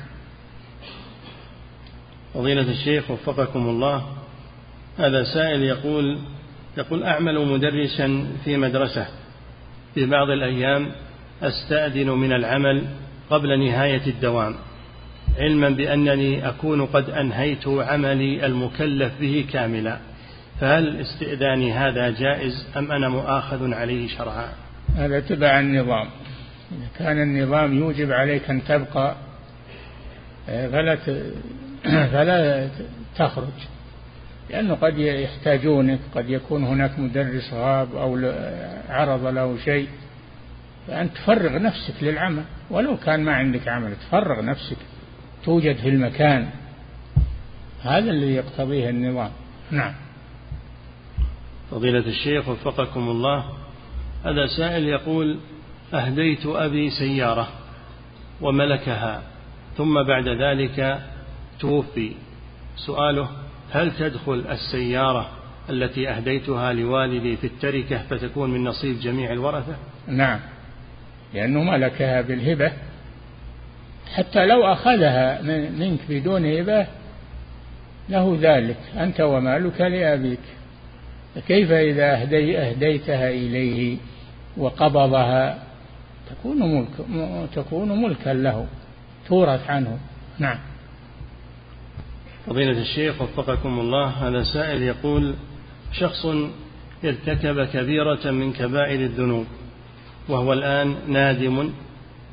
فضيلة 2.33 2.71
الشيخ 2.71 3.11
وفقكم 3.11 3.69
الله 3.69 4.07
هذا 4.97 5.23
سائل 5.23 5.63
يقول 5.63 6.19
يقول 6.77 7.03
أعمل 7.03 7.47
مدرسا 7.47 8.27
في 8.43 8.57
مدرسة 8.57 9.07
في 9.95 10.05
بعض 10.05 10.29
الأيام 10.29 10.91
أستأذن 11.41 12.09
من 12.09 12.33
العمل 12.33 12.83
قبل 13.29 13.59
نهاية 13.65 14.07
الدوام 14.07 14.55
علما 15.39 15.69
بأنني 15.69 16.47
أكون 16.49 16.85
قد 16.85 17.09
أنهيت 17.09 17.67
عملي 17.67 18.45
المكلف 18.45 19.11
به 19.19 19.45
كاملا 19.53 19.97
فهل 20.59 21.01
استئذاني 21.01 21.73
هذا 21.73 22.09
جائز 22.09 22.67
أم 22.77 22.91
أنا 22.91 23.09
مؤاخذ 23.09 23.73
عليه 23.73 24.07
شرعا؟ 24.07 24.49
هذا 24.95 25.19
تبع 25.19 25.59
النظام. 25.59 26.07
إذا 26.71 26.87
كان 26.99 27.21
النظام 27.21 27.77
يوجب 27.77 28.11
عليك 28.11 28.49
أن 28.49 28.63
تبقى 28.63 29.15
فلا 30.47 30.95
فلا 32.13 32.67
تخرج 33.17 33.45
لأنه 34.49 34.73
قد 34.75 34.97
يحتاجونك 34.97 35.99
قد 36.15 36.29
يكون 36.29 36.63
هناك 36.63 36.99
مدرس 36.99 37.53
غاب 37.53 37.95
أو 37.95 38.31
عرض 38.89 39.25
له 39.25 39.57
شيء. 39.65 39.87
فأنت 40.91 41.17
تفرغ 41.17 41.57
نفسك 41.57 42.03
للعمل. 42.03 42.43
ولو 42.69 42.97
كان 42.97 43.23
ما 43.23 43.33
عندك 43.33 43.67
عمل 43.67 43.95
تفرغ 43.95 44.41
نفسك. 44.41 44.77
توجد 45.43 45.75
في 45.75 45.89
المكان. 45.89 46.49
هذا 47.81 48.11
الذي 48.11 48.33
يقتضيه 48.33 48.89
النظام. 48.89 49.31
نعم. 49.71 49.93
فضيلة 51.71 51.99
الشيخ 51.99 52.49
وفقكم 52.49 53.09
الله. 53.09 53.45
هذا 54.25 54.45
سائل 54.57 54.83
يقول 54.83 55.37
أهديت 55.93 56.45
أبي 56.45 56.89
سيارة 56.89 57.47
وملكها 58.41 59.21
ثم 59.77 60.03
بعد 60.03 60.27
ذلك 60.27 61.01
توفي. 61.59 62.11
سؤاله 62.75 63.29
هل 63.71 63.91
تدخل 63.91 64.45
السيارة 64.49 65.29
التي 65.69 66.09
أهديتها 66.09 66.73
لوالدي 66.73 67.37
في 67.37 67.47
التركة 67.47 68.03
فتكون 68.09 68.49
من 68.49 68.63
نصيب 68.63 68.99
جميع 68.99 69.33
الورثة؟ 69.33 69.75
نعم. 70.07 70.39
لأنه 71.33 71.63
ملكها 71.63 72.21
بالهبة. 72.21 72.71
حتى 74.13 74.45
لو 74.45 74.73
أخذها 74.73 75.41
منك 75.71 75.99
بدون 76.09 76.45
هبة 76.45 76.87
له 78.09 78.37
ذلك. 78.41 78.77
أنت 78.97 79.21
ومالك 79.21 79.81
لأبيك. 79.81 80.39
فكيف 81.35 81.71
إذا 81.71 82.21
أهدي 82.21 82.59
أهديتها 82.59 83.29
إليه 83.29 83.97
وقبضها 84.57 85.63
تكون 86.29 86.75
ملك 86.75 86.87
تكون 87.55 88.03
ملكا 88.03 88.29
له 88.29 88.67
تورث 89.27 89.69
عنه. 89.69 89.97
نعم. 90.39 90.57
فضيلة 92.47 92.81
الشيخ 92.81 93.21
وفقكم 93.21 93.79
الله 93.79 94.07
هذا 94.07 94.43
سائل 94.43 94.83
يقول 94.83 95.35
شخص 95.93 96.25
ارتكب 97.05 97.65
كبيرة 97.65 98.31
من 98.31 98.53
كبائر 98.53 98.99
الذنوب. 98.99 99.45
وهو 100.29 100.53
الآن 100.53 100.95
نادم 101.07 101.71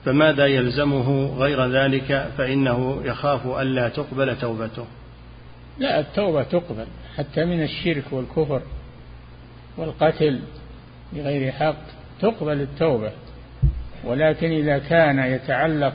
فماذا 0.04 0.46
يلزمه 0.46 1.26
غير 1.38 1.66
ذلك 1.66 2.30
فإنه 2.38 3.00
يخاف 3.04 3.46
ألا 3.46 3.88
تقبل 3.88 4.38
توبته. 4.38 4.84
لا 5.78 6.00
التوبة 6.00 6.42
تقبل 6.42 6.86
حتى 7.16 7.44
من 7.44 7.62
الشرك 7.62 8.04
والكفر 8.10 8.62
والقتل 9.76 10.40
بغير 11.12 11.52
حق 11.52 11.82
تقبل 12.20 12.60
التوبة. 12.60 13.12
ولكن 14.04 14.50
إذا 14.50 14.78
كان 14.78 15.18
يتعلق 15.18 15.94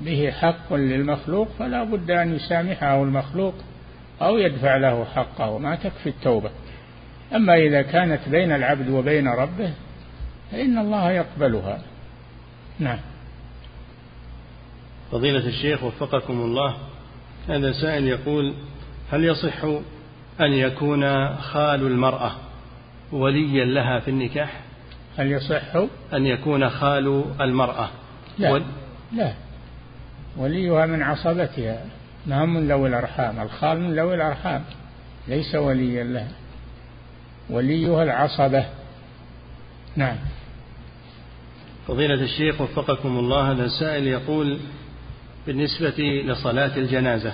به 0.00 0.30
حق 0.30 0.74
للمخلوق 0.74 1.48
فلا 1.58 1.84
بد 1.84 2.10
أن 2.10 2.34
يسامحه 2.34 3.02
المخلوق 3.02 3.54
أو 4.22 4.38
يدفع 4.38 4.76
له 4.76 5.04
حقه 5.04 5.58
ما 5.58 5.74
تكفي 5.74 6.08
التوبة. 6.08 6.50
أما 7.34 7.54
إذا 7.54 7.82
كانت 7.82 8.28
بين 8.28 8.52
العبد 8.52 8.90
وبين 8.90 9.28
ربه 9.28 9.72
فإن 10.52 10.78
الله 10.78 11.10
يقبلها. 11.10 11.80
نعم. 12.78 12.98
فضيلة 15.12 15.46
الشيخ 15.46 15.84
وفقكم 15.84 16.40
الله 16.40 16.76
هذا 17.48 17.72
سائل 17.72 18.08
يقول 18.08 18.54
هل 19.12 19.24
يصح 19.24 19.64
أن 20.40 20.52
يكون 20.52 21.36
خال 21.36 21.86
المرأة 21.86 22.32
وليا 23.12 23.64
لها 23.64 24.00
في 24.00 24.10
النكاح؟ 24.10 24.60
هل 25.18 25.32
يصح؟ 25.32 25.76
أن 26.12 26.26
يكون 26.26 26.70
خال 26.70 27.24
المرأة. 27.40 27.88
لا. 28.38 28.52
ول... 28.52 28.62
لا. 29.12 29.32
وليها 30.36 30.86
من 30.86 31.02
عصبتها. 31.02 31.84
ما 32.26 32.44
من 32.44 32.68
ذوي 32.68 32.88
الأرحام؟ 32.88 33.40
الخال 33.40 33.80
من 33.80 33.94
ذوي 33.98 34.14
الأرحام. 34.14 34.64
ليس 35.28 35.54
وليا 35.54 36.04
لها. 36.04 36.28
وليها 37.50 38.02
العصبة. 38.02 38.64
نعم. 39.96 40.16
فضيلة 41.88 42.22
الشيخ 42.22 42.60
وفقكم 42.60 43.18
الله 43.18 43.52
هذا 43.52 43.68
سائل 43.68 44.06
يقول 44.06 44.58
بالنسبة 45.46 46.22
لصلاة 46.26 46.76
الجنازة 46.76 47.32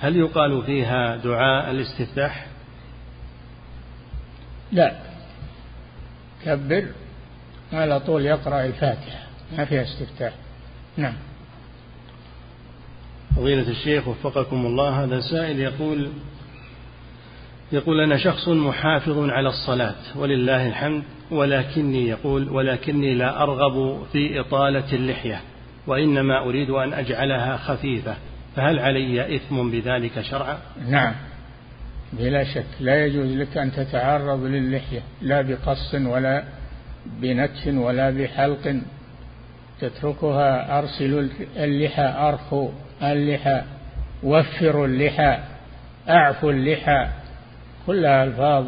هل 0.00 0.16
يقال 0.16 0.62
فيها 0.62 1.16
دعاء 1.16 1.70
الاستفتاح؟ 1.70 2.46
لا. 4.72 4.96
كبر 6.44 6.86
على 7.72 8.00
طول 8.00 8.26
يقرأ 8.26 8.64
الفاتحة 8.64 9.26
ما 9.58 9.64
فيها 9.64 9.82
استفتاح. 9.82 10.32
نعم. 10.96 11.14
فضيلة 13.36 13.68
الشيخ 13.68 14.08
وفقكم 14.08 14.66
الله 14.66 15.04
هذا 15.04 15.20
سائل 15.20 15.60
يقول 15.60 16.10
يقول 17.72 18.00
أنا 18.00 18.16
شخص 18.16 18.48
محافظ 18.48 19.30
على 19.30 19.48
الصلاة 19.48 19.94
ولله 20.16 20.68
الحمد 20.68 21.02
ولكني 21.30 22.08
يقول 22.08 22.48
ولكني 22.48 23.14
لا 23.14 23.42
أرغب 23.42 24.06
في 24.12 24.40
إطالة 24.40 24.92
اللحية 24.92 25.40
وإنما 25.86 26.38
أريد 26.38 26.70
أن 26.70 26.92
أجعلها 26.92 27.56
خفيفة 27.56 28.16
فهل 28.56 28.78
علي 28.78 29.36
إثم 29.36 29.70
بذلك 29.70 30.20
شرعا؟ 30.20 30.58
نعم 30.88 31.14
بلا 32.12 32.44
شك. 32.44 32.66
لا 32.80 33.04
يجوز 33.04 33.36
لك 33.36 33.56
أن 33.56 33.72
تتعرض 33.72 34.44
للحية 34.44 35.00
لا 35.22 35.42
بقص 35.42 35.94
ولا 35.94 36.44
بنتش 37.06 37.66
ولا 37.66 38.10
بحلق. 38.10 38.80
تتركها 39.80 40.78
أرسل 40.78 41.30
اللحى 41.56 42.14
أرخوا 42.28 42.70
اللحى 43.02 43.62
وفروا 44.22 44.86
اللحى 44.86 45.38
أعفوا 46.08 46.52
اللحى. 46.52 47.08
كلها 47.86 48.24
ألفاظ 48.24 48.66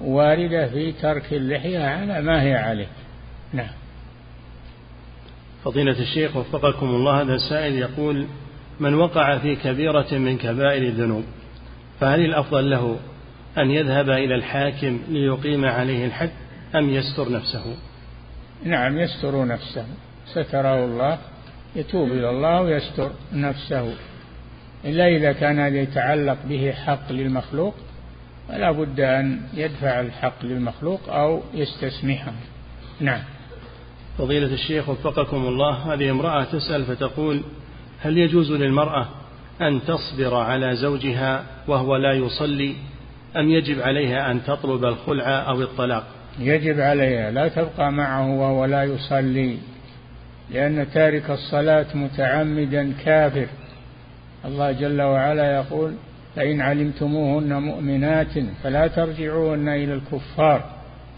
واردة 0.00 0.68
في 0.68 0.92
ترك 0.92 1.32
اللحية 1.32 1.84
على 1.84 2.22
ما 2.22 2.42
هي 2.42 2.54
عليه. 2.54 2.86
نعم. 3.52 3.70
فضيلة 5.64 6.00
الشيخ 6.00 6.36
وفقكم 6.36 6.86
الله 6.86 7.20
هذا 7.20 7.34
السائل 7.34 7.74
يقول 7.74 8.26
من 8.80 8.94
وقع 8.94 9.38
في 9.38 9.56
كبيرة 9.56 10.06
من 10.12 10.38
كبائر 10.38 10.82
الذنوب 10.82 11.24
فهل 12.00 12.20
الأفضل 12.20 12.70
له 12.70 12.96
أن 13.58 13.70
يذهب 13.70 14.10
إلى 14.10 14.34
الحاكم 14.34 14.98
ليقيم 15.08 15.64
عليه 15.64 16.06
الحد 16.06 16.30
أم 16.74 16.90
يستر 16.90 17.32
نفسه؟ 17.32 17.76
نعم 18.64 18.98
يستر 18.98 19.44
نفسه. 19.44 19.86
ستره 20.26 20.84
الله 20.84 21.18
يتوب 21.76 22.08
إلى 22.08 22.30
الله 22.30 22.62
ويستر 22.62 23.10
نفسه. 23.32 23.94
إلا 24.84 25.08
إذا 25.08 25.32
كان 25.32 25.58
هذا 25.58 25.76
يتعلق 25.76 26.38
به 26.48 26.72
حق 26.72 27.12
للمخلوق 27.12 27.74
فلا 28.52 28.70
بد 28.70 29.00
أن 29.00 29.40
يدفع 29.54 30.00
الحق 30.00 30.44
للمخلوق 30.44 31.00
أو 31.08 31.42
يستسمحه. 31.54 32.32
نعم. 33.00 33.20
فضيلة 34.18 34.54
الشيخ 34.54 34.88
وفقكم 34.88 35.36
الله 35.36 35.94
هذه 35.94 36.10
امرأة 36.10 36.44
تسأل 36.44 36.84
فتقول 36.84 37.42
هل 38.00 38.18
يجوز 38.18 38.52
للمرأة 38.52 39.08
أن 39.60 39.80
تصبر 39.84 40.34
على 40.34 40.76
زوجها 40.76 41.44
وهو 41.68 41.96
لا 41.96 42.12
يصلي؟ 42.12 42.74
أم 43.36 43.50
يجب 43.50 43.80
عليها 43.80 44.30
أن 44.30 44.44
تطلب 44.44 44.84
الخلع 44.84 45.48
أو 45.48 45.62
الطلاق؟ 45.62 46.06
يجب 46.38 46.80
عليها. 46.80 47.30
لا 47.30 47.48
تبقى 47.48 47.92
معه 47.92 48.30
وهو 48.30 48.64
لا 48.64 48.84
يصلي 48.84 49.58
لأن 50.50 50.86
تارك 50.94 51.30
الصلاة 51.30 51.86
متعمدا 51.94 52.92
كافر. 53.04 53.46
الله 54.44 54.72
جل 54.72 55.02
وعلا 55.02 55.56
يقول 55.56 55.94
فإن 56.36 56.60
علمتموهن 56.60 57.62
مؤمنات 57.62 58.32
فلا 58.62 58.86
ترجعوهن 58.86 59.68
إلى 59.68 59.94
الكفار. 59.94 60.64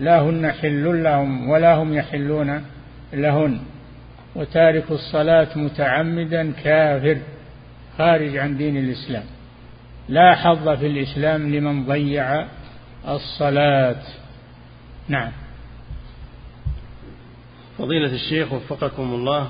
لا 0.01 0.21
هن 0.21 0.53
حل 0.53 1.03
لهم 1.03 1.49
ولا 1.49 1.75
هم 1.75 1.95
يحلون 1.95 2.65
لهن. 3.13 3.61
وتارك 4.35 4.91
الصلاة 4.91 5.59
متعمدا 5.59 6.53
كافر 6.53 7.19
خارج 7.99 8.37
عن 8.37 8.57
دين 8.57 8.77
الإسلام. 8.77 9.25
لا 10.09 10.35
حظ 10.35 10.69
في 10.69 10.87
الإسلام 10.87 11.55
لمن 11.55 11.87
ضيع 11.87 12.47
الصلاة. 13.09 14.03
نعم. 15.09 15.33
فضيلة 17.79 18.15
الشيخ 18.15 18.53
وفقكم 18.53 19.15
الله 19.15 19.49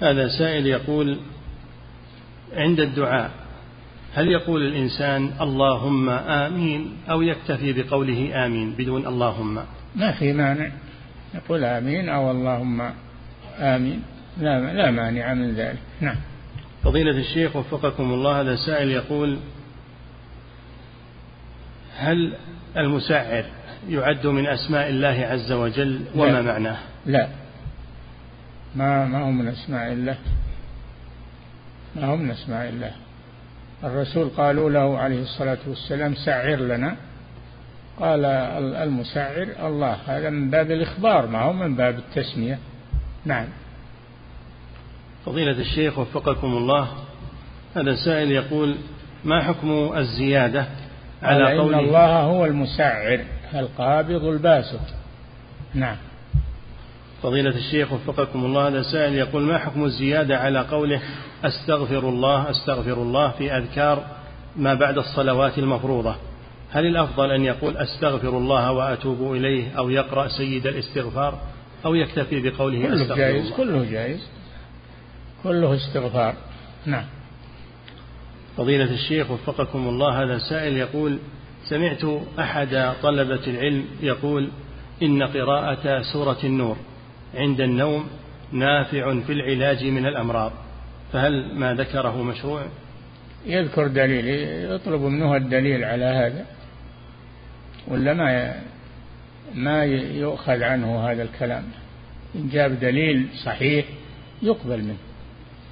هذا 0.00 0.28
سائل 0.28 0.66
يقول 0.66 1.18
عند 2.52 2.80
الدعاء 2.80 3.30
هل 4.18 4.28
يقول 4.28 4.62
الإنسان 4.62 5.30
اللهم 5.40 6.10
آمين 6.10 6.96
أو 7.10 7.22
يكتفي 7.22 7.72
بقوله 7.72 8.46
آمين 8.46 8.70
بدون 8.72 9.06
اللهم؟ 9.06 9.62
ما 9.96 10.12
في 10.12 10.32
مانع. 10.32 10.70
يقول 11.34 11.64
آمين 11.64 12.08
أو 12.08 12.30
اللهم 12.30 12.92
آمين. 13.58 14.02
لا, 14.40 14.72
لا 14.72 14.90
مانع 14.90 15.34
من 15.34 15.54
ذلك. 15.54 15.78
نعم. 16.00 16.16
فضيلة 16.84 17.18
الشيخ 17.18 17.56
وفقكم 17.56 18.12
الله 18.12 18.40
هذا 18.40 18.56
سائل 18.56 18.90
يقول 18.90 19.38
هل 21.96 22.34
المسعر 22.76 23.44
يعد 23.88 24.26
من 24.26 24.46
أسماء 24.46 24.88
الله 24.88 25.26
عز 25.30 25.52
وجل 25.52 26.00
وما 26.14 26.30
لا. 26.30 26.42
معناه؟ 26.42 26.78
لا. 27.06 27.28
ما 28.76 29.04
ما 29.04 29.22
هو 29.22 29.30
من 29.30 29.48
أسماء 29.48 29.92
الله؟ 29.92 30.18
ما 31.96 32.06
هو 32.06 32.16
من 32.16 32.30
أسماء 32.30 32.68
الله؟ 32.68 33.07
الرسول 33.84 34.28
قالوا 34.28 34.70
له 34.70 34.98
عليه 34.98 35.22
الصلاة 35.22 35.58
والسلام 35.66 36.14
سعر 36.14 36.56
لنا. 36.56 36.96
قال 38.00 38.24
المسعر 38.74 39.48
الله 39.66 39.96
هذا 40.06 40.30
من 40.30 40.50
باب 40.50 40.70
الإخبار 40.70 41.26
ما 41.26 41.42
هو 41.42 41.52
من 41.52 41.76
باب 41.76 41.98
التسمية. 41.98 42.58
نعم. 43.24 43.46
فضيلة 45.26 45.60
الشيخ 45.60 45.98
وفقكم 45.98 46.46
الله 46.46 46.88
هذا 47.76 47.94
سائل 47.94 48.32
يقول 48.32 48.76
ما 49.24 49.42
حكم 49.42 49.92
الزيادة 49.96 50.66
على 51.22 51.58
قول 51.58 51.74
إن 51.74 51.80
الله 51.80 52.20
هو 52.20 52.44
المسعر 52.44 53.24
القابض 53.54 54.24
الباسط. 54.24 54.80
نعم. 55.74 55.96
فضيلة 57.22 57.56
الشيخ 57.56 57.92
وفقكم 57.92 58.44
الله 58.44 58.68
هذا 58.68 58.82
سائل 58.82 59.14
يقول 59.14 59.42
ما 59.42 59.58
حكم 59.58 59.84
الزيادة 59.84 60.38
على 60.38 60.60
قوله 60.60 61.00
أستغفر 61.44 62.08
الله 62.08 62.50
أستغفر 62.50 63.02
الله 63.02 63.30
في 63.30 63.52
أذكار 63.52 64.06
ما 64.56 64.74
بعد 64.74 64.98
الصلوات 64.98 65.58
المفروضة؟ 65.58 66.14
هل 66.70 66.86
الأفضل 66.86 67.30
أن 67.30 67.44
يقول 67.44 67.76
أستغفر 67.76 68.28
الله 68.28 68.72
وأتوب 68.72 69.32
إليه 69.32 69.78
أو 69.78 69.90
يقرأ 69.90 70.28
سيد 70.28 70.66
الاستغفار 70.66 71.38
أو 71.84 71.94
يكتفي 71.94 72.50
بقوله 72.50 72.82
كله 72.82 72.94
أستغفر 72.94 73.16
جائز 73.16 73.44
الله؟ 73.44 73.56
كله 73.56 73.90
جائز. 73.90 74.28
كله 75.42 75.74
استغفار. 75.74 76.34
نعم. 76.86 77.04
فضيلة 78.56 78.94
الشيخ 78.94 79.30
وفقكم 79.30 79.88
الله 79.88 80.22
هذا 80.22 80.38
سائل 80.38 80.76
يقول 80.76 81.18
سمعت 81.64 82.04
أحد 82.38 82.94
طلبة 83.02 83.46
العلم 83.46 83.84
يقول 84.00 84.48
إن 85.02 85.22
قراءة 85.22 86.02
سورة 86.12 86.38
النور 86.44 86.76
عند 87.34 87.60
النوم 87.60 88.06
نافع 88.52 89.20
في 89.20 89.32
العلاج 89.32 89.84
من 89.84 90.06
الأمراض. 90.06 90.52
فهل 91.12 91.54
ما 91.54 91.74
ذكره 91.74 92.22
مشروع؟ 92.22 92.66
يذكر 93.46 93.86
دليل 93.86 94.28
يطلب 94.72 95.00
منه 95.00 95.36
الدليل 95.36 95.84
على 95.84 96.04
هذا 96.04 96.46
ولا 97.88 98.14
ما 98.14 98.54
ما 99.54 99.84
يؤخذ 99.84 100.62
عنه 100.62 101.10
هذا 101.10 101.22
الكلام؟ 101.22 101.64
إن 102.34 102.48
جاب 102.48 102.80
دليل 102.80 103.26
صحيح 103.44 103.86
يقبل 104.42 104.82
منه 104.82 104.96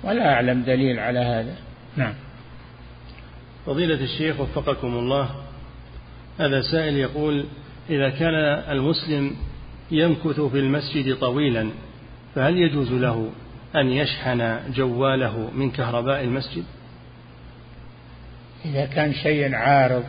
ولا 0.04 0.32
أعلم 0.32 0.62
دليل 0.62 0.98
على 0.98 1.18
هذا. 1.18 1.57
نعم. 1.96 2.14
فضيلة 3.66 4.04
الشيخ 4.04 4.40
وفقكم 4.40 4.94
الله 4.98 5.30
هذا 6.38 6.61
سائل 6.61 6.96
يقول 6.96 7.44
إذا 7.90 8.11
كان 8.11 8.34
المسلم 8.70 9.36
يمكث 9.91 10.41
في 10.41 10.59
المسجد 10.59 11.16
طويلا 11.16 11.70
فهل 12.34 12.57
يجوز 12.57 12.93
له 12.93 13.30
أن 13.76 13.87
يشحن 13.87 14.61
جواله 14.74 15.51
من 15.55 15.70
كهرباء 15.70 16.24
المسجد؟ 16.24 16.64
إذا 18.64 18.87
كان 18.87 19.14
شيء 19.14 19.55
عارض 19.55 20.05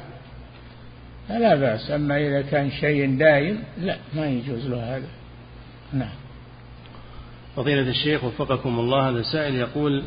فلا 1.30 1.56
بأس. 1.56 1.92
أما 1.92 2.18
إذا 2.18 2.42
كان 2.42 2.72
شيء 2.72 3.18
دائم 3.18 3.64
لا 3.78 3.98
ما 4.16 4.28
يجوز 4.28 4.68
له 4.68 4.98
هذا. 4.98 5.08
نعم. 5.94 6.16
فضيلة 7.56 7.90
الشيخ 7.90 8.24
وفقكم 8.24 8.80
الله 8.80 9.10
هذا 9.10 9.22
سائل 9.22 9.56
يقول 9.56 10.04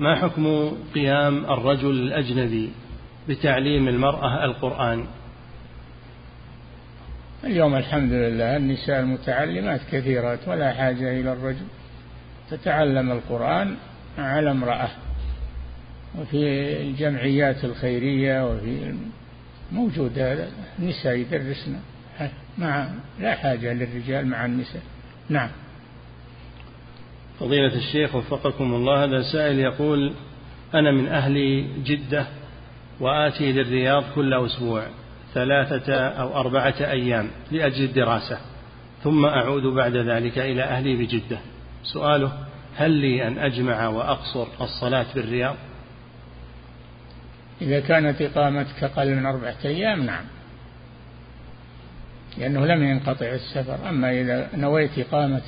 ما 0.00 0.16
حكم 0.16 0.72
قيام 0.94 1.44
الرجل 1.44 1.90
الأجنبي 1.90 2.70
بتعليم 3.28 3.88
المرأة 3.88 4.44
القرآن؟ 4.44 5.06
اليوم 7.46 7.74
الحمد 7.74 8.12
لله 8.12 8.56
النساء 8.56 9.00
المتعلمات 9.00 9.80
كثيرات 9.92 10.48
ولا 10.48 10.72
حاجة 10.72 11.20
إلى 11.20 11.32
الرجل. 11.32 11.66
تتعلم 12.50 13.12
القرآن 13.12 13.76
على 14.18 14.50
امرأة. 14.50 14.88
وفي 16.18 16.72
الجمعيات 16.82 17.64
الخيرية 17.64 18.52
وفي 18.52 18.94
موجود 19.72 20.18
هذا 20.18 20.48
النساء 20.78 21.16
يدرسن. 21.16 21.76
مع 22.58 22.88
لا 23.20 23.34
حاجة 23.34 23.72
للرجال 23.72 24.26
مع 24.26 24.44
النساء. 24.44 24.82
نعم. 25.28 25.50
فضيلة 27.40 27.76
الشيخ 27.76 28.14
وفقكم 28.14 28.74
الله 28.74 29.04
هذا 29.04 29.22
سائل 29.32 29.58
يقول 29.58 30.14
أنا 30.74 30.92
من 30.92 31.08
أهل 31.08 31.66
جدة 31.84 32.26
وآتي 33.00 33.52
للرياض 33.52 34.04
كل 34.14 34.34
أسبوع. 34.34 34.86
ثلاثة 35.34 35.94
أو 35.94 36.40
أربعة 36.40 36.74
أيام 36.80 37.30
لأجل 37.50 37.84
الدراسة 37.84 38.38
ثم 39.02 39.24
أعود 39.24 39.62
بعد 39.62 39.96
ذلك 39.96 40.38
إلى 40.38 40.62
أهلي 40.62 40.96
بجدة. 40.96 41.38
سؤاله 41.82 42.32
هل 42.76 42.90
لي 42.90 43.26
أن 43.26 43.38
أجمع 43.38 43.88
وأقصر 43.88 44.46
الصلاة 44.60 45.06
بالرياض؟ 45.14 45.56
إذا 47.62 47.80
كانت 47.80 48.22
إقامتك 48.22 48.84
أقل 48.84 49.14
من 49.14 49.26
أربعة 49.26 49.56
أيام 49.64 50.02
نعم. 50.02 50.24
لأنه 52.38 52.66
لم 52.66 52.82
ينقطع 52.82 53.26
السفر 53.26 53.88
أما 53.88 54.20
إذا 54.20 54.48
نويت 54.54 54.98
إقامة 54.98 55.42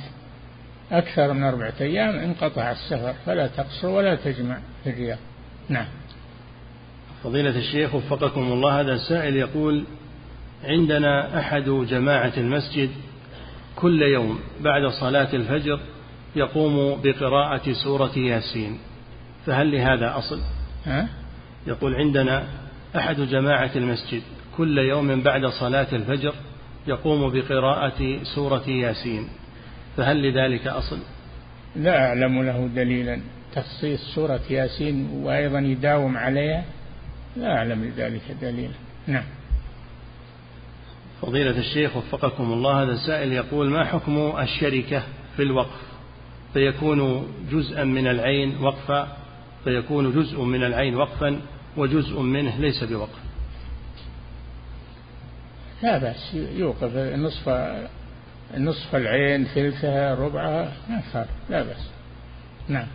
أكثر 0.91 1.33
من 1.33 1.43
أربعة 1.43 1.73
أيام 1.81 2.15
انقطع 2.15 2.71
السفر 2.71 3.13
فلا 3.25 3.47
تقصر 3.47 3.87
ولا 3.87 4.15
تجمع 4.15 4.57
في 4.83 4.89
الرياض. 4.89 5.17
نعم. 5.69 5.87
فضيلة 7.23 7.57
الشيخ 7.57 7.95
وفقكم 7.95 8.41
الله 8.41 8.79
هذا 8.79 8.97
سائل 8.97 9.35
يقول 9.35 9.83
عندنا 10.63 11.39
أحد 11.39 11.63
جماعة 11.63 12.33
المسجد 12.37 12.89
كل 13.75 14.01
يوم 14.01 14.39
بعد 14.61 14.87
صلاة 14.87 15.33
الفجر 15.33 15.79
يقوم 16.35 17.01
بقراءة 17.03 17.73
سورة 17.83 18.17
ياسين 18.17 18.79
فهل 19.45 19.71
لهذا 19.71 20.17
أصل؟ 20.17 20.39
ها؟ 20.85 21.09
يقول 21.67 21.95
عندنا 21.95 22.47
أحد 22.95 23.21
جماعة 23.21 23.71
المسجد 23.75 24.21
كل 24.57 24.77
يوم 24.77 25.21
بعد 25.21 25.45
صلاة 25.45 25.87
الفجر 25.93 26.33
يقوم 26.87 27.29
بقراءة 27.29 28.19
سورة 28.35 28.69
ياسين 28.69 29.27
فهل 29.97 30.21
لذلك 30.21 30.67
أصل؟ 30.67 30.99
لا 31.75 32.07
أعلم 32.07 32.43
له 32.43 32.69
دليلا 32.75 33.21
تخصيص 33.55 33.99
سورة 34.15 34.41
ياسين 34.49 35.09
وأيضا 35.13 35.59
يداوم 35.59 36.17
عليها 36.17 36.65
لا 37.37 37.57
أعلم 37.57 37.85
لذلك 37.85 38.21
دليلا 38.41 38.73
نعم. 39.07 39.23
فضيلة 41.21 41.59
الشيخ 41.59 41.97
وفقكم 41.97 42.53
الله 42.53 42.83
هذا 42.83 42.91
السائل 42.91 43.33
يقول 43.33 43.69
ما 43.69 43.85
حكم 43.85 44.33
الشركة 44.39 45.03
في 45.35 45.43
الوقف؟ 45.43 45.87
فيكون 46.53 47.27
جزءا 47.51 47.83
من 47.83 48.07
العين 48.07 48.57
وقفا 48.63 49.17
فيكون 49.63 50.11
جزء 50.11 50.41
من 50.41 50.63
العين 50.63 50.95
وقفا 50.95 51.41
وجزء 51.77 52.19
منه 52.21 52.57
ليس 52.59 52.83
بوقف. 52.83 53.19
لا 55.83 55.97
بأس 55.97 56.33
يوقف. 56.33 56.95
نصف 56.95 57.49
نصف 58.57 58.95
العين 58.95 59.43
ثلثها 59.43 60.15
ربعها 60.15 60.73
ما 60.89 61.01
صار. 61.13 61.27
لا 61.49 61.63
بأس. 61.63 61.89
نعم. 62.67 62.87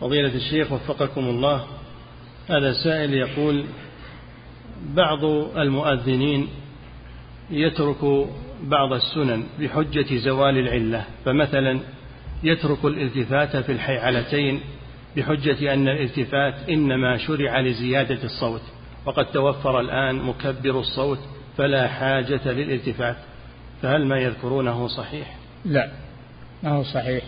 فضيلة 0.00 0.34
الشيخ 0.34 0.72
وفقكم 0.72 1.24
الله 1.24 1.66
هذا 2.48 2.72
سائل 2.72 3.14
يقول 3.14 3.64
بعض 4.94 5.24
المؤذنين 5.56 6.48
يترك 7.50 8.28
بعض 8.62 8.92
السنن 8.92 9.44
بحجة 9.60 10.16
زوال 10.16 10.58
العلة 10.58 11.04
فمثلا 11.24 11.80
يترك 12.42 12.84
الالتفات 12.84 13.56
في 13.56 13.72
الحيعلتين 13.72 14.60
بحجة 15.16 15.74
أن 15.74 15.88
الالتفات 15.88 16.68
إنما 16.68 17.16
شرع 17.16 17.60
لزيادة 17.60 18.24
الصوت 18.24 18.62
وقد 19.06 19.26
توفر 19.26 19.80
الآن 19.80 20.16
مكبر 20.16 20.80
الصوت 20.80 21.18
فلا 21.56 21.88
حاجة 21.88 22.52
للالتفات 22.52 23.16
فهل 23.82 24.06
ما 24.06 24.18
يذكرونه 24.18 24.88
صحيح؟ 24.88 25.36
لا 25.64 25.90
ما 26.62 26.70
هو 26.70 26.82
صحيح. 26.82 27.24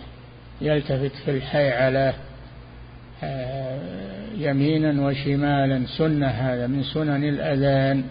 يلتفت 0.61 1.13
في 1.25 1.31
الحي 1.31 1.71
على 1.71 2.15
آه، 3.23 4.16
يمينا 4.37 5.07
وشمالا. 5.07 5.87
سنة 5.87 6.27
هذا 6.27 6.67
من 6.67 6.83
سنن 6.83 7.25
الأذان. 7.25 8.05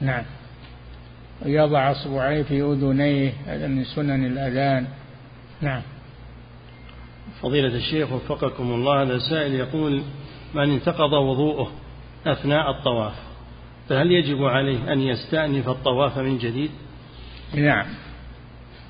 نعم. 0.00 0.24
ويضع 1.46 1.90
أصبعيه 1.90 2.42
في 2.42 2.62
أذنيه 2.62 3.32
هذا 3.46 3.66
من 3.66 3.84
سنن 3.84 4.26
الأذان. 4.26 4.86
نعم. 5.60 5.82
فضيلة 7.42 7.76
الشيخ 7.76 8.12
وفقكم 8.12 8.72
الله 8.72 9.02
هذا 9.02 9.18
سائل 9.18 9.54
يقول 9.54 10.02
من 10.54 10.70
انتقض 10.70 11.12
وضوءه 11.12 11.70
أثناء 12.26 12.70
الطواف؟ 12.70 13.14
فهل 13.88 14.12
يجب 14.12 14.44
عليه 14.44 14.92
أن 14.92 15.00
يستأنف 15.00 15.68
الطواف 15.68 16.18
من 16.18 16.38
جديد؟ 16.38 16.70
نعم. 17.54 17.86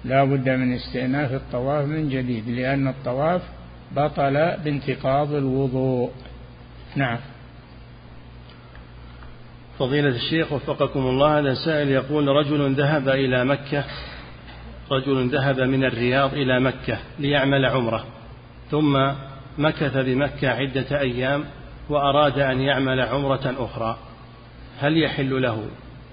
لا 0.05 0.25
بد 0.25 0.49
من 0.49 0.73
استئناف 0.73 1.33
الطواف 1.33 1.85
من 1.85 2.09
جديد 2.09 2.49
لأن 2.49 2.89
الطواف 2.89 3.43
بطل 3.97 4.57
بانتقاض 4.65 5.35
الوضوء. 5.35 6.11
نعم. 6.97 7.19
فضيلة 9.79 10.09
الشيخ 10.09 10.53
وفقكم 10.53 11.01
الله 11.01 11.39
هذا 11.39 11.55
سائل 11.55 11.89
يقول 11.89 12.29
رجل 12.29 12.75
ذهب 12.75 13.09
إلى 13.09 13.45
مكة 13.45 13.85
رجل 14.91 15.29
ذهب 15.29 15.61
من 15.61 15.85
الرياض 15.85 16.35
إلى 16.35 16.61
مكة 16.61 16.99
ليعمل 17.19 17.67
عمرة 17.67 18.05
ثم 18.71 19.13
مكث 19.59 19.97
بمكة 19.97 20.49
عدة 20.49 21.01
أيام 21.01 21.45
وأراد 21.89 22.39
أن 22.39 22.61
يعمل 22.61 23.01
عمرة 23.01 23.55
أخرى. 23.59 23.99
هل 24.81 25.03
يحل 25.03 25.43
له 25.43 25.65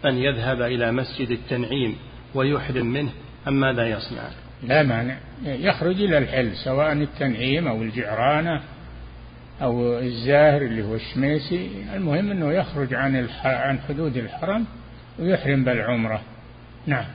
أن 0.05 0.17
يذهب 0.17 0.61
إلى 0.61 0.91
مسجد 0.91 1.31
التنعيم 1.31 1.97
ويحرم 2.35 2.85
منه 2.85 3.11
أم 3.47 3.59
ماذا 3.59 3.87
يصنع؟ 3.87 4.29
لا 4.63 4.83
مانع 4.83 5.17
يخرج 5.45 6.01
إلى 6.01 6.17
الحل 6.17 6.55
سواء 6.55 6.93
التنعيم 6.93 7.67
أو 7.67 7.81
الجعرانة 7.81 8.61
أو 9.61 9.99
الزاهر 9.99 10.61
اللي 10.61 10.83
هو 10.83 10.95
الشميسي 10.95 11.85
المهم 11.95 12.31
أنه 12.31 12.53
يخرج 12.53 12.93
عن 12.93 13.27
عن 13.43 13.79
حدود 13.79 14.17
الحرم 14.17 14.65
ويحرم 15.19 15.63
بالعمرة. 15.63 16.21
نعم. 16.85 17.05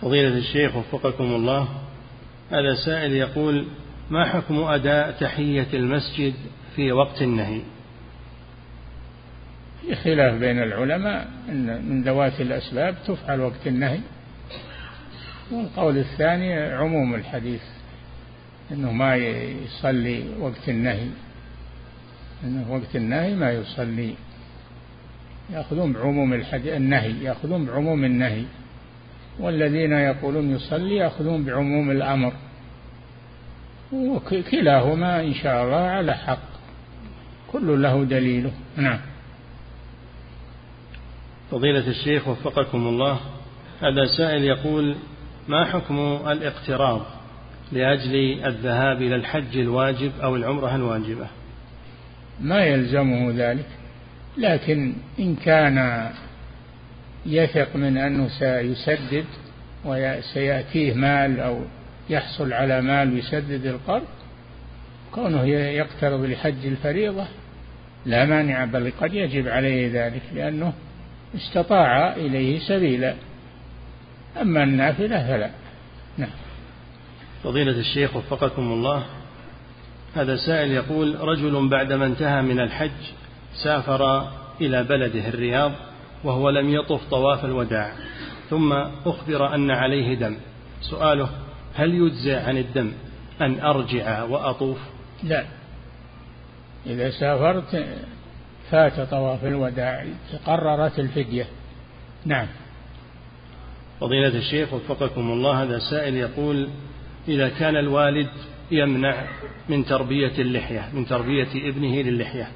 فضيلة 0.00 0.38
الشيخ 0.38 0.76
وفقكم 0.76 1.24
الله 1.24 1.68
هذا 2.50 2.74
سائل 2.86 3.12
يقول 3.12 3.66
ما 4.10 4.24
حكم 4.24 4.58
أداء 4.58 5.10
تحية 5.10 5.66
المسجد 5.74 6.34
في 6.76 6.92
وقت 6.92 7.22
النهي؟ 7.22 7.60
في 9.80 9.94
خلاف 9.94 10.34
بين 10.34 10.62
العلماء 10.62 11.28
أن 11.48 11.84
من 11.88 12.02
ذوات 12.02 12.40
الأسباب 12.40 12.94
تفعل 13.06 13.40
وقت 13.40 13.66
النهي. 13.66 14.00
والقول 15.50 15.98
الثاني 15.98 16.62
عموم 16.62 17.14
الحديث. 17.14 17.62
أنه 18.72 18.92
ما 18.92 19.16
يصلي 19.16 20.24
وقت 20.40 20.68
النهي. 20.68 21.08
أنه 22.44 22.72
وقت 22.72 22.96
النهي 22.96 23.34
ما 23.34 23.52
يصلي. 23.52 24.14
يأخذون 25.52 25.92
بعموم 25.92 26.34
الحديث 26.34 26.72
النهي 26.72 27.24
يأخذون 27.24 27.66
بعموم 27.66 28.04
النهي. 28.04 28.44
والذين 29.38 29.92
يقولون 29.92 30.50
يصلي 30.50 30.96
يأخذون 30.96 31.44
بعموم 31.44 31.90
الأمر. 31.90 32.32
وكلاهما 33.92 35.20
إن 35.20 35.34
شاء 35.34 35.64
الله 35.64 35.76
على 35.76 36.14
حق. 36.14 36.50
كل 37.52 37.82
له 37.82 38.04
دليله. 38.04 38.52
نعم. 38.76 39.00
فضيلة 41.50 41.88
الشيخ 41.88 42.28
وفقكم 42.28 42.78
الله. 42.78 43.20
هذا 43.80 44.06
سائل 44.18 44.44
يقول 44.44 44.96
ما 45.48 45.64
حكم 45.64 45.98
الاقتراض 46.28 47.19
لأجل 47.72 48.44
الذهاب 48.46 49.02
إلى 49.02 49.16
الحج 49.16 49.56
الواجب 49.56 50.12
أو 50.22 50.36
العمرة 50.36 50.76
الواجبة. 50.76 51.26
ما 52.40 52.64
يلزمه 52.64 53.32
ذلك 53.36 53.66
لكن 54.38 54.94
إن 55.18 55.36
كان 55.36 56.08
يثق 57.26 57.76
من 57.76 57.96
أنه 57.96 58.28
سيسدد 58.28 59.24
وسيأتيه 59.84 60.94
مال 60.94 61.40
أو 61.40 61.60
يحصل 62.10 62.52
على 62.52 62.80
مال 62.80 63.18
يسدد 63.18 63.66
القرض 63.66 64.06
كونه 65.14 65.44
يقترض 65.46 66.24
لحج 66.24 66.66
الفريضة 66.66 67.26
لا 68.06 68.24
مانع 68.24 68.64
بل 68.64 68.92
قد 69.00 69.14
يجب 69.14 69.48
عليه 69.48 70.06
ذلك 70.06 70.22
لأنه 70.34 70.72
استطاع 71.34 72.12
إليه 72.12 72.58
سبيلا. 72.58 73.14
أما 74.40 74.62
النافلة 74.62 75.26
فلا. 75.26 75.50
نعم. 76.18 76.30
فضيلة 77.44 77.78
الشيخ 77.78 78.16
وفقكم 78.16 78.72
الله 78.72 79.04
هذا 80.14 80.36
سائل 80.36 80.70
يقول 80.70 81.20
رجل 81.20 81.68
بعدما 81.68 82.06
انتهى 82.06 82.42
من 82.42 82.60
الحج 82.60 82.90
سافر 83.64 84.28
إلى 84.60 84.84
بلده 84.84 85.28
الرياض 85.28 85.72
وهو 86.24 86.50
لم 86.50 86.70
يطف 86.70 87.00
طواف 87.10 87.44
الوداع 87.44 87.92
ثم 88.50 88.72
أخبر 89.06 89.54
أن 89.54 89.70
عليه 89.70 90.14
دم. 90.14 90.36
سؤاله 90.80 91.28
هل 91.74 91.94
يجزى 91.94 92.34
عن 92.34 92.58
الدم 92.58 92.92
أن 93.40 93.60
أرجع 93.60 94.22
وأطوف؟ 94.22 94.78
لا. 95.22 95.44
إذا 96.86 97.10
سافرت 97.10 97.86
فات 98.70 99.00
طواف 99.00 99.44
الوداع 99.44 100.06
تقررت 100.32 100.98
الفدية. 100.98 101.46
نعم. 102.24 102.46
فضيلة 104.00 104.38
الشيخ 104.38 104.72
وفقكم 104.72 105.30
الله 105.32 105.62
هذا 105.62 105.78
سائل 105.78 106.16
يقول 106.16 106.68
إذا 107.30 107.48
كان 107.48 107.76
الوالد 107.76 108.28
يمنع 108.70 109.24
من 109.68 109.84
تربية 109.84 110.32
اللحية 110.38 110.88
من 110.94 111.06
تربية 111.06 111.68
ابنه 111.68 112.02
للحية 112.02 112.48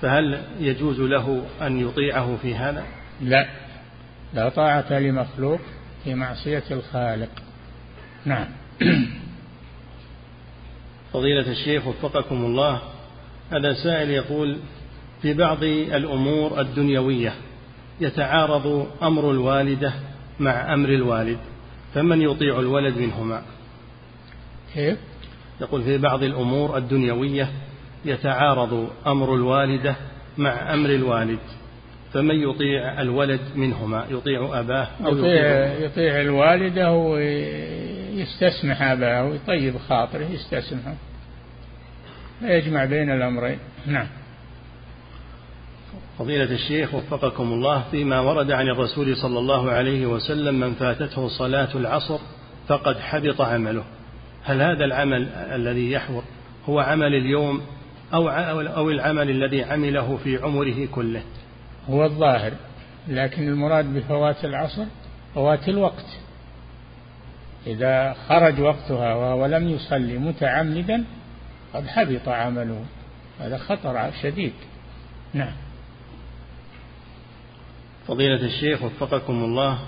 فهل 0.00 0.42
يجوز 0.60 1.00
له 1.00 1.42
أن 1.62 1.80
يطيعه 1.80 2.36
في 2.42 2.54
هذا؟ 2.54 2.84
لا. 3.22 3.46
لا 4.34 4.48
طاعة 4.48 4.98
لمخلوق 4.98 5.60
في 6.04 6.14
معصية 6.14 6.62
الخالق. 6.70 7.28
نعم. 8.24 8.46
فضيلة 11.12 11.50
الشيخ 11.50 11.86
وفقكم 11.86 12.44
الله 12.44 12.82
هذا 13.50 13.74
سائل 13.74 14.10
يقول 14.10 14.58
في 15.22 15.34
بعض 15.34 15.62
الأمور 15.64 16.60
الدنيوية 16.60 17.34
يتعارض 18.00 18.86
أمر 19.02 19.30
الوالدة 19.30 19.92
مع 20.40 20.74
أمر 20.74 20.88
الوالد 20.88 21.38
فمن 21.94 22.22
يطيع 22.22 22.60
الولد 22.60 22.98
منهما؟ 22.98 23.42
كيف؟ 24.74 24.98
يقول 25.60 25.82
في 25.82 25.98
بعض 25.98 26.22
الأمور 26.22 26.76
الدنيوية 26.76 27.48
يتعارض 28.04 28.90
أمر 29.06 29.34
الوالدة 29.34 29.96
مع 30.38 30.74
أمر 30.74 30.90
الوالد 30.90 31.38
فمن 32.12 32.34
يطيع 32.34 33.00
الولد 33.00 33.40
منهما 33.54 34.06
يطيع 34.10 34.60
أباه 34.60 34.88
أو 35.04 35.16
يطيع, 35.16 35.74
يطيع 35.74 36.20
الوالدة 36.20 36.92
ويستسمح 36.92 38.82
أباه 38.82 39.24
ويطيب 39.24 39.78
خاطره 39.88 40.24
يستسمحه. 40.24 40.94
يجمع 42.42 42.84
بين 42.84 43.10
الأمرين. 43.10 43.58
نعم. 43.86 44.06
فضيلة 46.18 46.52
الشيخ 46.52 46.94
وفقكم 46.94 47.52
الله 47.52 47.84
فيما 47.90 48.20
ورد 48.20 48.50
عن 48.50 48.68
الرسول 48.68 49.16
صلى 49.16 49.38
الله 49.38 49.70
عليه 49.70 50.06
وسلم 50.06 50.60
من 50.60 50.74
فاتته 50.74 51.28
صلاة 51.28 51.68
العصر 51.74 52.18
فقد 52.68 52.98
حبط 52.98 53.40
عمله. 53.40 53.84
هل 54.44 54.62
هذا 54.62 54.84
العمل 54.84 55.28
الذي 55.32 55.90
يحضر 55.90 56.22
هو 56.66 56.80
عمل 56.80 57.14
اليوم 57.14 57.62
أو 58.14 58.28
أو 58.28 58.90
العمل 58.90 59.30
الذي 59.30 59.64
عمله 59.64 60.16
في 60.16 60.36
عمره 60.36 60.86
كله؟ 60.94 61.22
هو 61.90 62.04
الظاهر 62.04 62.52
لكن 63.08 63.48
المراد 63.48 63.94
بفوات 63.94 64.44
العصر 64.44 64.84
فوات 65.34 65.68
الوقت. 65.68 66.06
إذا 67.66 68.16
خرج 68.28 68.60
وقتها 68.60 69.14
وهو 69.14 69.46
لم 69.46 69.68
يصلي 69.68 70.18
متعمدا 70.18 71.04
قد 71.74 71.86
حبط 71.86 72.28
عمله. 72.28 72.84
هذا 73.40 73.58
خطر 73.58 74.10
شديد. 74.22 74.52
نعم. 75.34 75.52
فضيلة 78.08 78.46
الشيخ 78.46 78.82
وفقكم 78.82 79.44
الله 79.44 79.78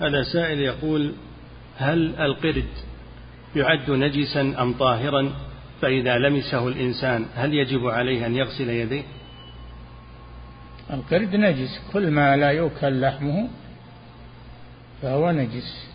هذا 0.00 0.22
سائل 0.22 0.60
يقول 0.60 1.12
هل 1.76 2.14
القرد 2.20 2.68
يعد 3.56 3.90
نجسا 3.90 4.40
أم 4.40 4.72
طاهرا؟ 4.72 5.32
فإذا 5.80 6.18
لمسه 6.18 6.68
الإنسان 6.68 7.26
هل 7.34 7.54
يجب 7.54 7.86
عليه 7.86 8.26
أن 8.26 8.36
يغسل 8.36 8.70
يديه؟ 8.70 9.02
القرد 10.90 11.36
نجس 11.36 11.80
كل 11.92 12.10
ما 12.10 12.36
لا 12.36 12.50
يؤكل 12.50 13.00
لحمه 13.00 13.48
فهو 15.02 15.30
نجس. 15.30 15.86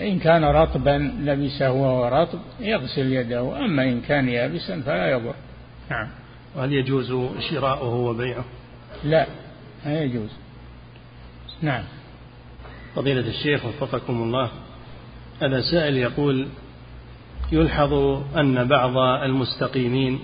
إن 0.00 0.18
كان 0.18 0.44
رطبا 0.44 1.12
لبسه 1.20 1.72
وهو 1.72 2.08
رطب 2.08 2.38
يغسل 2.60 3.12
يده 3.12 3.64
أما 3.64 3.82
إن 3.82 4.00
كان 4.00 4.28
يابسا 4.28 4.80
فلا 4.80 5.10
يضر. 5.10 5.34
نعم. 5.90 6.08
وهل 6.56 6.72
يجوز 6.72 7.14
شراؤه 7.50 7.94
وبيعه؟ 7.94 8.44
لا 9.04 9.26
لا 9.86 10.02
يجوز. 10.02 10.30
نعم. 11.62 11.84
فضيلة 12.94 13.28
الشيخ 13.28 13.64
وفقكم 13.64 14.22
الله. 14.22 14.50
هذا 15.42 15.60
سائل 15.60 15.96
يقول 15.96 16.48
يلحظ 17.52 17.92
أن 18.36 18.68
بعض 18.68 18.96
المستقيمين 18.98 20.20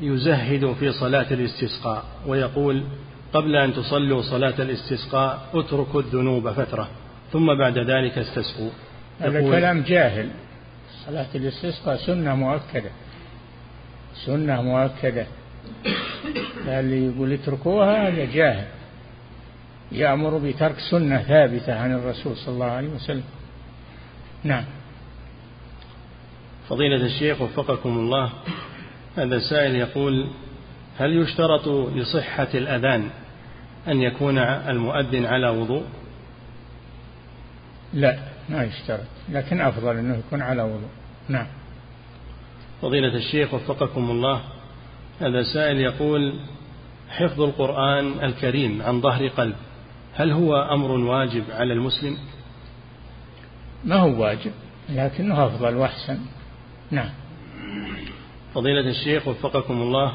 يزهد 0.00 0.72
في 0.72 0.92
صلاة 0.92 1.26
الاستسقاء 1.30 2.04
ويقول 2.26 2.84
قبل 3.32 3.56
أن 3.56 3.74
تصلوا 3.74 4.22
صلاة 4.22 4.54
الاستسقاء 4.58 5.48
اتركوا 5.54 6.00
الذنوب 6.00 6.50
فترة 6.50 6.88
ثم 7.32 7.54
بعد 7.58 7.78
ذلك 7.78 8.18
استسقوا. 8.18 8.70
هذا 9.20 9.40
كلام 9.40 9.82
جاهل. 9.82 10.30
صلاة 11.06 11.26
الاستسقاء 11.34 11.96
سنة 11.96 12.34
مؤكدة. 12.34 12.90
سنة 14.26 14.62
مؤكدة. 14.62 15.26
اللي 16.66 17.06
يقول 17.06 17.32
اتركوها؟ 17.32 18.08
هذا 18.08 18.24
جاهل. 18.24 18.66
يأمر 19.92 20.38
بترك 20.38 20.76
سنة 20.90 21.22
ثابتة 21.22 21.78
عن 21.80 21.94
الرسول 21.94 22.36
صلى 22.36 22.54
الله 22.54 22.66
عليه 22.66 22.88
وسلم. 22.88 23.24
نعم. 24.44 24.64
فضيلة 26.68 27.06
الشيخ 27.06 27.40
وفقكم 27.40 27.98
الله 27.98 28.32
هذا 29.16 29.38
سائل 29.38 29.74
يقول 29.74 30.26
هل 30.98 31.16
يشترط 31.16 31.68
لصحة 31.68 32.48
الأذان 32.54 33.10
أن 33.88 34.02
يكون 34.02 34.38
المؤذن 34.38 35.24
على 35.26 35.48
وضوء؟ 35.48 35.84
لا 37.94 38.18
ما 38.48 38.64
يشترط 38.64 39.06
لكن 39.28 39.60
أفضل 39.60 39.96
أنه 39.96 40.16
يكون 40.16 40.42
على 40.42 40.62
وضوء. 40.62 40.90
نعم. 41.28 41.46
فضيلة 42.82 43.16
الشيخ 43.16 43.54
وفقكم 43.54 44.10
الله 44.10 44.40
هذا 45.20 45.42
سائل 45.54 45.80
يقول 45.80 46.40
حفظ 47.08 47.40
القرآن 47.40 48.24
الكريم 48.24 48.82
عن 48.82 49.00
ظهر 49.00 49.28
قلب 49.28 49.54
هل 50.14 50.30
هو 50.32 50.56
أمر 50.56 50.90
واجب 50.90 51.44
على 51.50 51.72
المسلم؟ 51.72 52.18
ما 53.84 53.96
هو 53.96 54.22
واجب 54.22 54.52
لكنه 54.88 55.46
أفضل 55.46 55.76
وأحسن. 55.76 56.18
نعم. 56.90 57.10
فضيلة 58.54 58.90
الشيخ 58.90 59.28
وفقكم 59.28 59.82
الله 59.82 60.12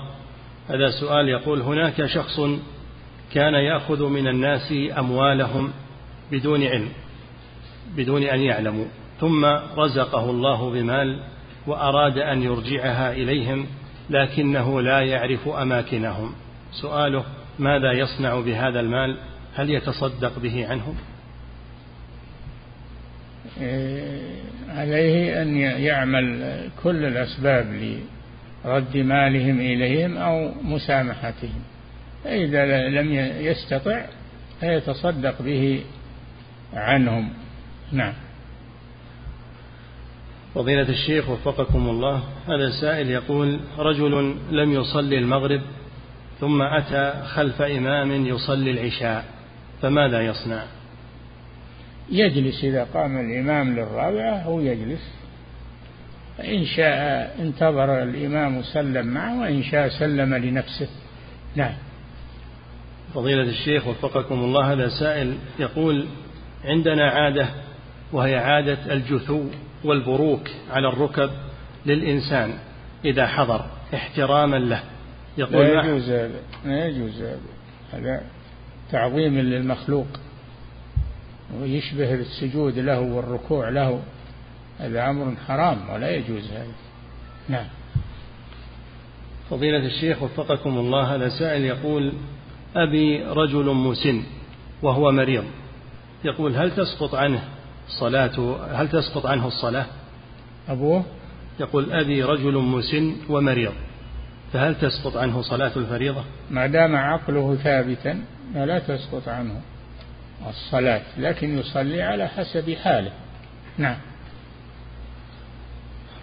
هذا 0.68 0.90
سؤال 1.00 1.30
يقول 1.30 1.62
هناك 1.62 2.06
شخص 2.06 2.40
كان 3.34 3.54
يأخذ 3.54 4.04
من 4.08 4.28
الناس 4.28 4.74
أموالهم 4.98 5.72
بدون 6.32 6.64
علم 6.64 6.90
بدون 7.96 8.24
أن 8.24 8.40
يعلموا 8.40 8.86
ثم 9.20 9.46
رزقه 9.78 10.30
الله 10.30 10.72
بمال 10.72 11.24
وأراد 11.68 12.18
أن 12.18 12.44
يرجعها 12.44 13.12
إليهم 13.12 13.66
لكنه 14.10 14.82
لا 14.82 15.00
يعرف 15.00 15.48
أماكنهم. 15.48 16.34
سؤاله 16.72 17.24
ماذا 17.60 17.92
يصنع 17.92 18.40
بهذا 18.40 18.80
المال؟ 18.80 19.18
هل 19.54 19.70
يتصدق 19.70 20.40
به 20.40 20.68
عنهم؟ 20.68 20.96
عليه 24.70 25.42
أن 25.42 25.58
يعمل 25.58 26.54
كل 26.84 27.06
الأسباب 27.06 27.98
لرد 28.66 28.98
مالهم 28.98 29.60
إليهم 29.60 30.18
أو 30.18 30.52
مسامحتهم. 30.64 31.62
فإذا 32.24 32.90
لم 32.90 33.14
يستطع 33.42 34.06
فيتصدق 34.60 35.42
به 35.42 35.84
عنهم. 36.74 37.30
نعم. 37.92 38.14
فضيلة 40.56 40.90
الشيخ 40.90 41.30
وفقكم 41.30 41.90
الله 41.90 42.24
هذا 42.48 42.70
سائل 42.82 43.10
يقول 43.10 43.60
رجل 43.78 44.36
لم 44.52 44.74
يصلي 44.74 45.18
المغرب 45.18 45.62
ثم 46.40 46.62
أتى 46.62 47.14
خلف 47.28 47.62
إمام 47.62 48.26
يصلي 48.26 48.72
العشاء 48.72 49.26
فماذا 49.82 50.22
يصنع؟ 50.22 50.64
يجلس 52.12 52.64
إذا 52.64 52.84
قام 52.84 53.18
الإمام 53.18 53.76
للرابعة 53.76 54.42
هو 54.42 54.60
يجلس. 54.60 55.14
إن 56.44 56.66
شاء 56.66 57.36
انتظر 57.40 58.04
الإمام 58.04 58.58
وسلم 58.58 59.08
معه 59.08 59.42
وإن 59.42 59.64
شاء 59.64 59.90
سلم 59.90 60.36
لنفسه. 60.36 60.88
نعم. 61.56 61.74
فضيلة 63.14 63.44
الشيخ 63.44 63.88
وفقكم 63.88 64.36
الله 64.36 64.74
هذا 64.74 64.90
سائل 65.00 65.38
يقول 65.60 66.06
عندنا 66.66 67.10
عادة 67.10 67.50
وهي 68.12 68.36
عادة 68.36 68.94
الجثو 68.94 69.44
والبروك 69.84 70.50
على 70.72 70.88
الركب 70.88 71.30
للإنسان 71.86 72.54
إذا 73.06 73.28
حضر 73.28 73.66
احتراما 73.94 74.58
له. 74.58 74.84
يقول 75.38 75.66
لا 75.66 75.84
يجوز 75.84 76.10
هذا 76.10 76.40
لا 76.66 76.86
يجوز 76.86 77.22
هذا. 77.22 77.40
هذا 77.94 78.22
تعظيم 78.92 79.40
للمخلوق. 79.40 80.08
ويشبه 81.62 82.14
السجود 82.14 82.80
له 82.80 83.00
والركوع 83.00 83.70
له. 83.70 84.02
هذا 84.80 85.10
أمر 85.10 85.36
حرام 85.48 85.90
ولا 85.90 86.12
يجوز 86.12 86.52
هذا. 86.52 86.74
نعم. 87.50 87.66
فضيلة 89.50 89.86
الشيخ 89.86 90.24
وفقكم 90.24 90.78
الله 90.78 91.16
هذا 91.16 91.30
سائل 91.30 91.62
يقول 91.62 92.14
أبي 92.76 93.24
رجل 93.24 93.66
مسن 93.66 94.24
وهو 94.82 95.12
مريض. 95.12 95.44
يقول 96.26 96.56
هل 96.56 96.72
تسقط 96.76 97.16
عنه 97.16 97.44
صلاته 97.88 98.66
هل 98.82 98.90
تسقط 98.90 99.26
عنه 99.26 99.48
الصلاة؟ 99.48 99.86
أبوه؟ 100.70 101.04
يقول 101.60 101.92
أبي 101.94 102.24
رجل 102.24 102.54
مسن 102.54 103.16
ومريض. 103.30 103.74
فهل 104.54 104.76
تسقط 104.76 105.18
عنه 105.18 105.42
صلاة 105.42 105.72
الفريضة؟ 105.76 106.24
ما 106.52 106.68
دام 106.68 106.96
عقله 106.96 107.56
ثابتا 107.56 108.24
لا 108.56 108.80
تسقط 108.80 109.28
عنه. 109.28 109.62
الصلاة 110.48 111.02
لكن 111.18 111.58
يصلي 111.58 112.02
على 112.02 112.28
حسب 112.28 112.74
حاله. 112.74 113.12
نعم. 113.78 113.98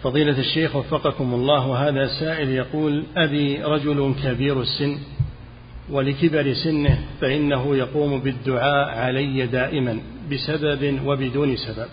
فضيلة 0.03 0.39
الشيخ 0.39 0.77
وفقكم 0.77 1.35
الله 1.35 1.67
وهذا 1.67 2.07
سائل 2.21 2.49
يقول 2.49 3.05
أبي 3.17 3.63
رجل 3.63 4.15
كبير 4.25 4.61
السن 4.61 4.99
ولكبر 5.91 6.55
سنه 6.55 6.99
فإنه 7.21 7.77
يقوم 7.77 8.21
بالدعاء 8.21 8.99
علي 8.99 9.47
دائما 9.47 10.01
بسبب 10.33 11.01
وبدون 11.07 11.57
سبب. 11.57 11.89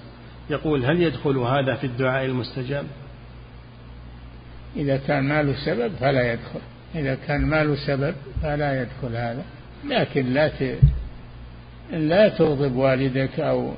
يقول 0.50 0.86
هل 0.86 1.02
يدخل 1.02 1.38
هذا 1.38 1.76
في 1.76 1.88
الدعاء 1.88 2.26
المستجاب؟ 2.26 2.86
إذا 4.76 4.98
كان 4.98 5.24
ما 5.24 5.44
له 5.44 5.56
سبب 5.66 5.92
فلا 6.00 6.34
يدخل. 6.34 6.60
إذا 6.96 7.16
كان 7.28 7.42
ما 7.46 7.64
له 7.64 7.76
سبب 7.88 8.16
فلا 8.42 8.82
يدخل 8.82 9.16
هذا. 9.16 9.44
لكن 9.90 10.34
لا. 10.34 10.52
لا 11.92 12.30
تغضب 12.30 12.76
والدك 12.76 13.40
أو 13.40 13.74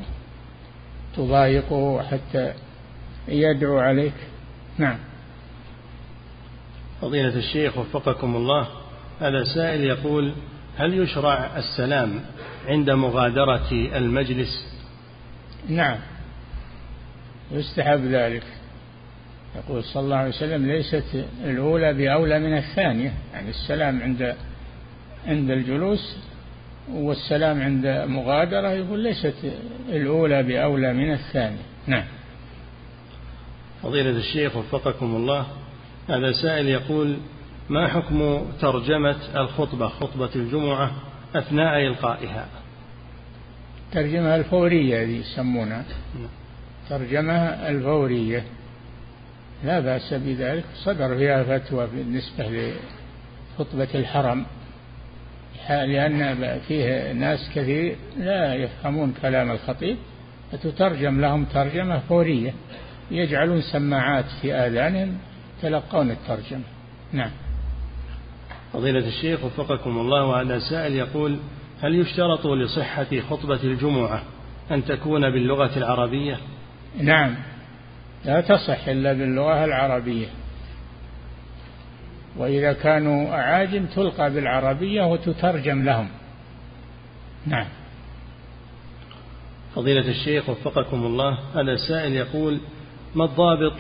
تضايقه 1.18 2.04
حتى 2.04 2.54
يدعو 3.28 3.80
عليك. 3.80 4.14
نعم. 4.78 4.98
فضيلة 7.02 7.36
الشيخ 7.36 7.78
وفقكم 7.78 8.36
الله 8.36 8.68
هذا 9.20 9.44
سائل 9.56 9.84
يقول 9.84 10.34
هل 10.78 10.94
يشرع 10.94 11.58
السلام 11.58 12.22
عند 12.68 12.90
مغادرة 12.90 13.72
المجلس؟ 13.72 14.76
نعم. 15.70 15.98
يستحب 17.52 18.06
ذلك. 18.06 18.44
يقول 19.56 19.84
صلى 19.84 20.04
الله 20.04 20.16
عليه 20.16 20.30
وسلم 20.30 20.66
ليست 20.66 21.26
الأولى 21.44 21.94
بأولى 21.94 22.40
من 22.40 22.58
الثانية. 22.58 23.14
يعني 23.34 23.50
السلام 23.50 24.02
عند 24.02 24.36
عند 25.28 25.52
الجلوس 25.52 26.18
والسلام 26.94 27.62
عند 27.62 27.88
مغادرة 28.08 28.72
يقول 28.72 29.00
ليست 29.00 29.36
الأولى 29.90 30.44
بأولى 30.44 30.94
من 30.94 31.14
الثانية. 31.14 31.64
نعم. 31.88 32.06
فضيلة 33.84 34.10
الشيخ 34.10 34.56
وفقكم 34.56 35.16
الله 35.16 35.46
هذا 36.10 36.32
سائل 36.32 36.68
يقول 36.68 37.18
ما 37.70 37.88
حكم 37.88 38.46
ترجمة 38.62 39.16
الخطبة 39.36 39.88
خطبة 39.88 40.30
الجمعة 40.36 40.92
أثناء 41.36 41.88
إلقائها؟ 41.88 42.48
ترجمة 43.92 44.36
الفورية 44.36 45.04
هذه 45.04 45.20
يسمونها. 45.20 45.86
ترجمة 46.90 47.38
الفورية. 47.70 48.44
لا 49.64 49.80
بأس 49.80 50.14
بذلك. 50.14 50.64
صدر 50.76 51.18
فيها 51.18 51.44
فتوى 51.44 51.88
بالنسبة 51.88 52.72
لخطبة 53.58 53.88
الحرم. 53.96 54.46
لأن 55.70 56.60
فيه 56.68 57.12
ناس 57.12 57.50
كثير 57.56 57.96
لا 58.18 58.54
يفهمون 58.54 59.14
كلام 59.22 59.52
الخطيب 59.52 59.98
فتترجم 60.52 61.22
لهم 61.22 61.46
ترجمة 61.46 62.00
فورية. 62.00 62.54
يجعلون 63.12 63.62
سماعات 63.62 64.26
في 64.42 64.54
آذانهم 64.54 65.18
تلقون 65.62 66.12
الترجمة. 66.12 66.64
نعم. 67.14 67.32
فضيلة 68.74 69.08
الشيخ 69.08 69.44
وفقكم 69.44 69.98
الله 69.98 70.24
وهذا 70.26 70.60
سائل 70.60 70.94
يقول 70.94 71.38
هل 71.84 71.96
يشترط 71.96 72.48
لصحة 72.48 73.20
خطبة 73.30 73.60
الجمعة 73.64 74.24
أن 74.72 74.86
تكون 74.86 75.22
باللغة 75.22 75.78
العربية؟ 75.78 76.38
نعم. 77.02 77.36
لا 78.26 78.42
تصح 78.42 78.88
إلا 78.88 79.14
باللغة 79.14 79.66
العربية. 79.66 80.28
وإذا 82.38 82.74
كانوا 82.74 83.30
أعاجم 83.30 83.86
تلقى 83.86 84.30
بالعربية 84.30 85.04
وتترجم 85.04 85.84
لهم. 85.84 86.10
نعم. 87.46 87.68
فضيلة 89.76 90.10
الشيخ 90.10 90.50
وفقكم 90.50 91.06
الله 91.06 91.40
هذا 91.56 91.76
سائل 91.76 92.14
يقول 92.14 92.60
ما 93.16 93.26
الضابط 93.26 93.74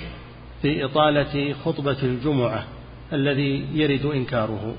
في 0.61 0.85
إطالة 0.85 1.53
خطبة 1.53 1.97
الجمعة 2.03 2.65
الذي 3.13 3.67
يرد 3.73 4.05
إنكاره؟ 4.05 4.75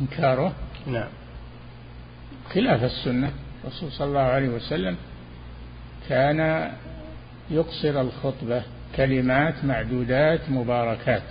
إنكاره؟ 0.00 0.52
نعم. 0.86 1.08
خلاف 2.54 2.84
السنة. 2.84 3.32
الرسول 3.64 3.92
صلى 3.92 4.08
الله 4.08 4.20
عليه 4.20 4.48
وسلم 4.48 4.96
كان 6.08 6.70
يقصر 7.50 8.00
الخطبة 8.00 8.62
كلمات 8.96 9.64
معدودات 9.64 10.50
مباركات. 10.50 11.22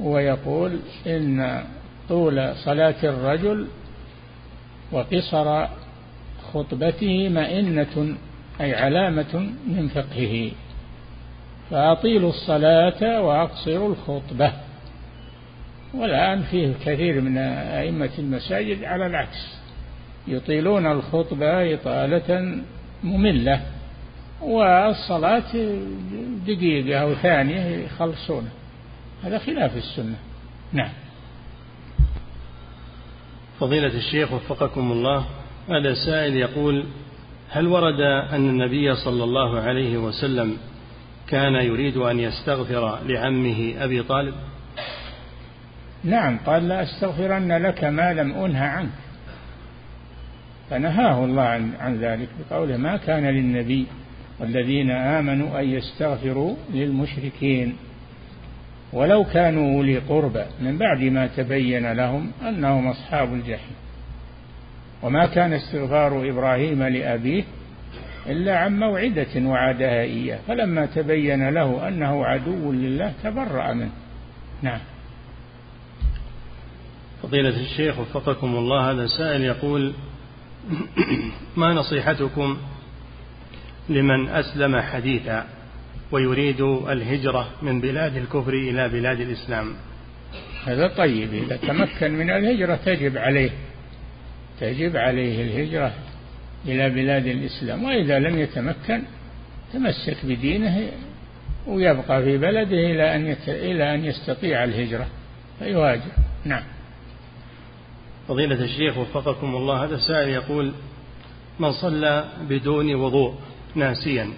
ويقول 0.00 0.78
إن 1.06 1.64
طول 2.08 2.54
صلاة 2.54 2.94
الرجل 3.02 3.66
وقصر 4.92 5.66
خطبته 6.52 7.28
مئنة 7.28 8.16
أي 8.60 8.74
علامة 8.74 9.50
من 9.66 9.88
فقهه. 9.88 10.50
فأطيلوا 11.70 12.30
الصلاة 12.30 13.22
وأقصروا 13.22 13.88
الخطبة. 13.88 14.52
والآن 15.94 16.42
فيه 16.42 16.72
كثير 16.84 17.20
من 17.20 17.38
أئمة 17.38 18.10
المساجد 18.18 18.84
على 18.84 19.06
العكس. 19.06 19.58
يطيلون 20.28 20.86
الخطبة 20.86 21.74
إطالة 21.74 22.58
مملة 23.04 23.60
والصلاة 24.42 25.78
دقيقة 26.46 26.98
أو 26.98 27.14
ثانية 27.14 27.84
يخلصون 27.84 28.50
هذا 29.24 29.38
خلاف 29.38 29.76
السنة. 29.76 30.16
نعم. 30.72 30.90
فضيلة 33.60 33.96
الشيخ 33.98 34.32
وفقكم 34.32 34.92
الله 34.92 35.26
هذا 35.68 35.94
سائل 36.06 36.36
يقول 36.36 36.84
هل 37.50 37.66
ورد 37.66 38.00
أن 38.32 38.48
النبي 38.48 38.94
صلى 38.94 39.24
الله 39.24 39.60
عليه 39.60 39.98
وسلم 39.98 40.56
كان 41.28 41.54
يريد 41.54 41.96
أن 41.96 42.20
يستغفر 42.20 42.98
لعمه 43.06 43.74
أبي 43.78 44.02
طالب؟ 44.02 44.34
نعم 46.04 46.38
قال 46.38 46.68
لا 46.68 46.82
أستغفرن 46.82 47.52
لك 47.52 47.84
ما 47.84 48.12
لم 48.12 48.32
أنه 48.32 48.64
عنك. 48.64 48.90
فنهاه 50.70 51.24
الله 51.24 51.42
عن, 51.42 51.72
عن 51.80 51.96
ذلك 51.96 52.28
بقوله 52.38 52.76
ما 52.76 52.96
كان 52.96 53.26
للنبي 53.26 53.86
والذين 54.40 54.90
آمنوا 54.90 55.60
أن 55.60 55.68
يستغفروا 55.68 56.56
للمشركين. 56.74 57.76
ولو 58.92 59.24
كانوا 59.24 59.76
أولي 59.76 59.98
قربى 59.98 60.44
من 60.60 60.78
بعد 60.78 61.02
ما 61.02 61.26
تبين 61.26 61.92
لهم 61.92 62.30
أنهم 62.48 62.88
أصحاب 62.88 63.34
الجحيم. 63.34 63.76
وما 65.02 65.26
كان 65.26 65.52
استغفار 65.52 66.30
إبراهيم 66.30 66.82
لأبيه 66.82 67.44
إلا 68.26 68.58
عن 68.58 68.78
موعدة 68.78 69.40
وعدها 69.40 70.00
إياه 70.00 70.38
فلما 70.48 70.86
تبين 70.86 71.48
له 71.48 71.88
أنه 71.88 72.24
عدو 72.26 72.72
لله 72.72 73.12
تبرأ 73.24 73.72
منه. 73.72 73.92
نعم. 74.62 74.80
فضيلة 77.22 77.60
الشيخ 77.60 77.98
وفقكم 77.98 78.56
الله 78.56 78.90
هذا 78.90 79.06
سائل 79.06 79.42
يقول 79.42 79.92
ما 81.56 81.74
نصيحتكم 81.74 82.56
لمن 83.88 84.28
أسلم 84.28 84.80
حديثا؟ 84.80 85.57
ويريد 86.12 86.60
الهجرة 86.60 87.48
من 87.62 87.80
بلاد 87.80 88.16
الكفر 88.16 88.52
إلى 88.52 88.88
بلاد 88.88 89.20
الإسلام. 89.20 89.74
هذا 90.64 90.88
طيب. 90.88 91.34
إذا 91.34 91.56
تمكن 91.56 92.12
من 92.12 92.30
الهجرة 92.30 92.78
تجب 92.86 93.18
عليه 93.18 93.50
تجب 94.60 94.96
عليه 94.96 95.42
الهجرة 95.42 95.92
إلى 96.66 96.90
بلاد 96.90 97.26
الإسلام. 97.26 97.84
وإذا 97.84 98.18
لم 98.18 98.38
يتمكن 98.38 99.02
تمسك 99.72 100.16
بدينه 100.24 100.90
ويبقى 101.66 102.22
في 102.22 102.38
بلده 102.38 102.76
إلى 102.76 103.16
أن 103.16 103.36
إلى 103.48 103.94
أن 103.94 104.04
يستطيع 104.04 104.64
الهجرة. 104.64 105.06
فيهاجر 105.58 106.12
نعم. 106.44 106.62
فضيلة 108.28 108.64
الشيخ 108.64 108.98
وفقكم 108.98 109.56
الله 109.56 109.84
هذا 109.84 109.96
سائل 109.96 110.28
يقول 110.28 110.72
من 111.58 111.72
صلى 111.72 112.24
بدون 112.48 112.94
وضوء 112.94 113.34
ناسيا. 113.74 114.30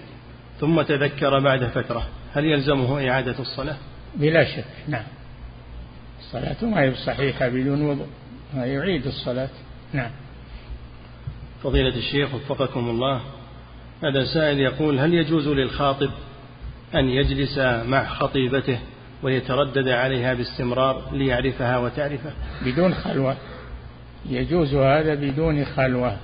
ثم 0.61 0.81
تذكر 0.81 1.39
بعد 1.39 1.65
فترة 1.65 2.07
هل 2.33 2.45
يلزمه 2.45 3.09
إعادة 3.09 3.39
الصلاة؟ 3.39 3.77
بلا 4.15 4.43
شك 4.43 4.65
نعم. 4.87 5.03
الصلاة 6.19 6.65
ما 6.69 6.81
هي 6.81 6.93
صحيحة 6.95 7.47
بدون 7.47 7.81
وضوء 7.81 8.07
يعيد 8.55 9.07
الصلاة 9.07 9.49
نعم. 9.93 10.11
فضيلة 11.63 11.95
الشيخ 11.95 12.33
وفقكم 12.35 12.89
الله 12.89 13.21
هذا 14.03 14.25
سائل 14.33 14.59
يقول 14.59 14.99
هل 14.99 15.13
يجوز 15.13 15.47
للخاطب 15.47 16.09
أن 16.95 17.09
يجلس 17.09 17.57
مع 17.87 18.05
خطيبته 18.05 18.79
ويتردد 19.23 19.87
عليها 19.87 20.33
باستمرار 20.33 21.09
ليعرفها 21.13 21.77
وتعرفه؟ 21.77 22.31
بدون 22.65 22.93
خلوة. 22.93 23.37
يجوز 24.29 24.73
هذا 24.75 25.15
بدون 25.15 25.65
خلوة 25.65 26.17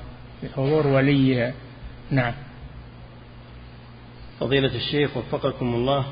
بحضور 0.43 0.87
وليها. 0.87 1.53
نعم. 2.11 2.33
فضيلة 4.39 4.75
الشيخ 4.75 5.17
وفقكم 5.17 5.75
الله 5.75 6.05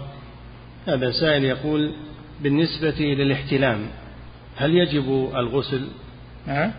هذا 0.88 1.12
سائل 1.12 1.44
يقول 1.44 1.92
بالنسبة 2.42 2.96
للاحتلام 3.00 3.88
هل 4.56 4.76
يجب 4.76 5.32
الغسل؟ 5.36 5.88
أه؟ 6.48 6.72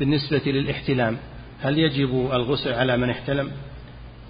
بالنسبة 0.00 0.42
للاحتلام 0.46 1.16
هل 1.60 1.78
يجب 1.78 2.30
الغسل 2.32 2.72
على 2.72 2.96
من 2.96 3.10
احتلم؟ 3.10 3.50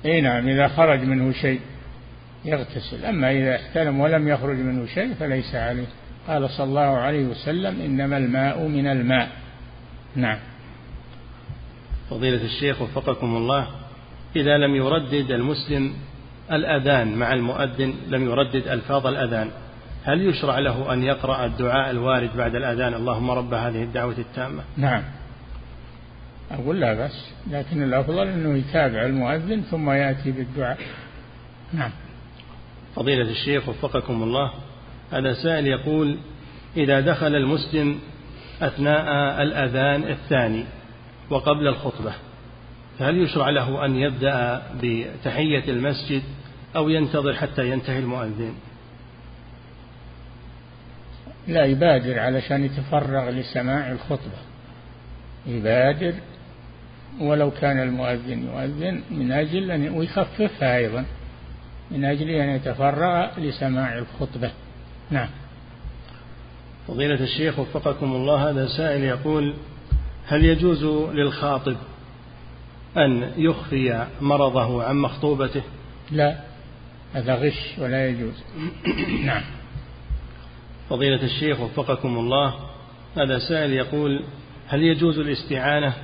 إي 0.04 0.20
نعم 0.20 0.48
إذا 0.48 0.68
خرج 0.68 1.00
منه 1.00 1.32
شيء 1.32 1.60
يغتسل 2.44 3.04
أما 3.04 3.32
إذا 3.32 3.56
احتلم 3.56 4.00
ولم 4.00 4.28
يخرج 4.28 4.56
منه 4.56 4.86
شيء 4.86 5.14
فليس 5.14 5.54
عليه. 5.54 5.86
قال 6.28 6.50
صلى 6.50 6.66
الله 6.66 6.80
عليه 6.80 7.24
وسلم 7.24 7.80
إنما 7.80 8.16
الماء 8.16 8.66
من 8.66 8.86
الماء. 8.86 9.28
نعم. 10.16 10.38
فضيلة 12.10 12.44
الشيخ 12.44 12.82
وفقكم 12.82 13.36
الله 13.36 13.68
إذا 14.36 14.58
لم 14.58 14.76
يردد 14.76 15.30
المسلم 15.30 15.94
الأذان 16.52 17.14
مع 17.14 17.32
المؤذن 17.32 17.94
لم 18.08 18.24
يردد 18.24 18.68
ألفاظ 18.68 19.06
الأذان. 19.06 19.50
هل 20.04 20.26
يشرع 20.26 20.58
له 20.58 20.92
أن 20.92 21.02
يقرأ 21.02 21.46
الدعاء 21.46 21.90
الوارد 21.90 22.36
بعد 22.36 22.54
الأذان؟ 22.54 22.94
اللهم 22.94 23.30
رب 23.30 23.54
هذه 23.54 23.82
الدعوة 23.82 24.18
التامة. 24.18 24.62
نعم. 24.76 25.02
أقول 26.50 26.80
لا 26.80 26.94
بس 27.04 27.30
لكن 27.50 27.82
الأفضل 27.82 28.28
أنه 28.28 28.58
يتابع 28.58 29.06
المؤذن 29.06 29.60
ثم 29.60 29.90
يأتي 29.90 30.30
بالدعاء. 30.30 30.78
نعم. 31.72 31.90
فضيلة 32.96 33.30
الشيخ 33.30 33.68
وفقكم 33.68 34.22
الله 34.22 34.52
هذا 35.12 35.32
سائل 35.32 35.66
يقول 35.66 36.18
إذا 36.76 37.00
دخل 37.00 37.36
المسلم 37.36 37.98
أثناء 38.62 39.42
الأذان 39.42 40.04
الثاني 40.04 40.64
وقبل 41.30 41.68
الخطبة 41.68 42.12
فهل 42.98 43.18
يشرع 43.18 43.50
له 43.50 43.84
أن 43.84 43.96
يبدأ 43.96 44.62
بتحية 44.82 45.64
المسجد 45.68 46.22
أو 46.76 46.88
ينتظر 46.88 47.34
حتى 47.34 47.70
ينتهي 47.70 47.98
المؤذن. 47.98 48.54
لا 51.48 51.64
يبادر 51.64 52.18
علشان 52.18 52.64
يتفرغ 52.64 53.30
لسماع 53.30 53.92
الخطبة. 53.92 54.38
يبادر 55.46 56.14
ولو 57.20 57.50
كان 57.50 57.82
المؤذن 57.82 58.46
يؤذن 58.46 59.02
من 59.10 59.32
أجل 59.32 59.70
أن 59.70 59.88
ويخففها 59.88 60.76
أيضا 60.76 61.04
من 61.90 62.04
أجل 62.04 62.30
أن 62.30 62.48
يتفرغ 62.48 63.38
لسماع 63.38 63.98
الخطبة. 63.98 64.50
نعم. 65.10 65.28
فضيلة 66.88 67.24
الشيخ 67.24 67.58
وفقكم 67.58 68.12
الله 68.12 68.50
هذا 68.50 68.66
سائل 68.66 69.04
يقول 69.04 69.54
هل 70.26 70.44
يجوز 70.44 70.84
للخاطب 71.14 71.76
أن 72.96 73.32
يخفي 73.36 74.06
مرضه 74.20 74.84
عن 74.84 74.96
مخطوبته؟ 74.96 75.62
لا. 76.10 76.51
هذا 77.14 77.34
غش 77.34 77.78
ولا 77.78 78.08
يجوز. 78.08 78.42
نعم. 79.26 79.42
فضيلة 80.90 81.22
الشيخ 81.22 81.60
وفقكم 81.60 82.18
الله 82.18 82.54
هذا 83.16 83.38
سائل 83.38 83.72
يقول 83.72 84.24
هل 84.68 84.82
يجوز 84.82 85.18
الاستعانة 85.18 85.94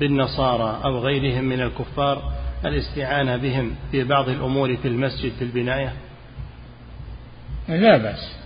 بالنصارى 0.00 0.80
أو 0.84 0.98
غيرهم 0.98 1.44
من 1.44 1.60
الكفار؟ 1.60 2.32
الاستعانة 2.64 3.36
بهم 3.36 3.74
في 3.92 4.04
بعض 4.04 4.28
الأمور 4.28 4.76
في 4.76 4.88
المسجد 4.88 5.32
في 5.32 5.44
البناية؟ 5.44 5.92
لا 7.68 7.96
بأس. 7.96 8.36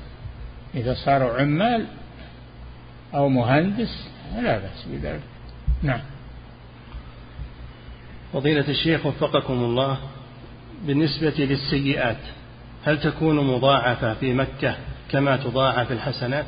إذا 0.74 0.95
صاروا 0.95 1.40
عمال 1.40 1.86
أو 3.15 3.28
مهندس 3.28 4.09
لا 4.43 4.59
بأس 4.59 4.85
بذلك. 4.86 5.23
نعم. 5.82 6.01
فضيلة 8.32 8.69
الشيخ 8.69 9.07
وفقكم 9.07 9.55
الله 9.55 9.99
بالنسبة 10.87 11.35
للسيئات 11.39 12.17
هل 12.85 13.01
تكون 13.01 13.47
مضاعفة 13.47 14.15
في 14.15 14.33
مكة 14.33 14.77
كما 15.11 15.37
تضاعف 15.37 15.93
الحسنات؟ 15.93 16.47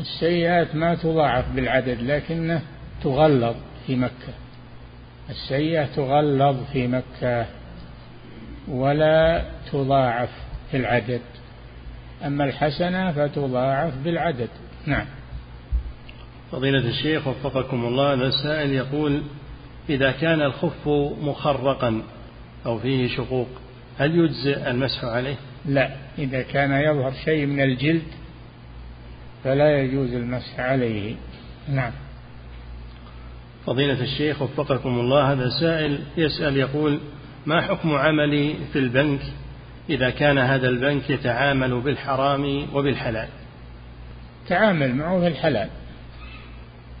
السيئات 0.00 0.74
ما 0.74 0.94
تضاعف 0.94 1.44
بالعدد 1.54 2.02
لكنه 2.02 2.62
تغلظ 3.02 3.56
في 3.86 3.96
مكة. 3.96 4.32
السيئة 5.30 5.84
تغلظ 5.84 6.56
في 6.72 6.86
مكة 6.86 7.46
ولا 8.68 9.44
تضاعف 9.72 10.30
في 10.70 10.76
العدد. 10.76 11.20
أما 12.26 12.44
الحسنة 12.44 13.12
فتضاعف 13.12 13.94
بالعدد. 14.04 14.48
نعم. 14.86 15.06
فضيلة 16.52 16.88
الشيخ 16.88 17.26
وفقكم 17.26 17.84
الله 17.84 18.12
هذا 18.12 18.26
السائل 18.26 18.72
يقول 18.72 19.22
إذا 19.90 20.10
كان 20.10 20.42
الخف 20.42 20.88
مخرقا 21.22 22.02
أو 22.66 22.78
فيه 22.78 23.16
شقوق 23.16 23.48
هل 23.98 24.18
يجزئ 24.18 24.70
المسح 24.70 25.04
عليه؟ 25.04 25.36
لا 25.66 25.90
إذا 26.18 26.42
كان 26.42 26.72
يظهر 26.72 27.12
شيء 27.24 27.46
من 27.46 27.60
الجلد 27.60 28.02
فلا 29.44 29.78
يجوز 29.78 30.14
المسح 30.14 30.60
عليه. 30.60 31.14
نعم. 31.68 31.92
فضيلة 33.66 34.00
الشيخ 34.00 34.42
وفقكم 34.42 35.00
الله 35.00 35.32
هذا 35.32 35.48
سائل 35.60 35.98
يسأل 36.16 36.56
يقول 36.56 36.98
ما 37.46 37.60
حكم 37.60 37.94
عملي 37.94 38.54
في 38.72 38.78
البنك 38.78 39.20
إذا 39.90 40.10
كان 40.10 40.38
هذا 40.38 40.68
البنك 40.68 41.10
يتعامل 41.10 41.80
بالحرام 41.80 42.66
وبالحلال؟ 42.74 43.28
تعامل 44.48 44.94
معه 44.94 45.20
في 45.20 45.26
الحلال. 45.26 45.68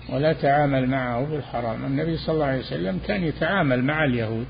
ولا 0.08 0.32
تعامل 0.32 0.86
معه 0.90 1.24
بالحرام. 1.24 1.84
النبي 1.84 2.16
صلى 2.16 2.34
الله 2.34 2.46
عليه 2.46 2.60
وسلم 2.60 3.00
كان 3.06 3.24
يتعامل 3.24 3.84
مع 3.84 4.04
اليهود 4.04 4.46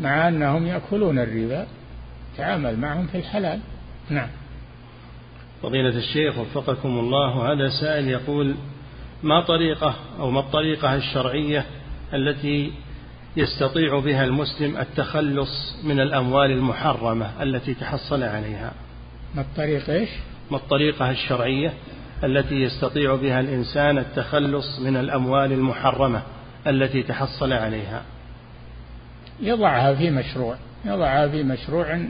مع 0.00 0.28
أنهم 0.28 0.66
يأكلون 0.66 1.18
الربا 1.18 1.66
تعامل 2.36 2.78
معهم 2.78 3.06
في 3.06 3.18
الحلال. 3.18 3.60
نعم. 4.10 4.28
فضيلة 5.62 5.98
الشيخ 5.98 6.38
وفقكم 6.38 6.88
الله 6.88 7.52
هذا 7.52 7.68
سائل 7.80 8.08
يقول 8.08 8.54
ما 9.22 9.40
طريقة 9.40 9.94
أو 10.18 10.30
ما 10.30 10.40
الطريقة 10.40 10.94
الشرعية 10.94 11.66
التي 12.14 12.72
يستطيع 13.36 13.98
بها 13.98 14.24
المسلم 14.24 14.76
التخلص 14.76 15.76
من 15.84 16.00
الأموال 16.00 16.50
المحرمة 16.50 17.42
التي 17.42 17.74
تحصل 17.74 18.22
عليها؟ 18.22 18.72
ما 19.34 19.40
الطريقة 19.42 19.94
إيش؟ 19.94 20.10
ما 20.50 20.56
الطريقة 20.56 21.10
الشرعية؟ 21.10 21.72
التي 22.24 22.54
يستطيع 22.54 23.14
بها 23.14 23.40
الإنسان 23.40 23.98
التخلص 23.98 24.78
من 24.78 24.96
الأموال 24.96 25.52
المحرمة 25.52 26.22
التي 26.66 27.02
تحصل 27.02 27.52
عليها. 27.52 28.02
يضعها 29.40 29.94
في 29.94 30.10
مشروع 30.10 30.56
يضعها 30.84 31.28
في 31.28 31.42
مشروع 31.42 32.00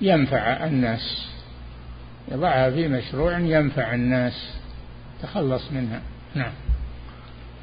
ينفع 0.00 0.66
الناس. 0.66 1.28
يضعها 2.32 2.70
في 2.70 2.88
مشروع 2.88 3.38
ينفع 3.38 3.94
الناس. 3.94 4.58
تخلص 5.22 5.72
منها. 5.72 6.00
نعم. 6.34 6.52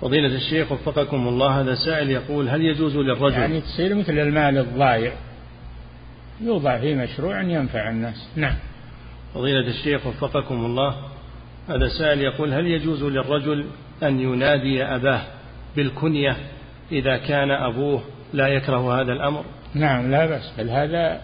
فضيلة 0.02 0.36
الشيخ 0.36 0.72
وفقكم 0.72 1.28
الله 1.28 1.62
هذا 1.62 1.76
سائل 1.76 2.10
يقول 2.10 2.50
هل 2.50 2.62
يجوز 2.62 2.96
للرجل 2.98 3.40
يعني 3.40 3.62
تصير 3.62 3.96
مثل 3.96 4.20
المال 4.20 4.58
الضايع؟ 4.58 5.14
يوضع 6.42 6.80
في 6.80 6.96
مشروع 6.96 7.42
ينفع 7.42 7.90
الناس. 7.90 8.28
نعم. 8.36 8.56
فضيلة 9.34 9.68
الشيخ 9.68 10.08
وفقكم 10.08 10.66
الله 10.66 11.13
هذا 11.70 11.88
سائل 11.88 12.22
يقول 12.22 12.54
هل 12.54 12.68
يجوز 12.68 13.04
للرجل 13.04 13.66
أن 14.04 14.20
ينادي 14.20 14.84
أباه 14.84 15.22
بالكنية 15.76 16.38
إذا 16.92 17.18
كان 17.18 17.52
أبوه 17.52 18.04
لا 18.34 18.48
يكره 18.48 19.02
هذا 19.02 19.12
الأمر؟ 19.12 19.46
نعم 19.74 20.12
لا 20.12 20.26
بأس 20.26 20.54
بل 20.58 20.70
هذا 20.70 21.22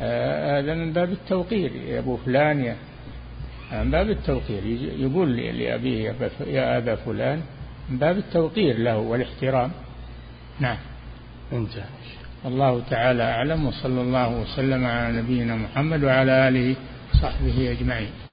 آه 0.00 0.58
هذا 0.60 0.74
من 0.74 0.92
باب 0.92 1.12
التوقير. 1.12 1.70
يا 1.72 1.98
أبو 1.98 2.16
فلان 2.16 2.64
يا 2.64 2.76
من 3.72 3.90
باب 3.90 4.10
التوقير. 4.10 4.62
يقول 4.98 5.36
لأبيه 5.36 6.14
يا 6.46 6.78
أبا 6.78 6.94
فلان 6.94 7.42
من 7.90 7.98
باب 7.98 8.16
التوقير 8.16 8.78
له 8.78 8.98
والاحترام. 8.98 9.70
نعم. 10.60 10.78
انتهى. 11.52 11.84
الله 12.46 12.82
تعالى 12.90 13.22
أعلم 13.22 13.66
وصلى 13.66 14.00
الله 14.00 14.40
وسلم 14.40 14.84
على 14.84 15.22
نبينا 15.22 15.56
محمد 15.56 16.04
وعلى 16.04 16.48
آله 16.48 16.76
وصحبه 17.14 17.70
أجمعين. 17.70 18.27